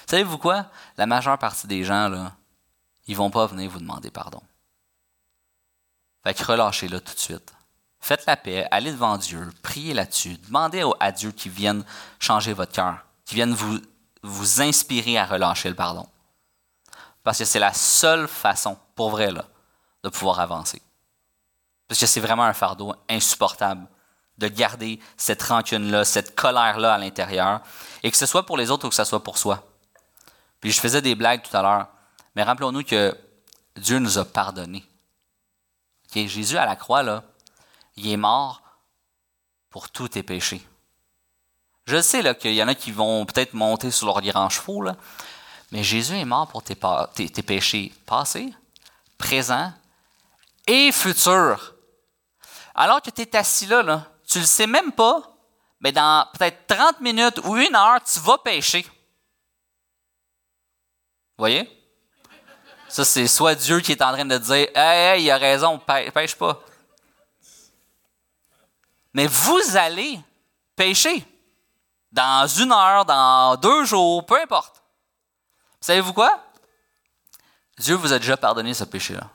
Savez-vous 0.07 0.39
quoi? 0.39 0.67
La 0.97 1.07
majeure 1.07 1.39
partie 1.39 1.67
des 1.67 1.83
gens, 1.83 2.09
là, 2.09 2.33
ils 3.07 3.17
vont 3.17 3.31
pas 3.31 3.47
venir 3.47 3.71
vous 3.71 3.79
demander 3.79 4.11
pardon. 4.11 4.43
Fait 6.25 6.35
que 6.35 6.45
relâchez-le 6.45 7.01
tout 7.01 7.15
de 7.15 7.21
suite. 7.21 7.53
Faites 8.01 8.27
la 8.27 8.37
paix, 8.37 8.67
allez 8.71 8.93
devant 8.93 9.17
Dieu, 9.17 9.51
priez 9.63 9.95
là-dessus, 9.95 10.37
demandez 10.39 10.85
à 11.01 11.13
Dieu 11.13 11.33
qu'il 11.33 11.53
vienne 11.53 11.85
changer 12.19 12.53
votre 12.53 12.73
cœur, 12.73 12.99
qu'il 13.25 13.37
vienne 13.37 13.55
vous, 13.55 13.79
vous 14.23 14.61
inspirer 14.61 15.19
à 15.19 15.27
relâcher 15.27 15.69
le 15.69 15.75
pardon. 15.75 16.07
Parce 17.25 17.39
que 17.39 17.45
c'est 17.45 17.59
la 17.59 17.73
seule 17.73 18.29
façon, 18.29 18.79
pour 18.95 19.11
vrai, 19.11 19.33
là, 19.33 19.45
de 20.05 20.09
pouvoir 20.09 20.39
avancer. 20.39 20.81
Parce 21.89 21.99
que 21.99 22.07
c'est 22.07 22.21
vraiment 22.21 22.45
un 22.45 22.53
fardeau 22.53 22.95
insupportable 23.09 23.87
de 24.39 24.49
garder 24.49 25.01
cette 25.17 25.43
rancune-là, 25.43 26.05
cette 26.05 26.35
colère-là 26.35 26.95
à 26.95 26.99
l'intérieur, 26.99 27.61
et 28.03 28.11
que 28.11 28.17
ce 28.17 28.27
soit 28.27 28.47
pour 28.47 28.57
les 28.57 28.71
autres 28.71 28.87
ou 28.87 28.89
que 28.89 28.95
ce 28.95 29.05
soit 29.05 29.23
pour 29.23 29.39
soi. 29.39 29.65
Puis 30.61 30.73
je 30.73 30.81
faisais 30.81 31.03
des 31.03 31.15
blagues 31.15 31.43
tout 31.43 31.57
à 31.57 31.63
l'heure, 31.63 31.89
mais 32.37 32.43
rappelons-nous 32.43 32.85
que 32.85 33.17
Dieu 33.77 33.99
nous 33.99 34.19
a 34.19 34.25
pardonné. 34.25 34.85
Jésus 36.15 36.57
à 36.57 36.67
la 36.67 36.77
croix, 36.77 37.03
là, 37.03 37.25
il 37.97 38.11
est 38.11 38.17
mort 38.17 38.63
pour 39.71 39.91
tous 39.91 40.09
tes 40.09 40.23
péchés. 40.23 40.67
Je 41.87 42.01
sais 42.01 42.35
qu'il 42.37 42.55
y 42.55 42.63
en 42.63 42.69
a 42.69 42.75
qui 42.75 42.93
vont 42.93 43.27
peut-être 43.27 43.55
monter 43.55 43.91
sur 43.91 44.07
leurs 44.07 44.21
grands 44.21 44.49
chevaux, 44.49 44.85
mais 45.73 45.83
Jésus 45.83 46.15
est 46.15 46.25
mort 46.25 46.49
pour 46.49 46.63
tes, 46.63 46.75
péchés 46.75 47.93
passés, 48.05 48.53
présents 49.19 49.73
et 50.67 50.93
futurs. 50.93 51.75
Alors 52.75 53.01
que 53.01 53.11
tu 53.11 53.23
es 53.23 53.37
assis 53.37 53.67
là, 53.67 53.83
là 53.83 54.07
tu 54.27 54.39
ne 54.39 54.43
le 54.43 54.47
sais 54.47 54.67
même 54.67 54.93
pas, 54.93 55.23
mais 55.81 55.93
dans 55.93 56.27
peut-être 56.33 56.67
30 56.67 57.01
minutes 57.01 57.41
ou 57.45 57.57
une 57.57 57.75
heure, 57.75 58.03
tu 58.03 58.19
vas 58.21 58.39
pécher. 58.39 58.83
Vous 58.83 61.43
voyez? 61.43 61.76
Ça, 62.97 63.05
c'est 63.05 63.27
soit 63.27 63.55
Dieu 63.55 63.81
qui 63.81 63.93
est 63.93 64.01
en 64.01 64.11
train 64.11 64.25
de 64.25 64.39
dire 64.39 64.69
Hey, 64.75 65.25
il 65.25 65.31
a 65.31 65.37
raison, 65.37 65.79
pêche 65.79 66.35
pas. 66.35 66.59
Mais 69.13 69.27
vous 69.27 69.77
allez 69.77 70.19
pêcher 70.75 71.23
dans 72.11 72.47
une 72.47 72.73
heure, 72.73 73.05
dans 73.05 73.57
deux 73.57 73.85
jours, 73.85 74.25
peu 74.25 74.41
importe. 74.41 74.83
Savez-vous 75.79 76.15
quoi? 76.15 76.43
Dieu 77.77 77.97
vous 77.97 78.15
a 78.15 78.19
déjà 78.19 78.39
pardonné 78.39 78.73
ce 78.73 78.85
péché-là. 78.85 79.29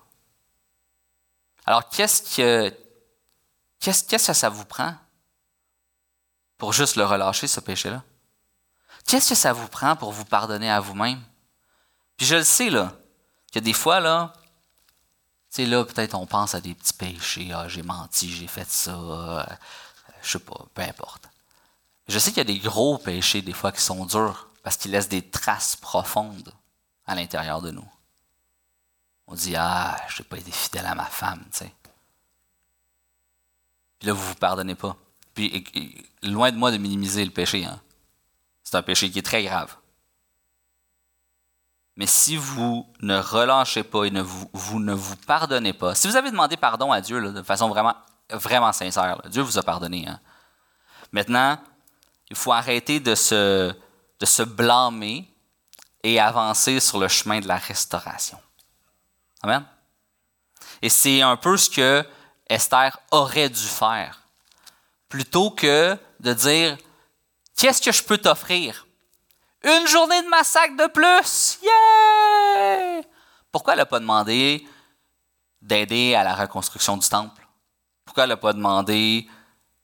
Alors, 1.63 1.87
qu'est-ce 1.87 2.35
que, 2.35 2.75
qu'est-ce 3.79 4.03
que 4.03 4.33
ça 4.33 4.49
vous 4.49 4.65
prend 4.65 4.95
pour 6.57 6.73
juste 6.73 6.95
le 6.95 7.05
relâcher, 7.05 7.45
ce 7.45 7.59
péché-là? 7.59 8.01
Qu'est-ce 9.05 9.29
que 9.29 9.35
ça 9.35 9.53
vous 9.53 9.67
prend 9.67 9.95
pour 9.95 10.11
vous 10.11 10.25
pardonner 10.25 10.71
à 10.71 10.79
vous-même? 10.79 11.21
Puis 12.17 12.25
je 12.25 12.37
le 12.37 12.43
sais, 12.43 12.71
là, 12.71 12.91
que 13.51 13.59
des 13.59 13.73
fois, 13.73 13.99
là, 13.99 14.33
tu 15.51 15.57
sais, 15.57 15.65
là, 15.65 15.83
peut-être 15.83 16.15
on 16.15 16.25
pense 16.25 16.55
à 16.55 16.61
des 16.61 16.73
petits 16.73 16.93
péchés. 16.93 17.51
Ah, 17.53 17.67
j'ai 17.67 17.83
menti, 17.83 18.31
j'ai 18.31 18.47
fait 18.47 18.69
ça. 18.69 18.91
Euh, 18.91 19.43
je 20.21 20.31
sais 20.31 20.39
pas, 20.39 20.65
peu 20.73 20.81
importe. 20.81 21.29
Je 22.07 22.19
sais 22.19 22.31
qu'il 22.31 22.37
y 22.37 22.41
a 22.41 22.43
des 22.45 22.59
gros 22.59 22.97
péchés, 22.97 23.41
des 23.41 23.53
fois, 23.53 23.71
qui 23.71 23.81
sont 23.81 24.05
durs 24.05 24.47
parce 24.63 24.77
qu'ils 24.77 24.91
laissent 24.91 25.09
des 25.09 25.27
traces 25.27 25.75
profondes 25.75 26.53
à 27.05 27.15
l'intérieur 27.15 27.61
de 27.61 27.71
nous. 27.71 27.87
On 29.27 29.35
dit, 29.35 29.55
ah, 29.55 29.97
je 30.09 30.21
n'ai 30.21 30.27
pas 30.27 30.37
été 30.37 30.51
fidèle 30.51 30.85
à 30.85 30.95
ma 30.95 31.05
femme, 31.05 31.43
tu 31.51 31.59
sais. 31.59 31.73
Puis 33.99 34.07
là, 34.07 34.13
vous 34.13 34.23
ne 34.23 34.27
vous 34.27 34.35
pardonnez 34.35 34.75
pas. 34.75 34.95
Puis, 35.33 35.65
loin 36.23 36.51
de 36.51 36.57
moi 36.57 36.71
de 36.71 36.77
minimiser 36.77 37.23
le 37.23 37.31
péché, 37.31 37.65
hein. 37.65 37.79
C'est 38.63 38.77
un 38.77 38.81
péché 38.81 39.11
qui 39.11 39.19
est 39.19 39.23
très 39.23 39.43
grave. 39.43 39.75
Mais 41.97 42.07
si 42.07 42.37
vous 42.37 42.87
ne 43.01 43.17
relâchez 43.17 43.83
pas 43.83 44.05
et 44.05 44.11
ne 44.11 44.21
vous, 44.21 44.79
ne 44.79 44.93
vous 44.93 45.15
pardonnez 45.17 45.73
pas, 45.73 45.93
si 45.93 46.07
vous 46.07 46.15
avez 46.15 46.31
demandé 46.31 46.57
pardon 46.57 46.91
à 46.91 47.01
Dieu 47.01 47.31
de 47.31 47.43
façon 47.43 47.69
vraiment, 47.69 47.95
vraiment 48.29 48.71
sincère, 48.71 49.21
Dieu 49.29 49.41
vous 49.41 49.57
a 49.57 49.63
pardonné. 49.63 50.07
Hein. 50.07 50.19
Maintenant, 51.11 51.57
il 52.29 52.35
faut 52.35 52.53
arrêter 52.53 52.99
de 52.99 53.13
se, 53.13 53.73
de 54.19 54.25
se 54.25 54.43
blâmer 54.43 55.29
et 56.03 56.19
avancer 56.19 56.79
sur 56.79 56.97
le 56.97 57.07
chemin 57.07 57.39
de 57.39 57.47
la 57.47 57.57
restauration. 57.57 58.39
Amen. 59.43 59.65
Et 60.81 60.89
c'est 60.89 61.21
un 61.21 61.35
peu 61.35 61.57
ce 61.57 61.69
que 61.69 62.05
Esther 62.47 62.97
aurait 63.11 63.49
dû 63.49 63.67
faire. 63.67 64.21
Plutôt 65.09 65.51
que 65.51 65.97
de 66.19 66.33
dire, 66.33 66.77
qu'est-ce 67.57 67.81
que 67.81 67.91
je 67.91 68.03
peux 68.03 68.17
t'offrir? 68.17 68.87
Une 69.63 69.87
journée 69.87 70.23
de 70.23 70.27
massacre 70.27 70.75
de 70.75 70.87
plus! 70.87 71.59
Yeah! 71.61 73.03
Pourquoi 73.51 73.73
elle 73.73 73.79
n'a 73.79 73.85
pas 73.85 73.99
demandé 73.99 74.67
d'aider 75.61 76.15
à 76.15 76.23
la 76.23 76.33
reconstruction 76.33 76.97
du 76.97 77.07
temple? 77.07 77.47
Pourquoi 78.03 78.23
elle 78.23 78.29
n'a 78.29 78.37
pas 78.37 78.53
demandé 78.53 79.29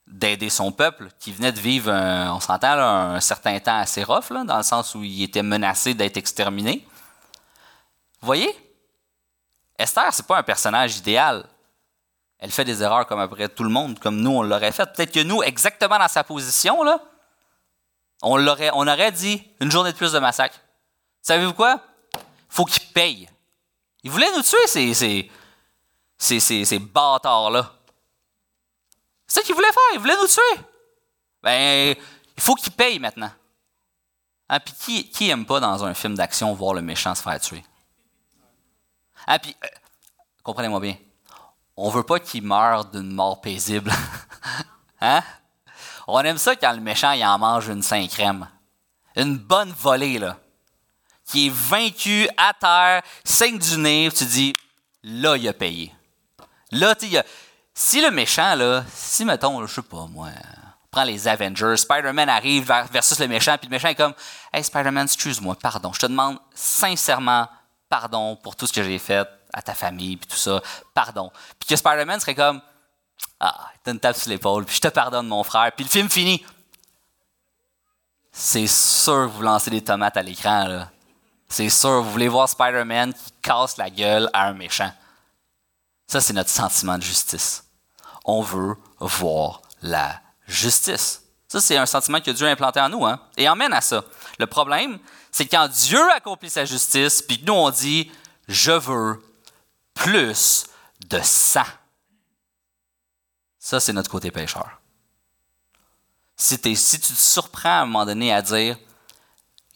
d'aider 0.07 0.49
son 0.49 0.71
peuple 0.71 1.09
qui 1.19 1.31
venait 1.31 1.51
de 1.51 1.59
vivre, 1.59 1.91
on 1.91 2.39
s'entend, 2.39 2.79
un 2.79 3.19
certain 3.19 3.59
temps 3.59 3.77
assez 3.77 4.03
rough, 4.03 4.31
dans 4.31 4.57
le 4.57 4.63
sens 4.63 4.95
où 4.95 5.03
il 5.03 5.23
était 5.23 5.43
menacé 5.43 5.93
d'être 5.93 6.17
exterminé? 6.17 6.87
Vous 8.21 8.25
voyez? 8.25 8.49
Esther, 9.77 10.11
c'est 10.11 10.25
pas 10.25 10.39
un 10.39 10.43
personnage 10.43 10.97
idéal. 10.97 11.45
Elle 12.39 12.51
fait 12.51 12.65
des 12.65 12.81
erreurs 12.81 13.05
comme 13.05 13.19
après 13.19 13.47
tout 13.47 13.63
le 13.63 13.69
monde, 13.69 13.99
comme 13.99 14.21
nous, 14.21 14.31
on 14.31 14.41
l'aurait 14.41 14.71
fait. 14.71 14.91
Peut-être 14.91 15.11
que 15.11 15.23
nous, 15.23 15.43
exactement 15.43 15.99
dans 15.99 16.07
sa 16.07 16.23
position, 16.23 16.83
là, 16.83 16.99
on, 18.21 18.39
on 18.39 18.87
aurait 18.87 19.11
dit 19.11 19.43
une 19.59 19.71
journée 19.71 19.91
de 19.91 19.97
plus 19.97 20.11
de 20.11 20.19
massacre. 20.19 20.59
Savez-vous 21.21 21.53
quoi? 21.53 21.81
faut 22.57 22.65
qu'il 22.65 22.83
paye. 22.93 23.29
Il 24.03 24.11
voulait 24.11 24.31
nous 24.31 24.41
tuer, 24.41 24.67
ces, 24.67 24.93
ces, 24.93 25.31
ces, 26.17 26.65
ces, 26.65 26.79
bâtards-là. 26.79 27.73
C'est 29.27 29.39
ça 29.39 29.45
qu'il 29.45 29.55
voulait 29.55 29.67
faire, 29.67 29.93
il 29.93 29.99
voulait 29.99 30.15
nous 30.15 30.27
tuer. 30.27 30.63
Ben, 31.43 31.95
il 32.35 32.43
faut 32.43 32.55
qu'il 32.55 32.71
paye 32.71 32.99
maintenant. 32.99 33.31
Hein, 34.49 34.59
puis 34.61 34.73
qui, 34.73 35.09
qui 35.09 35.29
aime 35.29 35.45
pas 35.45 35.59
dans 35.59 35.83
un 35.83 35.93
film 35.93 36.15
d'action 36.15 36.53
voir 36.53 36.73
le 36.73 36.81
méchant 36.81 37.13
se 37.13 37.21
faire 37.21 37.39
tuer? 37.39 37.63
Ah, 39.25 39.39
puis, 39.39 39.55
euh, 39.63 39.67
comprenez-moi 40.41 40.79
bien, 40.79 40.95
on 41.75 41.89
veut 41.89 42.03
pas 42.03 42.19
qu'il 42.19 42.43
meure 42.43 42.85
d'une 42.85 43.11
mort 43.11 43.41
paisible. 43.41 43.91
hein? 45.01 45.21
On 46.07 46.21
aime 46.21 46.37
ça 46.37 46.55
quand 46.55 46.71
le 46.71 46.79
méchant 46.79 47.11
il 47.11 47.23
en 47.25 47.37
mange 47.37 47.67
une 47.67 47.83
crème. 48.07 48.47
Une 49.15 49.37
bonne 49.37 49.71
volée, 49.71 50.19
là. 50.19 50.37
Qui 51.25 51.47
est 51.47 51.53
vaincu 51.53 52.29
à 52.37 52.53
terre, 52.53 53.01
saigne 53.25 53.57
du 53.57 53.77
nez, 53.77 54.09
tu 54.15 54.23
dis, 54.23 54.53
là, 55.03 55.35
il 55.35 55.47
a 55.47 55.53
payé. 55.53 55.93
Là, 56.71 56.95
tu 56.95 57.07
si 57.73 58.01
le 58.01 58.09
méchant, 58.09 58.55
là, 58.55 58.83
si, 58.91 59.25
mettons, 59.25 59.65
je 59.65 59.73
sais 59.73 59.81
pas, 59.81 60.07
moi, 60.09 60.29
prends 60.89 61.03
les 61.03 61.27
Avengers, 61.27 61.77
Spider-Man 61.77 62.29
arrive 62.29 62.71
versus 62.91 63.19
le 63.19 63.27
méchant, 63.27 63.57
puis 63.57 63.67
le 63.67 63.75
méchant 63.75 63.89
est 63.89 63.95
comme, 63.95 64.13
Hey, 64.53 64.63
Spider-Man, 64.63 65.05
excuse-moi, 65.05 65.55
pardon, 65.61 65.91
je 65.93 65.99
te 65.99 66.05
demande 66.05 66.39
sincèrement 66.55 67.47
pardon 67.89 68.35
pour 68.35 68.55
tout 68.55 68.65
ce 68.65 68.73
que 68.73 68.83
j'ai 68.83 68.97
fait 68.97 69.27
à 69.53 69.61
ta 69.61 69.73
famille, 69.73 70.17
puis 70.17 70.27
tout 70.27 70.37
ça, 70.37 70.61
pardon. 70.93 71.31
Puis 71.59 71.69
que 71.69 71.75
Spider-Man 71.75 72.19
serait 72.19 72.35
comme, 72.35 72.61
ah, 73.39 73.71
t'as 73.83 73.91
une 73.91 73.99
tape 73.99 74.15
sur 74.15 74.29
l'épaule, 74.29 74.65
puis 74.65 74.75
je 74.75 74.81
te 74.81 74.87
pardonne, 74.87 75.27
mon 75.27 75.43
frère, 75.43 75.71
puis 75.75 75.85
le 75.85 75.89
film 75.89 76.09
finit. 76.09 76.43
C'est 78.31 78.67
sûr 78.67 79.27
que 79.27 79.31
vous 79.31 79.41
lancez 79.41 79.69
des 79.69 79.83
tomates 79.83 80.17
à 80.17 80.21
l'écran, 80.21 80.67
là. 80.67 80.91
C'est 81.49 81.69
sûr, 81.69 82.01
vous 82.01 82.11
voulez 82.11 82.27
voir 82.27 82.49
Spider-Man 82.49 83.13
qui 83.13 83.31
casse 83.41 83.77
la 83.77 83.89
gueule 83.89 84.29
à 84.33 84.47
un 84.47 84.53
méchant. 84.53 84.91
Ça, 86.05 86.19
c'est 86.19 86.33
notre 86.33 86.49
sentiment 86.49 86.97
de 86.97 87.03
justice. 87.03 87.63
On 88.25 88.41
veut 88.41 88.75
voir 88.99 89.61
la 89.81 90.19
justice. 90.45 91.23
Ça, 91.47 91.61
c'est 91.61 91.77
un 91.77 91.85
sentiment 91.85 92.19
que 92.19 92.31
Dieu 92.31 92.45
a 92.45 92.51
implanté 92.51 92.79
en 92.81 92.89
nous, 92.89 93.05
hein, 93.05 93.19
et 93.37 93.47
emmène 93.47 93.71
à 93.71 93.81
ça. 93.81 94.03
Le 94.39 94.47
problème, 94.47 94.99
c'est 95.31 95.45
quand 95.45 95.67
Dieu 95.67 96.01
accomplit 96.11 96.49
sa 96.49 96.65
justice, 96.65 97.21
puis 97.21 97.41
nous 97.45 97.53
on 97.53 97.69
dit, 97.69 98.11
je 98.47 98.71
veux 98.71 99.23
plus 99.93 100.65
de 101.07 101.19
sang. 101.23 101.63
Ça, 103.67 103.81
c'est 103.81 103.91
notre 103.91 104.09
côté 104.09 104.31
pécheur. 104.31 104.79
Si, 106.37 106.57
tu 106.57 106.73
te 106.73 107.13
surprends 107.19 107.79
à 107.79 107.81
un 107.81 107.85
moment 107.85 108.05
donné 108.05 108.31
à 108.31 108.41
dire, 108.41 108.77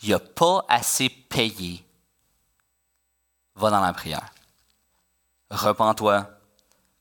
il 0.01 0.07
n'y 0.07 0.13
a 0.13 0.19
pas 0.19 0.63
assez 0.69 1.09
payé, 1.09 1.85
va 3.53 3.69
dans 3.69 3.81
la 3.81 3.91
prière. 3.91 4.31
Repends-toi, 5.49 6.25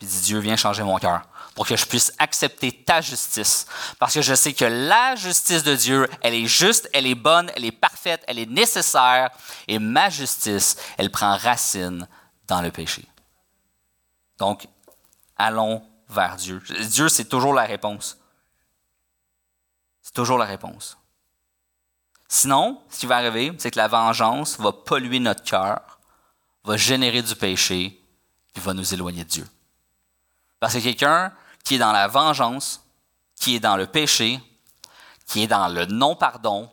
puis 0.01 0.09
dis 0.09 0.20
Dieu, 0.22 0.41
viens 0.41 0.57
changer 0.57 0.82
mon 0.82 0.99
cœur 0.99 1.22
pour 1.55 1.64
que 1.64 1.76
je 1.76 1.86
puisse 1.86 2.12
accepter 2.18 2.72
ta 2.72 3.01
justice. 3.01 3.66
Parce 4.01 4.14
que 4.14 4.22
je 4.22 4.34
sais 4.34 4.53
que 4.53 4.64
la 4.64 5.14
justice 5.14 5.62
de 5.62 5.76
Dieu, 5.76 6.09
elle 6.22 6.34
est 6.34 6.47
juste, 6.47 6.91
elle 6.93 7.07
est 7.07 7.14
bonne, 7.14 7.53
elle 7.55 7.66
est 7.66 7.70
parfaite, 7.70 8.24
elle 8.26 8.41
est 8.41 8.51
nécessaire. 8.51 9.30
Et 9.68 9.78
ma 9.78 10.11
justice, 10.11 10.76
elle 10.99 11.12
prend 11.12 11.36
racine 11.36 12.09
dans 12.49 12.61
le 12.61 12.72
péché. 12.72 13.07
Donc, 14.38 14.66
allons 15.36 15.84
vers 16.11 16.36
Dieu. 16.36 16.62
Dieu, 16.88 17.08
c'est 17.08 17.24
toujours 17.24 17.54
la 17.54 17.64
réponse. 17.64 18.18
C'est 20.02 20.14
toujours 20.14 20.38
la 20.38 20.44
réponse. 20.44 20.98
Sinon, 22.28 22.80
ce 22.88 23.00
qui 23.00 23.06
va 23.06 23.16
arriver, 23.16 23.52
c'est 23.58 23.70
que 23.70 23.78
la 23.78 23.88
vengeance 23.88 24.58
va 24.58 24.72
polluer 24.72 25.18
notre 25.18 25.42
cœur, 25.42 25.98
va 26.64 26.76
générer 26.76 27.22
du 27.22 27.34
péché, 27.34 28.00
puis 28.52 28.62
va 28.62 28.72
nous 28.72 28.94
éloigner 28.94 29.24
de 29.24 29.28
Dieu. 29.28 29.48
Parce 30.58 30.74
que 30.74 30.78
quelqu'un 30.78 31.32
qui 31.64 31.76
est 31.76 31.78
dans 31.78 31.92
la 31.92 32.08
vengeance, 32.08 32.84
qui 33.36 33.56
est 33.56 33.61
dans 33.61 33.76
le 33.76 33.86
péché, 33.86 34.40
qui 35.26 35.42
est 35.42 35.48
dans 35.48 35.68
le 35.68 35.86
non-pardon, 35.86 36.70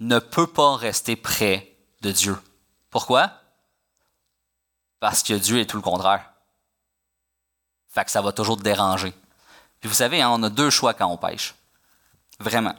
ne 0.00 0.18
peut 0.18 0.46
pas 0.46 0.76
rester 0.76 1.16
près 1.16 1.76
de 2.00 2.10
Dieu. 2.12 2.38
Pourquoi? 2.90 3.32
Parce 5.00 5.22
que 5.22 5.34
Dieu 5.34 5.58
est 5.58 5.66
tout 5.66 5.76
le 5.76 5.82
contraire. 5.82 6.32
Fait 7.96 8.04
que 8.04 8.10
ça 8.10 8.20
va 8.20 8.30
toujours 8.30 8.58
te 8.58 8.62
déranger. 8.62 9.14
Puis 9.80 9.88
vous 9.88 9.94
savez, 9.94 10.20
hein, 10.20 10.28
on 10.30 10.42
a 10.42 10.50
deux 10.50 10.68
choix 10.68 10.92
quand 10.92 11.06
on 11.06 11.16
pêche. 11.16 11.54
Vraiment. 12.38 12.74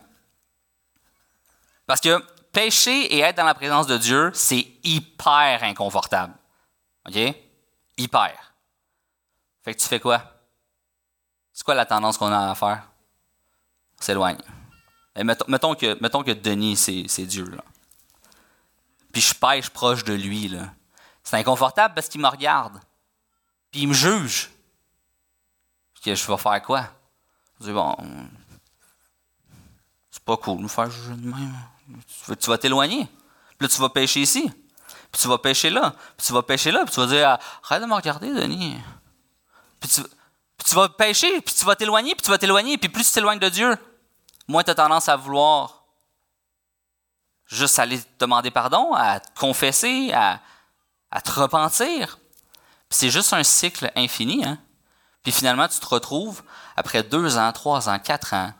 Parce 1.87 1.99
que 1.99 2.23
pécher 2.51 3.15
et 3.15 3.21
être 3.21 3.37
dans 3.37 3.43
la 3.43 3.55
présence 3.55 3.87
de 3.87 3.97
Dieu, 3.97 4.29
c'est 4.35 4.67
hyper 4.83 5.63
inconfortable. 5.63 6.35
OK? 7.07 7.17
Hyper. 7.97 8.53
Fait 9.63 9.73
que 9.73 9.81
tu 9.81 9.87
fais 9.87 9.99
quoi? 9.99 10.21
C'est 11.51 11.63
quoi 11.63 11.73
la 11.73 11.87
tendance 11.87 12.19
qu'on 12.19 12.31
a 12.31 12.51
à 12.51 12.53
faire? 12.53 12.87
On 13.99 14.03
s'éloigne. 14.03 14.37
Mettons, 15.47 15.73
que, 15.73 15.97
mettons 15.99 16.21
que 16.21 16.29
Denis, 16.29 16.77
c'est 16.77 17.25
Dieu. 17.25 17.57
Puis 19.11 19.21
je 19.23 19.33
pêche 19.33 19.71
proche 19.71 20.03
de 20.03 20.13
lui. 20.13 20.55
C'est 21.23 21.37
inconfortable 21.37 21.95
parce 21.95 22.07
qu'il 22.07 22.21
me 22.21 22.27
regarde. 22.27 22.79
Puis 23.71 23.81
il 23.81 23.87
me 23.87 23.95
juge. 23.95 24.51
Je 26.15 26.31
vais 26.31 26.37
faire 26.37 26.61
quoi? 26.61 26.85
Je 27.59 27.65
dis, 27.65 27.73
bon, 27.73 27.95
c'est 30.09 30.23
pas 30.23 30.37
cool 30.37 30.59
nous 30.59 30.67
faire 30.67 30.89
juger 30.89 31.13
de. 31.15 32.35
Tu 32.35 32.49
vas 32.49 32.57
t'éloigner. 32.57 33.07
Puis 33.57 33.67
là, 33.67 33.73
tu 33.73 33.81
vas 33.81 33.89
pêcher 33.89 34.21
ici. 34.21 34.51
Puis 35.11 35.21
tu 35.21 35.27
vas 35.27 35.37
pêcher 35.37 35.69
là. 35.69 35.95
Puis 36.17 36.27
tu 36.27 36.33
vas 36.33 36.43
pêcher 36.43 36.71
là. 36.71 36.83
Puis 36.85 36.93
tu 36.93 36.99
vas 36.99 37.07
dire, 37.07 37.37
arrête 37.63 37.81
de 37.81 37.87
me 37.87 37.93
regarder, 37.93 38.33
Denis. 38.33 38.77
Puis 39.79 39.89
tu, 39.89 40.01
puis 40.57 40.67
tu 40.67 40.75
vas 40.75 40.89
pécher, 40.89 41.41
puis 41.41 41.53
tu 41.53 41.65
vas 41.65 41.75
t'éloigner, 41.75 42.15
puis 42.15 42.23
tu 42.23 42.31
vas 42.31 42.37
t'éloigner, 42.37 42.77
puis 42.77 42.89
plus 42.89 43.05
tu 43.05 43.11
t'éloignes 43.11 43.39
de 43.39 43.49
Dieu, 43.49 43.77
moins 44.47 44.63
tu 44.63 44.71
as 44.71 44.75
tendance 44.75 45.07
à 45.07 45.15
vouloir 45.15 45.83
juste 47.45 47.79
aller 47.79 47.99
te 48.01 48.07
demander 48.19 48.51
pardon, 48.51 48.93
à 48.93 49.19
te 49.19 49.39
confesser, 49.39 50.11
à, 50.13 50.41
te 51.21 51.31
repentir. 51.31 52.17
Puis 52.89 52.99
c'est 52.99 53.09
juste 53.09 53.33
un 53.33 53.43
cycle 53.43 53.91
infini. 53.95 54.43
Hein? 54.43 54.57
Puis 55.27 55.33
finalement, 55.33 55.67
tu 55.67 55.77
te 55.81 55.85
retrouves 55.85 56.41
après 56.77 57.03
deux 57.03 57.37
ans, 57.37 57.51
trois 57.51 57.89
ans, 57.89 57.99
quatre 57.99 58.33
ans, 58.33 58.53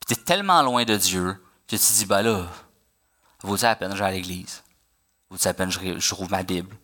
puis 0.00 0.14
tu 0.14 0.18
es 0.18 0.24
tellement 0.24 0.62
loin 0.62 0.86
de 0.86 0.96
Dieu 0.96 1.34
que 1.68 1.76
tu 1.76 1.78
te 1.78 1.92
dis, 1.92 2.06
ben 2.06 2.22
là, 2.22 2.46
vaut-il 3.42 3.64
la 3.64 3.76
peine 3.76 3.90
que 3.90 3.98
j'aille 3.98 4.14
à 4.14 4.16
l'église? 4.16 4.62
Vaut-il 5.28 5.44
la 5.44 5.52
peine 5.52 5.70
que 5.70 5.98
je 5.98 6.14
rouvre 6.14 6.30
ma 6.30 6.42
Bible? 6.42 6.74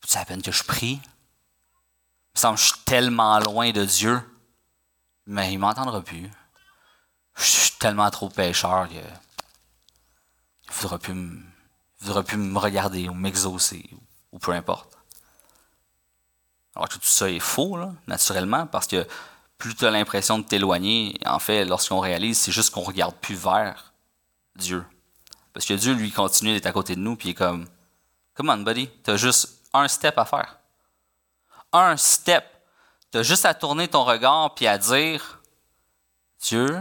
Vaut-il 0.00 0.16
la 0.16 0.24
peine 0.24 0.40
que 0.40 0.50
je 0.50 0.64
prie? 0.64 0.98
me 2.34 2.40
semble 2.40 2.56
que 2.56 2.62
je 2.62 2.68
suis 2.68 2.84
tellement 2.86 3.38
loin 3.38 3.70
de 3.70 3.84
Dieu, 3.84 4.18
mais 5.26 5.52
il 5.52 5.58
m'entendra 5.58 6.00
plus. 6.00 6.30
Je 7.36 7.44
suis 7.44 7.72
tellement 7.72 8.08
trop 8.08 8.30
pécheur 8.30 8.88
qu'il 8.88 8.96
ne 8.96 10.72
voudra 10.72 10.98
plus, 10.98 11.12
me, 12.38 12.58
regarder 12.58 13.10
ou 13.10 13.12
m'exaucer 13.12 13.90
ou, 14.32 14.38
peu 14.38 14.52
importe. 14.52 14.97
Alors 16.78 16.88
que 16.88 16.94
tout 16.94 17.00
ça 17.02 17.28
est 17.28 17.40
faux, 17.40 17.78
naturellement, 18.06 18.66
parce 18.66 18.86
que 18.86 19.06
plus 19.58 19.74
tu 19.74 19.84
as 19.84 19.90
l'impression 19.90 20.38
de 20.38 20.44
t'éloigner, 20.44 21.18
en 21.26 21.38
fait, 21.38 21.66
lorsqu'on 21.66 21.98
réalise, 22.00 22.38
c'est 22.38 22.52
juste 22.52 22.72
qu'on 22.72 22.80
regarde 22.82 23.16
plus 23.16 23.34
vers 23.34 23.92
Dieu. 24.56 24.82
Parce 25.52 25.66
que 25.66 25.74
Dieu, 25.74 25.92
lui, 25.92 26.12
continue 26.12 26.54
d'être 26.54 26.66
à 26.66 26.72
côté 26.72 26.94
de 26.94 27.00
nous, 27.00 27.16
puis 27.16 27.28
il 27.28 27.30
est 27.32 27.34
comme, 27.34 27.66
Come 28.34 28.48
on, 28.48 28.58
buddy, 28.58 28.88
tu 29.04 29.10
as 29.10 29.16
juste 29.16 29.60
un 29.74 29.88
step 29.88 30.16
à 30.16 30.24
faire 30.24 30.58
un 31.72 31.96
step. 31.96 32.44
Tu 33.10 33.18
as 33.18 33.22
juste 33.22 33.44
à 33.44 33.54
tourner 33.54 33.88
ton 33.88 34.04
regard 34.04 34.54
puis 34.54 34.66
à 34.66 34.78
dire 34.78 35.40
Dieu, 36.40 36.80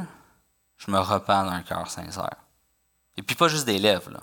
je 0.77 0.91
me 0.91 0.99
repens 0.99 1.45
d'un 1.45 1.61
cœur 1.61 1.89
sincère. 1.89 2.37
Et 3.15 3.23
puis 3.23 3.35
pas 3.35 3.47
juste 3.47 3.65
des 3.65 3.79
lèvres, 3.79 4.11
là. 4.11 4.19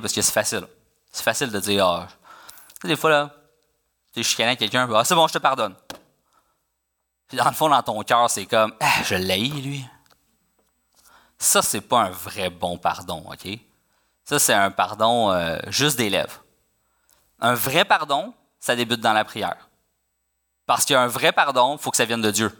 Parce 0.00 0.12
que 0.12 0.20
c'est 0.20 0.32
facile. 0.32 0.66
C'est 1.10 1.24
facile 1.24 1.50
de 1.50 1.58
dire 1.58 1.86
Ah, 1.86 2.08
des 2.84 2.96
fois, 2.96 3.10
là, 3.10 3.34
tu 4.18 4.20
es 4.20 4.24
chicané 4.24 4.50
à 4.50 4.56
quelqu'un, 4.56 4.88
ah, 4.92 5.04
c'est 5.04 5.14
bon, 5.14 5.28
je 5.28 5.34
te 5.34 5.38
pardonne. 5.38 5.74
Puis 7.28 7.36
dans 7.36 7.44
le 7.44 7.54
fond, 7.54 7.68
dans 7.68 7.82
ton 7.82 8.02
cœur, 8.02 8.28
c'est 8.28 8.46
comme 8.46 8.74
ah, 8.80 9.02
je 9.04 9.14
l'ai, 9.14 9.38
lui. 9.48 9.86
Ça, 11.38 11.62
c'est 11.62 11.80
pas 11.80 12.02
un 12.02 12.10
vrai 12.10 12.50
bon 12.50 12.78
pardon, 12.78 13.24
OK? 13.30 13.48
Ça, 14.24 14.38
c'est 14.38 14.54
un 14.54 14.70
pardon 14.70 15.30
euh, 15.30 15.58
juste 15.68 15.96
des 15.96 16.10
lèvres. 16.10 16.44
Un 17.40 17.54
vrai 17.54 17.84
pardon, 17.84 18.34
ça 18.58 18.74
débute 18.74 19.00
dans 19.00 19.12
la 19.12 19.24
prière. 19.24 19.68
Parce 20.66 20.84
qu'il 20.84 20.94
y 20.94 20.96
a 20.96 21.02
un 21.02 21.06
vrai 21.06 21.30
pardon, 21.30 21.76
il 21.76 21.78
faut 21.78 21.90
que 21.90 21.96
ça 21.96 22.04
vienne 22.04 22.20
de 22.20 22.30
Dieu. 22.30 22.50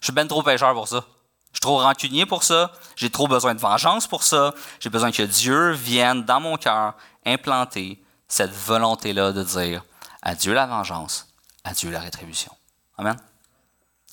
Je 0.00 0.06
suis 0.06 0.12
bien 0.12 0.26
trop 0.26 0.42
pécheur 0.42 0.74
pour 0.74 0.88
ça. 0.88 1.04
Je 1.52 1.56
suis 1.56 1.60
trop 1.60 1.78
rancunier 1.78 2.26
pour 2.26 2.42
ça. 2.42 2.72
J'ai 2.96 3.10
trop 3.10 3.28
besoin 3.28 3.54
de 3.54 3.60
vengeance 3.60 4.06
pour 4.06 4.24
ça. 4.24 4.54
J'ai 4.80 4.90
besoin 4.90 5.12
que 5.12 5.22
Dieu 5.22 5.70
vienne 5.72 6.24
dans 6.24 6.40
mon 6.40 6.56
cœur 6.56 6.94
implanter 7.24 8.02
cette 8.26 8.52
volonté-là 8.52 9.32
de 9.32 9.42
dire 9.42 9.84
à 10.22 10.34
Dieu 10.34 10.52
la 10.52 10.66
vengeance, 10.66 11.28
à 11.64 11.72
Dieu 11.72 11.90
la 11.90 12.00
rétribution. 12.00 12.52
Amen. 12.98 13.16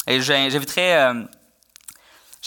Et 0.07 0.21
j'inviterai, 0.21 0.95
euh, 0.95 1.23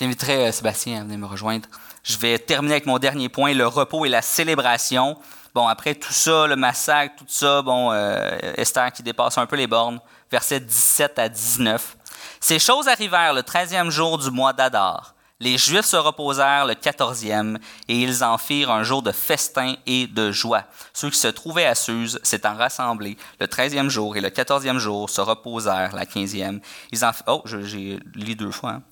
euh, 0.03 0.53
Sébastien 0.53 1.01
à 1.01 1.05
venir 1.05 1.19
me 1.19 1.27
rejoindre. 1.27 1.69
Je 2.03 2.17
vais 2.17 2.39
terminer 2.39 2.75
avec 2.75 2.87
mon 2.87 2.99
dernier 2.99 3.29
point, 3.29 3.53
le 3.53 3.67
repos 3.67 4.07
et 4.07 4.09
la 4.09 4.23
célébration. 4.23 5.19
Bon, 5.55 5.69
après 5.69 5.95
tout 5.95 6.13
ça, 6.13 6.47
le 6.47 6.57
massacre, 6.57 7.17
tout 7.19 7.27
ça, 7.29 7.61
bon, 7.61 7.93
euh, 7.93 8.39
Esther 8.57 8.93
qui 8.93 9.03
dépasse 9.03 9.37
un 9.37 9.47
peu 9.47 9.57
les 9.57 9.67
bornes, 9.67 10.01
versets 10.31 10.61
17 10.61 11.19
à 11.19 11.29
19. 11.29 11.97
Ces 12.41 12.59
choses 12.59 12.89
arrivèrent 12.89 13.35
le 13.35 13.43
treizième 13.43 13.91
jour 13.91 14.17
du 14.17 14.31
mois 14.31 14.55
d'Adar. 14.55 15.15
Les 15.43 15.57
Juifs 15.57 15.87
se 15.87 15.97
reposèrent 15.97 16.67
le 16.67 16.75
quatorzième, 16.75 17.59
et 17.89 17.99
ils 17.99 18.23
en 18.23 18.37
firent 18.37 18.71
un 18.71 18.83
jour 18.83 19.03
de 19.03 19.11
festin 19.11 19.75
et 19.87 20.07
de 20.07 20.31
joie. 20.31 20.65
Ceux 20.93 21.09
qui 21.09 21.19
se 21.19 21.29
trouvaient 21.29 21.65
à 21.65 21.75
Suse 21.75 22.21
s'étant 22.23 22.55
rassemblés 22.55 23.17
le 23.41 23.49
treizième 23.49 23.89
jour 23.89 24.17
et 24.17 24.21
le 24.21 24.29
quatorzième 24.29 24.79
jour 24.79 25.09
se 25.09 25.23
reposèrent 25.23 25.95
la 25.95 26.05
quinzième. 26.05 26.61
Ils 26.93 27.07
en 27.07 27.13
oh, 27.27 27.43
j'ai 27.47 27.99
lu 28.15 28.35
deux 28.35 28.51
fois. 28.51 28.71
Hein. 28.71 28.83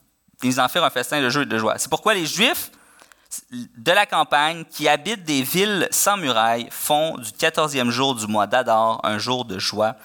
Ils 0.42 0.59
en 0.59 0.68
firent 0.68 0.84
un 0.84 0.90
festin 0.90 1.20
de 1.20 1.28
jeu 1.28 1.42
et 1.42 1.46
de 1.46 1.59
joie. 1.59 1.74
C'est 1.76 1.90
pourquoi 1.90 2.14
les 2.14 2.24
Juifs 2.24 2.70
de 3.51 3.92
la 3.92 4.07
campagne 4.07 4.64
qui 4.70 4.88
habitent 4.88 5.24
des 5.24 5.42
villes 5.42 5.86
sans 5.90 6.16
murailles 6.16 6.68
font 6.70 7.18
du 7.18 7.30
quatorzième 7.32 7.90
jour 7.90 8.14
du 8.14 8.26
mois 8.26 8.46
d'Adar 8.46 9.01
un 9.05 9.18
jour 9.18 9.44
de 9.44 9.59
joie 9.59 9.96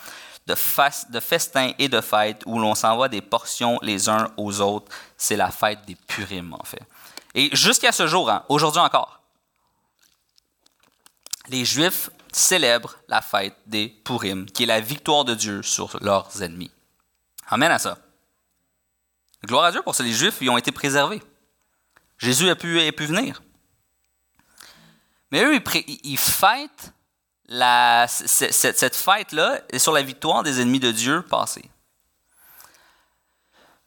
de, 0.46 1.20
festins 1.20 1.72
et 1.80 1.88
de 1.88 2.02
fêtes 2.02 2.44
où 2.46 2.60
l'on 2.60 2.76
s'envoie 2.76 3.10
des 3.10 3.22
portions 3.22 3.80
les 3.82 4.10
uns 4.10 4.30
aux 4.38 4.62
autres. 4.62 4.91
C'est 5.24 5.38
la 5.38 5.52
fête 5.52 5.86
des 5.86 5.96
Purim, 5.96 6.52
en 6.52 6.66
fait. 6.66 6.82
Et 7.34 7.50
jusqu'à 7.56 7.94
ce 7.94 8.08
jour, 8.08 8.30
hein, 8.30 8.44
aujourd'hui 8.50 8.82
encore, 8.82 9.22
les 11.48 11.64
Juifs 11.64 12.10
célèbrent 12.34 12.98
la 13.08 13.22
fête 13.22 13.56
des 13.66 13.88
Purim, 13.88 14.46
qui 14.48 14.64
est 14.64 14.66
la 14.66 14.82
victoire 14.82 15.24
de 15.24 15.34
Dieu 15.34 15.64
sur 15.64 15.98
leurs 16.02 16.44
ennemis. 16.44 16.72
Amen 17.48 17.72
à 17.72 17.80
ça. 17.80 18.00
Gloire 19.46 19.64
à 19.64 19.72
Dieu 19.72 19.82
pour 19.82 19.96
ça. 19.96 20.04
Les 20.04 20.12
Juifs, 20.12 20.40
ils 20.42 20.50
ont 20.50 20.58
été 20.58 20.74
préservés. 20.74 21.24
Jésus 22.18 22.50
a 22.50 22.58
pu, 22.58 22.82
a 22.82 22.92
pu 22.92 23.06
venir. 23.06 23.42
Mais 25.32 25.42
eux, 25.46 25.56
ils, 25.56 26.18
fêtent 26.18 26.94
cette, 28.18 28.96
fête-là 28.98 29.62
sur 29.78 29.94
la 29.94 30.02
victoire 30.02 30.44
des 30.44 30.60
ennemis 30.60 30.82
de 30.82 30.92
Dieu 30.92 31.22
passés. 31.22 31.72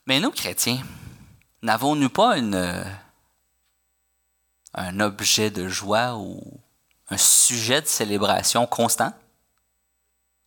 Mais 0.06 0.18
nous, 0.18 0.30
chrétiens, 0.30 0.82
n'avons-nous 1.62 2.10
pas 2.10 2.38
une, 2.38 2.84
un 4.74 5.00
objet 5.00 5.50
de 5.50 5.68
joie 5.68 6.16
ou 6.16 6.42
un 7.10 7.16
sujet 7.16 7.80
de 7.80 7.86
célébration 7.86 8.66
constant? 8.66 9.12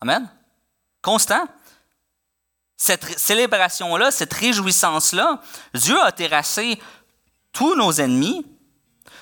Amen? 0.01 0.29
Constant. 1.01 1.45
Cette 2.77 3.19
célébration-là, 3.19 4.11
cette 4.11 4.33
réjouissance-là, 4.33 5.41
Dieu 5.73 5.99
a 6.01 6.11
terrassé 6.11 6.79
tous 7.51 7.75
nos 7.75 7.91
ennemis 7.91 8.45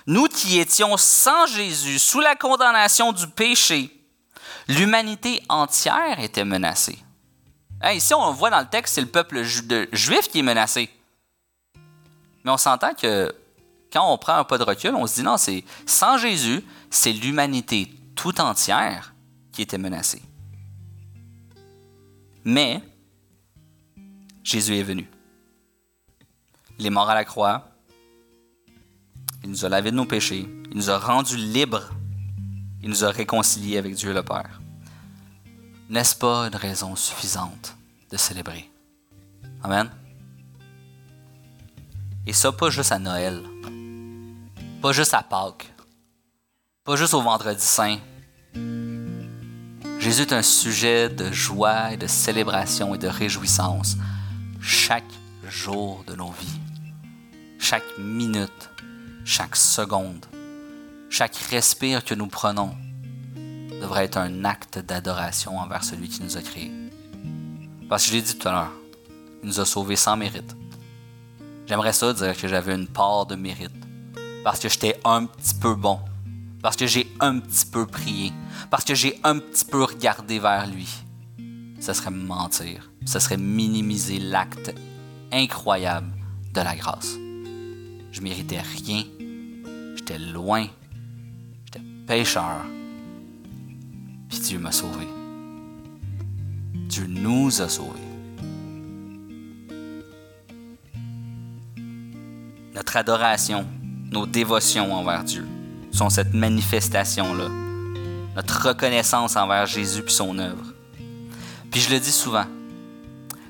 nous 0.08 0.28
qui 0.28 0.58
étions 0.58 0.96
sans 0.96 1.46
Jésus, 1.48 2.00
sous 2.00 2.22
la 2.22 2.36
condamnation 2.36 3.12
du 3.12 3.28
péché, 3.28 3.94
l'humanité 4.70 5.44
entière 5.50 6.20
était 6.22 6.46
menacée. 6.46 6.98
ici, 7.94 8.14
on 8.14 8.32
voit 8.32 8.50
dans 8.50 8.62
le 8.62 8.70
texte, 8.70 8.96
c'est 8.96 9.02
le 9.02 9.08
peuple 9.08 9.44
juif 9.44 10.30
qui 10.30 10.40
est 10.40 10.44
menacé. 10.44 10.90
Mais 12.48 12.54
on 12.54 12.58
s'entend 12.58 12.94
que 12.94 13.36
quand 13.92 14.10
on 14.10 14.18
prend 14.18 14.38
un 14.38 14.46
pas 14.46 14.58
de 14.58 14.64
recul, 14.64 14.96
on 14.96 15.06
se 15.06 15.16
dit 15.16 15.22
non, 15.22 15.36
c'est 15.36 15.66
sans 15.86 16.18
Jésus, 16.18 16.64
c'est 16.90 17.12
l'humanité 17.12 17.92
tout 18.16 18.40
entière 18.40 19.14
qui 19.52 19.62
était 19.62 19.78
menacée. 19.78 20.22
Mais 22.46 22.82
Jésus 24.46 24.78
est 24.78 24.84
venu. 24.84 25.10
Il 26.80 26.86
est 26.86 26.90
mort 26.90 27.10
à 27.10 27.16
la 27.16 27.26
croix, 27.26 27.68
il 29.44 29.50
nous 29.50 29.66
a 29.66 29.70
lavé 29.70 29.92
de 29.92 29.98
nos 29.98 30.06
péchés. 30.06 30.48
Il 30.72 30.78
nous 30.78 30.90
a 30.90 31.00
rendus 31.00 31.36
libres. 31.36 31.90
Il 32.82 32.88
nous 32.88 33.04
a 33.04 33.12
réconciliés 33.12 33.78
avec 33.78 33.94
Dieu 33.96 34.14
le 34.14 34.24
Père. 34.24 34.62
N'est-ce 35.90 36.16
pas 36.16 36.48
une 36.48 36.56
raison 36.56 36.96
suffisante 36.96 37.76
de 38.10 38.16
célébrer? 38.16 38.72
Amen. 39.64 39.90
Et 42.28 42.34
ça, 42.34 42.52
pas 42.52 42.70
juste 42.70 42.92
à 42.92 43.00
Noël, 43.00 43.42
pas 44.82 44.92
juste 44.92 45.16
à 45.16 45.24
Pâques, 45.24 45.74
pas 46.84 46.96
juste 46.96 47.16
au 47.16 47.22
Vendredi 47.22 47.64
Saint. 47.64 47.98
Jésus 50.00 50.22
est 50.22 50.34
un 50.34 50.44
sujet 50.44 51.10
de 51.10 51.32
joie 51.32 51.94
et 51.94 51.98
de 51.98 52.06
célébration 52.06 52.94
et 52.94 53.00
de 53.00 53.08
réjouissance 53.08 53.98
chaque 54.62 55.04
jour 55.50 56.04
de 56.06 56.14
nos 56.14 56.32
vies, 56.32 56.60
chaque 57.58 57.98
minute 57.98 58.70
chaque 59.28 59.58
seconde, 59.58 60.26
chaque 61.10 61.36
respire 61.36 62.06
que 62.06 62.16
nous 62.16 62.28
prenons 62.28 62.74
devrait 63.82 64.06
être 64.06 64.18
un 64.18 64.46
acte 64.46 64.80
d'adoration 64.80 65.60
envers 65.60 65.84
celui 65.84 66.08
qui 66.08 66.24
nous 66.24 66.38
a 66.38 66.42
créés. 66.42 66.72
Parce 67.90 68.04
que 68.04 68.10
je 68.10 68.16
l'ai 68.16 68.22
dit 68.22 68.38
tout 68.38 68.48
à 68.48 68.52
l'heure, 68.54 68.72
il 69.44 69.50
nous 69.50 69.60
a 69.60 69.66
sauvés 69.66 69.98
sans 69.98 70.16
mérite. 70.16 70.56
J'aimerais 71.68 71.94
ça 71.94 72.14
dire 72.14 72.38
que 72.38 72.48
j'avais 72.48 72.74
une 72.74 72.88
part 72.88 73.26
de 73.26 73.36
mérite. 73.36 73.72
Parce 74.44 74.60
que 74.60 74.70
j'étais 74.70 75.00
un 75.04 75.26
petit 75.26 75.54
peu 75.54 75.76
bon. 75.76 76.00
Parce 76.62 76.78
que 76.78 76.88
j'ai 76.88 77.08
un 77.20 77.40
petit 77.40 77.66
peu 77.66 77.86
prié. 77.86 78.32
Parce 78.70 78.86
que 78.86 78.96
j'ai 78.96 79.20
un 79.24 79.40
petit 79.40 79.66
peu 79.66 79.84
regardé 79.84 80.40
vers 80.40 80.66
lui. 80.68 80.88
Ce 81.82 81.92
serait 81.92 82.12
mentir. 82.12 82.90
Ce 83.06 83.20
serait 83.20 83.38
minimiser 83.38 84.20
l'acte 84.20 84.74
incroyable 85.32 86.08
de 86.54 86.62
la 86.62 86.76
grâce. 86.76 87.16
Je 88.12 88.22
méritais 88.22 88.62
rien 88.62 89.04
J'étais 89.98 90.20
loin. 90.20 90.68
J'étais 91.66 91.86
pécheur. 92.08 92.66
Puis 94.30 94.40
Dieu 94.40 94.60
m'a 94.60 94.72
sauvé. 94.72 95.06
Dieu 96.74 97.08
nous 97.08 97.62
a 97.62 97.68
sauvés. 97.68 98.07
Notre 102.78 102.96
adoration, 102.96 103.66
nos 104.12 104.28
dévotions 104.28 104.94
envers 104.94 105.24
Dieu 105.24 105.48
sont 105.92 106.12
cette 106.12 106.36
manifestation-là. 106.36 107.50
Notre 108.36 108.68
reconnaissance 108.68 109.36
envers 109.36 109.66
Jésus 109.66 110.04
et 110.06 110.10
son 110.12 110.38
œuvre. 110.38 110.64
Puis 111.72 111.82
je 111.82 111.90
le 111.90 112.00
dis 112.00 112.12
souvent, 112.12 112.46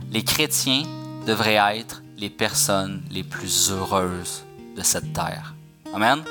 les 0.09 0.23
chrétiens 0.23 0.83
devraient 1.25 1.77
être 1.77 2.01
les 2.15 2.29
personnes 2.29 3.03
les 3.11 3.25
plus 3.25 3.69
heureuses 3.69 4.45
de 4.77 4.81
cette 4.81 5.11
terre. 5.11 5.53
Amen. 5.93 6.23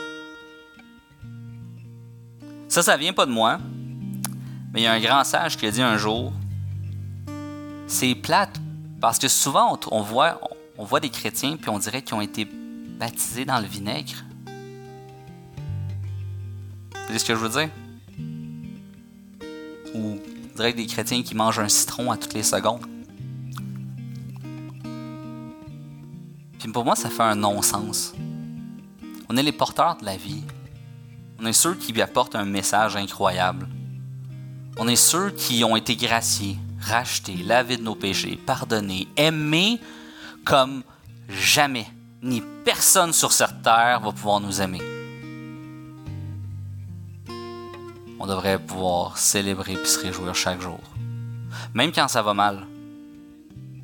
Ça, 2.71 2.83
ça 2.83 2.97
vient 2.97 3.13
pas 3.13 3.27
de 3.27 3.31
moi. 3.31 3.59
Mais 4.73 4.81
il 4.81 4.85
y 4.85 4.87
a 4.87 4.93
un 4.93 5.01
grand 5.01 5.23
sage 5.23 5.59
qui 5.59 5.67
a 5.67 5.71
dit 5.71 5.83
un 5.83 5.99
jour 5.99 6.33
c'est 7.87 8.15
plate 8.15 8.59
parce 9.03 9.19
que 9.19 9.29
souvent 9.29 9.79
on, 9.91 10.01
voit, 10.01 10.41
on, 10.79 10.85
voit 10.85 10.99
des 10.99 11.11
chrétiens 11.11 11.59
puis 11.59 11.69
on 11.69 11.79
dirait 11.79 12.01
qu'ils 12.01 12.15
ont 12.15 12.23
été 12.23 12.49
baptisés 12.99 13.45
dans 13.45 13.61
le 13.61 13.67
vinaigre. 13.67 14.25
Vous 17.09 17.19
ce 17.19 17.25
que 17.25 17.35
je 17.35 17.39
veux 17.39 17.49
dire? 17.49 17.71
Ou 19.95 20.19
on 20.19 20.57
dirait 20.57 20.73
des 20.73 20.87
chrétiens 20.87 21.23
qui 21.23 21.35
mangent 21.35 21.61
un 21.61 21.69
citron 21.69 22.11
à 22.11 22.17
toutes 22.17 22.35
les 22.35 22.43
secondes. 22.43 22.85
Puis 26.59 26.73
pour 26.73 26.85
moi, 26.85 26.97
ça 26.97 27.11
fait 27.11 27.23
un 27.23 27.37
non-sens. 27.37 28.13
On 29.29 29.37
est 29.37 29.43
les 29.43 29.53
porteurs 29.53 29.97
de 29.97 30.05
la 30.05 30.17
vie. 30.17 30.43
On 31.39 31.47
est 31.47 31.53
ceux 31.53 31.75
qui 31.75 31.93
lui 31.93 32.03
apportent 32.03 32.35
un 32.35 32.45
message 32.45 32.97
incroyable. 32.97 33.69
On 34.79 34.89
est 34.89 34.97
ceux 34.97 35.31
qui 35.31 35.65
ont 35.65 35.77
été 35.77 35.97
graciés, 35.97 36.59
rachetés, 36.81 37.37
lavés 37.37 37.77
de 37.77 37.83
nos 37.83 37.95
péchés, 37.95 38.37
pardonnés, 38.37 39.09
aimés 39.17 39.81
comme 40.45 40.83
jamais, 41.29 41.87
ni 42.23 42.43
personne 42.65 43.13
sur 43.13 43.33
cette 43.33 43.63
terre 43.63 44.01
va 44.01 44.13
pouvoir 44.13 44.41
nous 44.41 44.61
aimer. 44.61 44.83
On 48.19 48.27
devrait 48.27 48.59
pouvoir 48.59 49.19
célébrer 49.19 49.75
et 49.75 49.85
se 49.85 50.01
réjouir 50.01 50.35
chaque 50.35 50.61
jour, 50.61 50.81
même 51.75 51.93
quand 51.93 52.09
ça 52.09 52.23
va 52.23 52.35
mal. 52.35 52.67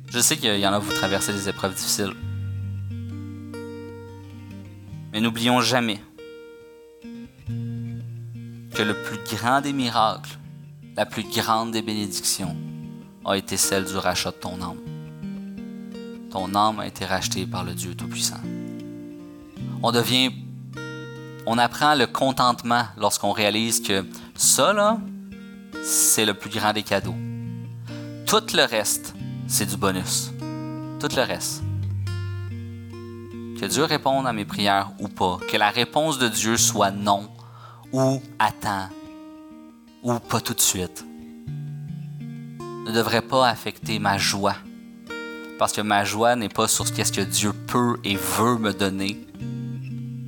Je 0.09 0.19
sais 0.19 0.37
qu'il 0.37 0.59
y 0.59 0.67
en 0.67 0.73
a 0.73 0.79
vous 0.79 0.91
traversez 0.91 1.33
des 1.33 1.49
épreuves 1.49 1.75
difficiles. 1.75 2.13
Mais 5.11 5.21
n'oublions 5.21 5.61
jamais 5.61 6.01
que 8.73 8.81
le 8.81 8.95
plus 9.03 9.19
grand 9.35 9.61
des 9.61 9.73
miracles 9.73 10.37
la 10.95 11.05
plus 11.05 11.23
grande 11.23 11.71
des 11.71 11.81
bénédictions 11.81 12.55
a 13.25 13.35
été 13.37 13.57
celle 13.57 13.85
du 13.85 13.97
rachat 13.97 14.31
de 14.31 14.35
ton 14.35 14.61
âme. 14.61 14.92
Ton 16.33 16.55
âme 16.55 16.79
a 16.79 16.87
été 16.87 17.05
rachetée 17.05 17.45
par 17.45 17.63
le 17.63 17.75
Dieu 17.75 17.93
Tout-Puissant. 17.93 18.39
On 19.83 19.91
devient, 19.91 20.31
on 21.45 21.59
apprend 21.59 21.93
le 21.93 22.07
contentement 22.07 22.85
lorsqu'on 22.97 23.33
réalise 23.33 23.83
que 23.83 24.03
ça, 24.33 24.73
là, 24.73 24.97
c'est 25.83 26.25
le 26.25 26.33
plus 26.33 26.49
grand 26.49 26.73
des 26.73 26.81
cadeaux. 26.81 27.13
Tout 28.25 28.41
le 28.55 28.65
reste, 28.65 29.13
c'est 29.45 29.67
du 29.67 29.77
bonus. 29.77 30.31
Tout 30.99 31.15
le 31.15 31.21
reste. 31.21 31.61
Que 33.59 33.67
Dieu 33.67 33.83
réponde 33.83 34.25
à 34.25 34.33
mes 34.33 34.45
prières 34.45 34.89
ou 34.97 35.09
pas. 35.09 35.37
Que 35.47 35.57
la 35.57 35.69
réponse 35.69 36.17
de 36.17 36.29
Dieu 36.29 36.57
soit 36.57 36.89
non 36.89 37.29
ou 37.91 38.23
attends 38.39 38.89
ou 40.01 40.17
pas 40.17 40.41
tout 40.41 40.55
de 40.55 40.61
suite. 40.61 41.05
Ne 42.87 42.91
devrait 42.91 43.21
pas 43.21 43.47
affecter 43.47 43.99
ma 43.99 44.17
joie. 44.17 44.55
Parce 45.63 45.71
que 45.71 45.79
ma 45.79 46.03
joie 46.03 46.35
n'est 46.35 46.49
pas 46.49 46.67
sur 46.67 46.85
ce 46.85 46.91
que 46.91 47.21
Dieu 47.21 47.53
peut 47.53 47.95
et 48.03 48.17
veut 48.17 48.57
me 48.57 48.73
donner, 48.73 49.25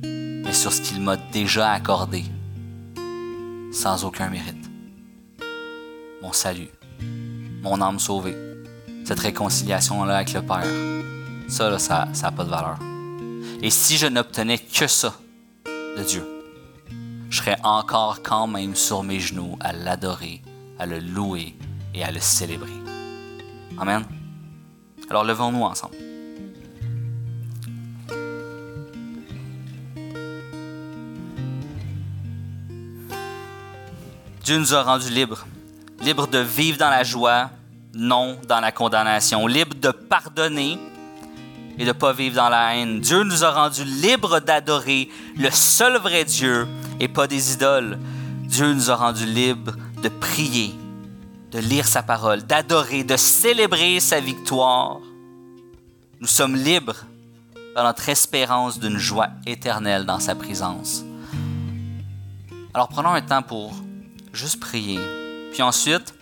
mais 0.02 0.54
sur 0.54 0.72
ce 0.72 0.80
qu'il 0.80 1.02
m'a 1.02 1.18
déjà 1.18 1.72
accordé, 1.72 2.24
sans 3.70 4.06
aucun 4.06 4.30
mérite. 4.30 4.64
Mon 6.22 6.32
salut, 6.32 6.70
mon 7.60 7.82
âme 7.82 7.98
sauvée, 7.98 8.34
cette 9.04 9.20
réconciliation-là 9.20 10.16
avec 10.16 10.32
le 10.32 10.40
Père, 10.40 10.64
ça, 11.48 11.78
ça 11.78 12.08
n'a 12.22 12.32
pas 12.32 12.44
de 12.44 12.48
valeur. 12.48 12.78
Et 13.60 13.68
si 13.68 13.98
je 13.98 14.06
n'obtenais 14.06 14.56
que 14.56 14.86
ça 14.86 15.16
de 15.66 16.02
Dieu, 16.02 16.26
je 17.28 17.36
serais 17.36 17.58
encore 17.62 18.22
quand 18.22 18.46
même 18.46 18.74
sur 18.74 19.02
mes 19.02 19.20
genoux 19.20 19.58
à 19.60 19.74
l'adorer, 19.74 20.40
à 20.78 20.86
le 20.86 20.98
louer 20.98 21.54
et 21.92 22.02
à 22.04 22.10
le 22.10 22.20
célébrer. 22.20 22.72
Amen. 23.76 24.02
Alors 25.08 25.24
levons-nous 25.24 25.62
ensemble. 25.62 25.96
Dieu 34.46 34.58
nous 34.58 34.74
a 34.74 34.82
rendus 34.82 35.10
libres, 35.10 35.44
libres 36.02 36.28
de 36.28 36.38
vivre 36.38 36.78
dans 36.78 36.88
la 36.88 37.02
joie, 37.02 37.50
non 37.94 38.38
dans 38.46 38.60
la 38.60 38.70
condamnation, 38.70 39.46
libres 39.48 39.74
de 39.74 39.90
pardonner 39.90 40.78
et 41.78 41.82
de 41.82 41.88
ne 41.88 41.92
pas 41.92 42.12
vivre 42.12 42.36
dans 42.36 42.48
la 42.48 42.76
haine. 42.76 43.00
Dieu 43.00 43.24
nous 43.24 43.44
a 43.44 43.50
rendus 43.50 43.84
libres 43.84 44.40
d'adorer 44.40 45.08
le 45.36 45.50
seul 45.50 45.98
vrai 45.98 46.24
Dieu 46.24 46.68
et 47.00 47.08
pas 47.08 47.26
des 47.26 47.54
idoles. 47.54 47.98
Dieu 48.44 48.72
nous 48.72 48.90
a 48.90 48.94
rendus 48.94 49.26
libres 49.26 49.74
de 50.02 50.08
prier, 50.08 50.72
de 51.50 51.58
lire 51.58 51.86
sa 51.86 52.02
parole, 52.02 52.42
d'adorer, 52.42 53.04
de 53.04 53.16
célébrer 53.16 54.00
sa 54.00 54.20
victoire. 54.20 54.98
Nous 56.20 56.26
sommes 56.26 56.56
libres 56.56 57.04
dans 57.74 57.84
notre 57.84 58.08
espérance 58.08 58.78
d'une 58.78 58.98
joie 58.98 59.28
éternelle 59.46 60.04
dans 60.04 60.18
sa 60.18 60.34
présence. 60.34 61.04
Alors 62.74 62.88
prenons 62.88 63.10
un 63.10 63.22
temps 63.22 63.42
pour 63.42 63.74
juste 64.32 64.60
prier. 64.60 64.98
Puis 65.52 65.62
ensuite, 65.62 66.14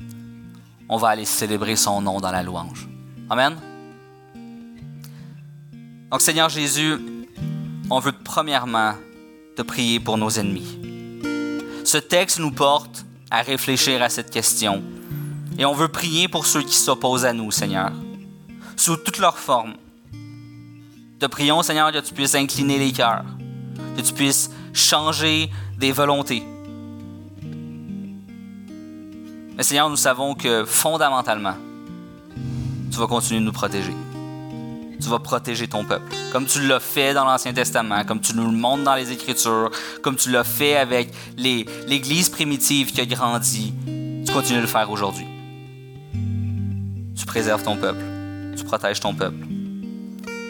on 0.89 0.97
va 0.97 1.09
aller 1.09 1.25
célébrer 1.25 1.77
son 1.77 2.01
nom 2.01 2.21
dans 2.21 2.31
la 2.31 2.43
louange. 2.43 2.89
Amen. 3.31 3.57
Donc 6.11 6.21
Seigneur 6.21 6.49
Jésus, 6.49 6.97
on 7.91 7.99
veut 7.99 8.13
premièrement 8.13 8.95
te 9.57 9.63
prier 9.63 9.99
pour 10.01 10.19
nos 10.19 10.31
ennemis. 10.31 10.79
Ce 11.85 11.99
texte 11.99 12.39
nous 12.39 12.53
porte 12.53 13.05
à 13.31 13.43
réfléchir 13.43 14.03
à 14.03 14.09
cette 14.09 14.31
question. 14.31 14.83
Et 15.59 15.65
on 15.65 15.73
veut 15.73 15.89
prier 15.89 16.29
pour 16.29 16.47
ceux 16.47 16.63
qui 16.63 16.75
s'opposent 16.75 17.25
à 17.25 17.33
nous, 17.33 17.51
Seigneur, 17.51 17.93
sous 18.77 18.97
toutes 18.97 19.19
leurs 19.19 19.39
formes. 19.39 19.75
Te 21.21 21.27
prions, 21.27 21.63
Seigneur, 21.63 21.93
que 21.93 21.99
tu 21.99 22.13
puisses 22.13 22.35
incliner 22.35 22.79
les 22.79 22.93
cœurs, 22.93 23.25
que 23.97 24.03
tu 24.03 24.13
puisses 24.13 24.51
changer 24.73 25.51
des 25.79 25.93
volontés. 25.93 26.43
Mais 29.57 29.63
Seigneur, 29.63 29.89
nous 29.89 29.97
savons 29.97 30.35
que 30.35 30.65
fondamentalement, 30.65 31.55
tu 32.91 32.99
vas 32.99 33.07
continuer 33.07 33.41
de 33.41 33.45
nous 33.45 33.53
protéger 33.53 33.95
tu 35.05 35.11
vas 35.11 35.19
protéger 35.19 35.69
ton 35.69 35.85
peuple. 35.85 36.17
Comme 36.33 36.47
tu 36.47 36.67
l'as 36.67 36.81
fait 36.81 37.13
dans 37.13 37.27
l'Ancien 37.27 37.53
Testament, 37.53 38.05
comme 38.05 38.21
tu 38.21 38.35
nous 38.35 38.51
le 38.51 38.57
montres 38.57 38.85
dans 38.85 38.95
les 38.95 39.13
Écritures, 39.13 39.71
comme 40.03 40.17
tu 40.17 40.31
l'as 40.31 40.45
fait 40.45 40.77
avec 40.77 41.13
l'Église 41.37 42.31
primitive 42.31 42.91
qui 42.91 43.03
a 43.03 43.07
grandi, 43.07 43.75
tu 44.27 44.33
continues 44.33 44.59
de 44.59 44.63
le 44.63 44.69
faire 44.69 44.91
aujourd'hui. 44.91 45.27
Tu 47.17 47.27
préserves 47.27 47.63
ton 47.63 47.77
peuple, 47.77 48.03
tu 48.57 48.65
protèges 48.65 49.01
ton 49.01 49.15
peuple. 49.15 49.47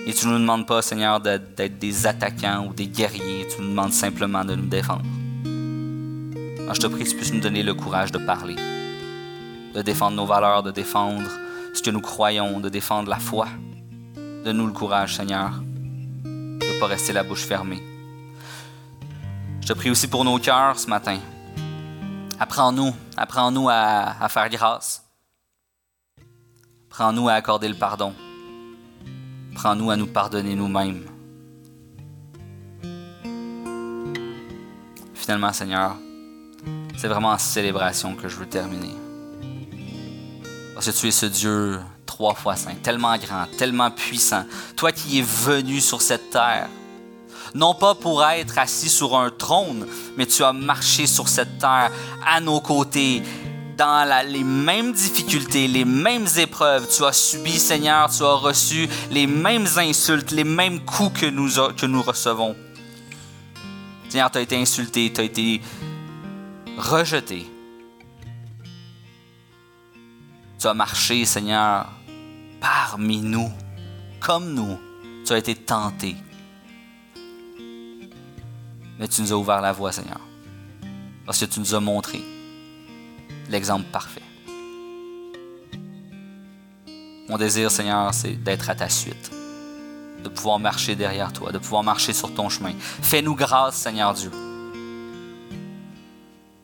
Et 0.06 0.12
tu 0.12 0.26
ne 0.26 0.32
nous 0.32 0.38
demandes 0.38 0.66
pas, 0.66 0.82
Seigneur, 0.82 1.20
d'être 1.20 1.78
des 1.78 2.06
attaquants 2.06 2.66
ou 2.66 2.74
des 2.74 2.86
guerriers, 2.86 3.46
tu 3.48 3.62
nous 3.62 3.68
demandes 3.68 3.92
simplement 3.92 4.44
de 4.44 4.54
nous 4.54 4.66
défendre. 4.66 5.04
je 5.44 6.80
te 6.80 6.86
prie 6.86 7.04
que 7.04 7.08
tu 7.08 7.16
puisses 7.16 7.32
nous 7.32 7.40
donner 7.40 7.62
le 7.62 7.74
courage 7.74 8.12
de 8.12 8.18
parler, 8.18 8.56
de 9.74 9.82
défendre 9.82 10.16
nos 10.16 10.26
valeurs, 10.26 10.62
de 10.62 10.70
défendre 10.70 11.28
ce 11.74 11.82
que 11.82 11.90
nous 11.90 12.00
croyons, 12.00 12.60
de 12.60 12.68
défendre 12.68 13.08
la 13.08 13.18
foi. 13.18 13.48
Donne-nous 14.44 14.66
le 14.66 14.72
courage, 14.72 15.16
Seigneur, 15.16 15.52
de 16.24 16.28
ne 16.28 16.80
pas 16.80 16.86
rester 16.86 17.12
la 17.12 17.22
bouche 17.22 17.44
fermée. 17.44 17.82
Je 19.60 19.68
te 19.68 19.72
prie 19.72 19.90
aussi 19.90 20.08
pour 20.08 20.24
nos 20.24 20.38
cœurs 20.38 20.78
ce 20.78 20.88
matin. 20.88 21.18
Apprends-nous, 22.38 22.94
apprends-nous 23.16 23.68
à, 23.70 24.16
à 24.20 24.28
faire 24.28 24.48
grâce. 24.50 25.03
Apprends-nous 26.96 27.28
à 27.28 27.32
accorder 27.32 27.66
le 27.66 27.74
pardon. 27.74 28.14
Apprends-nous 29.50 29.90
à 29.90 29.96
nous 29.96 30.06
pardonner 30.06 30.54
nous-mêmes. 30.54 31.04
Finalement, 35.12 35.52
Seigneur, 35.52 35.96
c'est 36.96 37.08
vraiment 37.08 37.30
en 37.30 37.38
célébration 37.38 38.14
que 38.14 38.28
je 38.28 38.36
veux 38.36 38.46
terminer. 38.46 38.94
Parce 40.72 40.86
que 40.86 40.96
tu 40.96 41.08
es 41.08 41.10
ce 41.10 41.26
Dieu 41.26 41.80
trois 42.06 42.34
fois 42.34 42.54
saint, 42.54 42.76
tellement 42.80 43.18
grand, 43.18 43.46
tellement 43.58 43.90
puissant. 43.90 44.44
Toi 44.76 44.92
qui 44.92 45.18
es 45.18 45.22
venu 45.22 45.80
sur 45.80 46.00
cette 46.00 46.30
terre, 46.30 46.68
non 47.56 47.74
pas 47.74 47.96
pour 47.96 48.24
être 48.24 48.56
assis 48.56 48.88
sur 48.88 49.16
un 49.16 49.30
trône, 49.30 49.84
mais 50.16 50.26
tu 50.26 50.44
as 50.44 50.52
marché 50.52 51.08
sur 51.08 51.26
cette 51.26 51.58
terre 51.58 51.90
à 52.24 52.40
nos 52.40 52.60
côtés, 52.60 53.24
dans 53.76 54.26
les 54.26 54.44
mêmes 54.44 54.92
difficultés, 54.92 55.68
les 55.68 55.84
mêmes 55.84 56.26
épreuves. 56.38 56.88
Tu 56.94 57.04
as 57.04 57.12
subi, 57.12 57.58
Seigneur, 57.58 58.10
tu 58.10 58.22
as 58.22 58.34
reçu 58.34 58.88
les 59.10 59.26
mêmes 59.26 59.66
insultes, 59.76 60.30
les 60.30 60.44
mêmes 60.44 60.80
coups 60.84 61.20
que 61.20 61.26
nous, 61.26 61.48
que 61.76 61.86
nous 61.86 62.02
recevons. 62.02 62.56
Seigneur, 64.08 64.30
tu 64.30 64.38
as 64.38 64.42
été 64.42 64.56
insulté, 64.56 65.12
tu 65.12 65.20
as 65.20 65.24
été 65.24 65.60
rejeté. 66.76 67.46
Tu 70.58 70.66
as 70.66 70.74
marché, 70.74 71.24
Seigneur, 71.24 71.86
parmi 72.60 73.20
nous, 73.20 73.50
comme 74.20 74.54
nous, 74.54 74.78
tu 75.26 75.32
as 75.32 75.38
été 75.38 75.54
tenté. 75.54 76.16
Mais 78.98 79.08
tu 79.08 79.22
nous 79.22 79.32
as 79.32 79.36
ouvert 79.36 79.60
la 79.60 79.72
voie, 79.72 79.90
Seigneur. 79.90 80.20
Parce 81.26 81.40
que 81.40 81.46
tu 81.46 81.58
nous 81.58 81.74
as 81.74 81.80
montré 81.80 82.33
l'exemple 83.50 83.84
parfait. 83.90 84.22
Mon 87.28 87.38
désir, 87.38 87.70
Seigneur, 87.70 88.12
c'est 88.12 88.32
d'être 88.34 88.68
à 88.68 88.74
ta 88.74 88.88
suite, 88.88 89.30
de 90.22 90.28
pouvoir 90.28 90.58
marcher 90.58 90.94
derrière 90.94 91.32
toi, 91.32 91.52
de 91.52 91.58
pouvoir 91.58 91.82
marcher 91.82 92.12
sur 92.12 92.32
ton 92.34 92.48
chemin. 92.48 92.72
Fais-nous 92.78 93.34
grâce, 93.34 93.76
Seigneur 93.76 94.12
Dieu. 94.14 94.30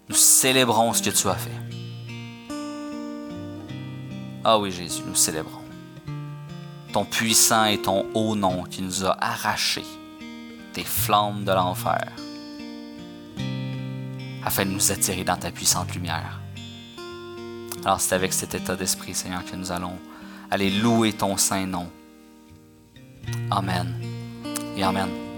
Nous 0.08 0.16
célébrons 0.16 0.92
ce 0.92 1.02
que 1.02 1.10
tu 1.10 1.28
as 1.28 1.34
fait. 1.34 1.50
Ah 4.44 4.58
oui, 4.58 4.70
Jésus, 4.70 5.02
nous 5.06 5.14
célébrons 5.14 5.60
ton 6.92 7.04
puissant 7.04 7.66
et 7.66 7.78
ton 7.78 8.06
haut 8.14 8.34
nom 8.34 8.64
qui 8.64 8.82
nous 8.82 9.04
a 9.04 9.16
arrachés 9.20 9.86
des 10.74 10.84
flammes 10.84 11.44
de 11.44 11.52
l'enfer 11.52 12.12
afin 14.44 14.64
de 14.64 14.70
nous 14.70 14.90
attirer 14.90 15.24
dans 15.24 15.36
ta 15.36 15.50
puissante 15.50 15.94
lumière. 15.94 16.39
Alors 17.84 18.00
c'est 18.00 18.14
avec 18.14 18.32
cet 18.32 18.54
état 18.54 18.76
d'esprit, 18.76 19.14
Seigneur, 19.14 19.44
que 19.44 19.56
nous 19.56 19.72
allons 19.72 19.98
aller 20.50 20.70
louer 20.70 21.12
ton 21.12 21.36
saint 21.36 21.66
nom. 21.66 21.88
Amen 23.50 23.94
et 24.76 24.82
Amen. 24.82 25.29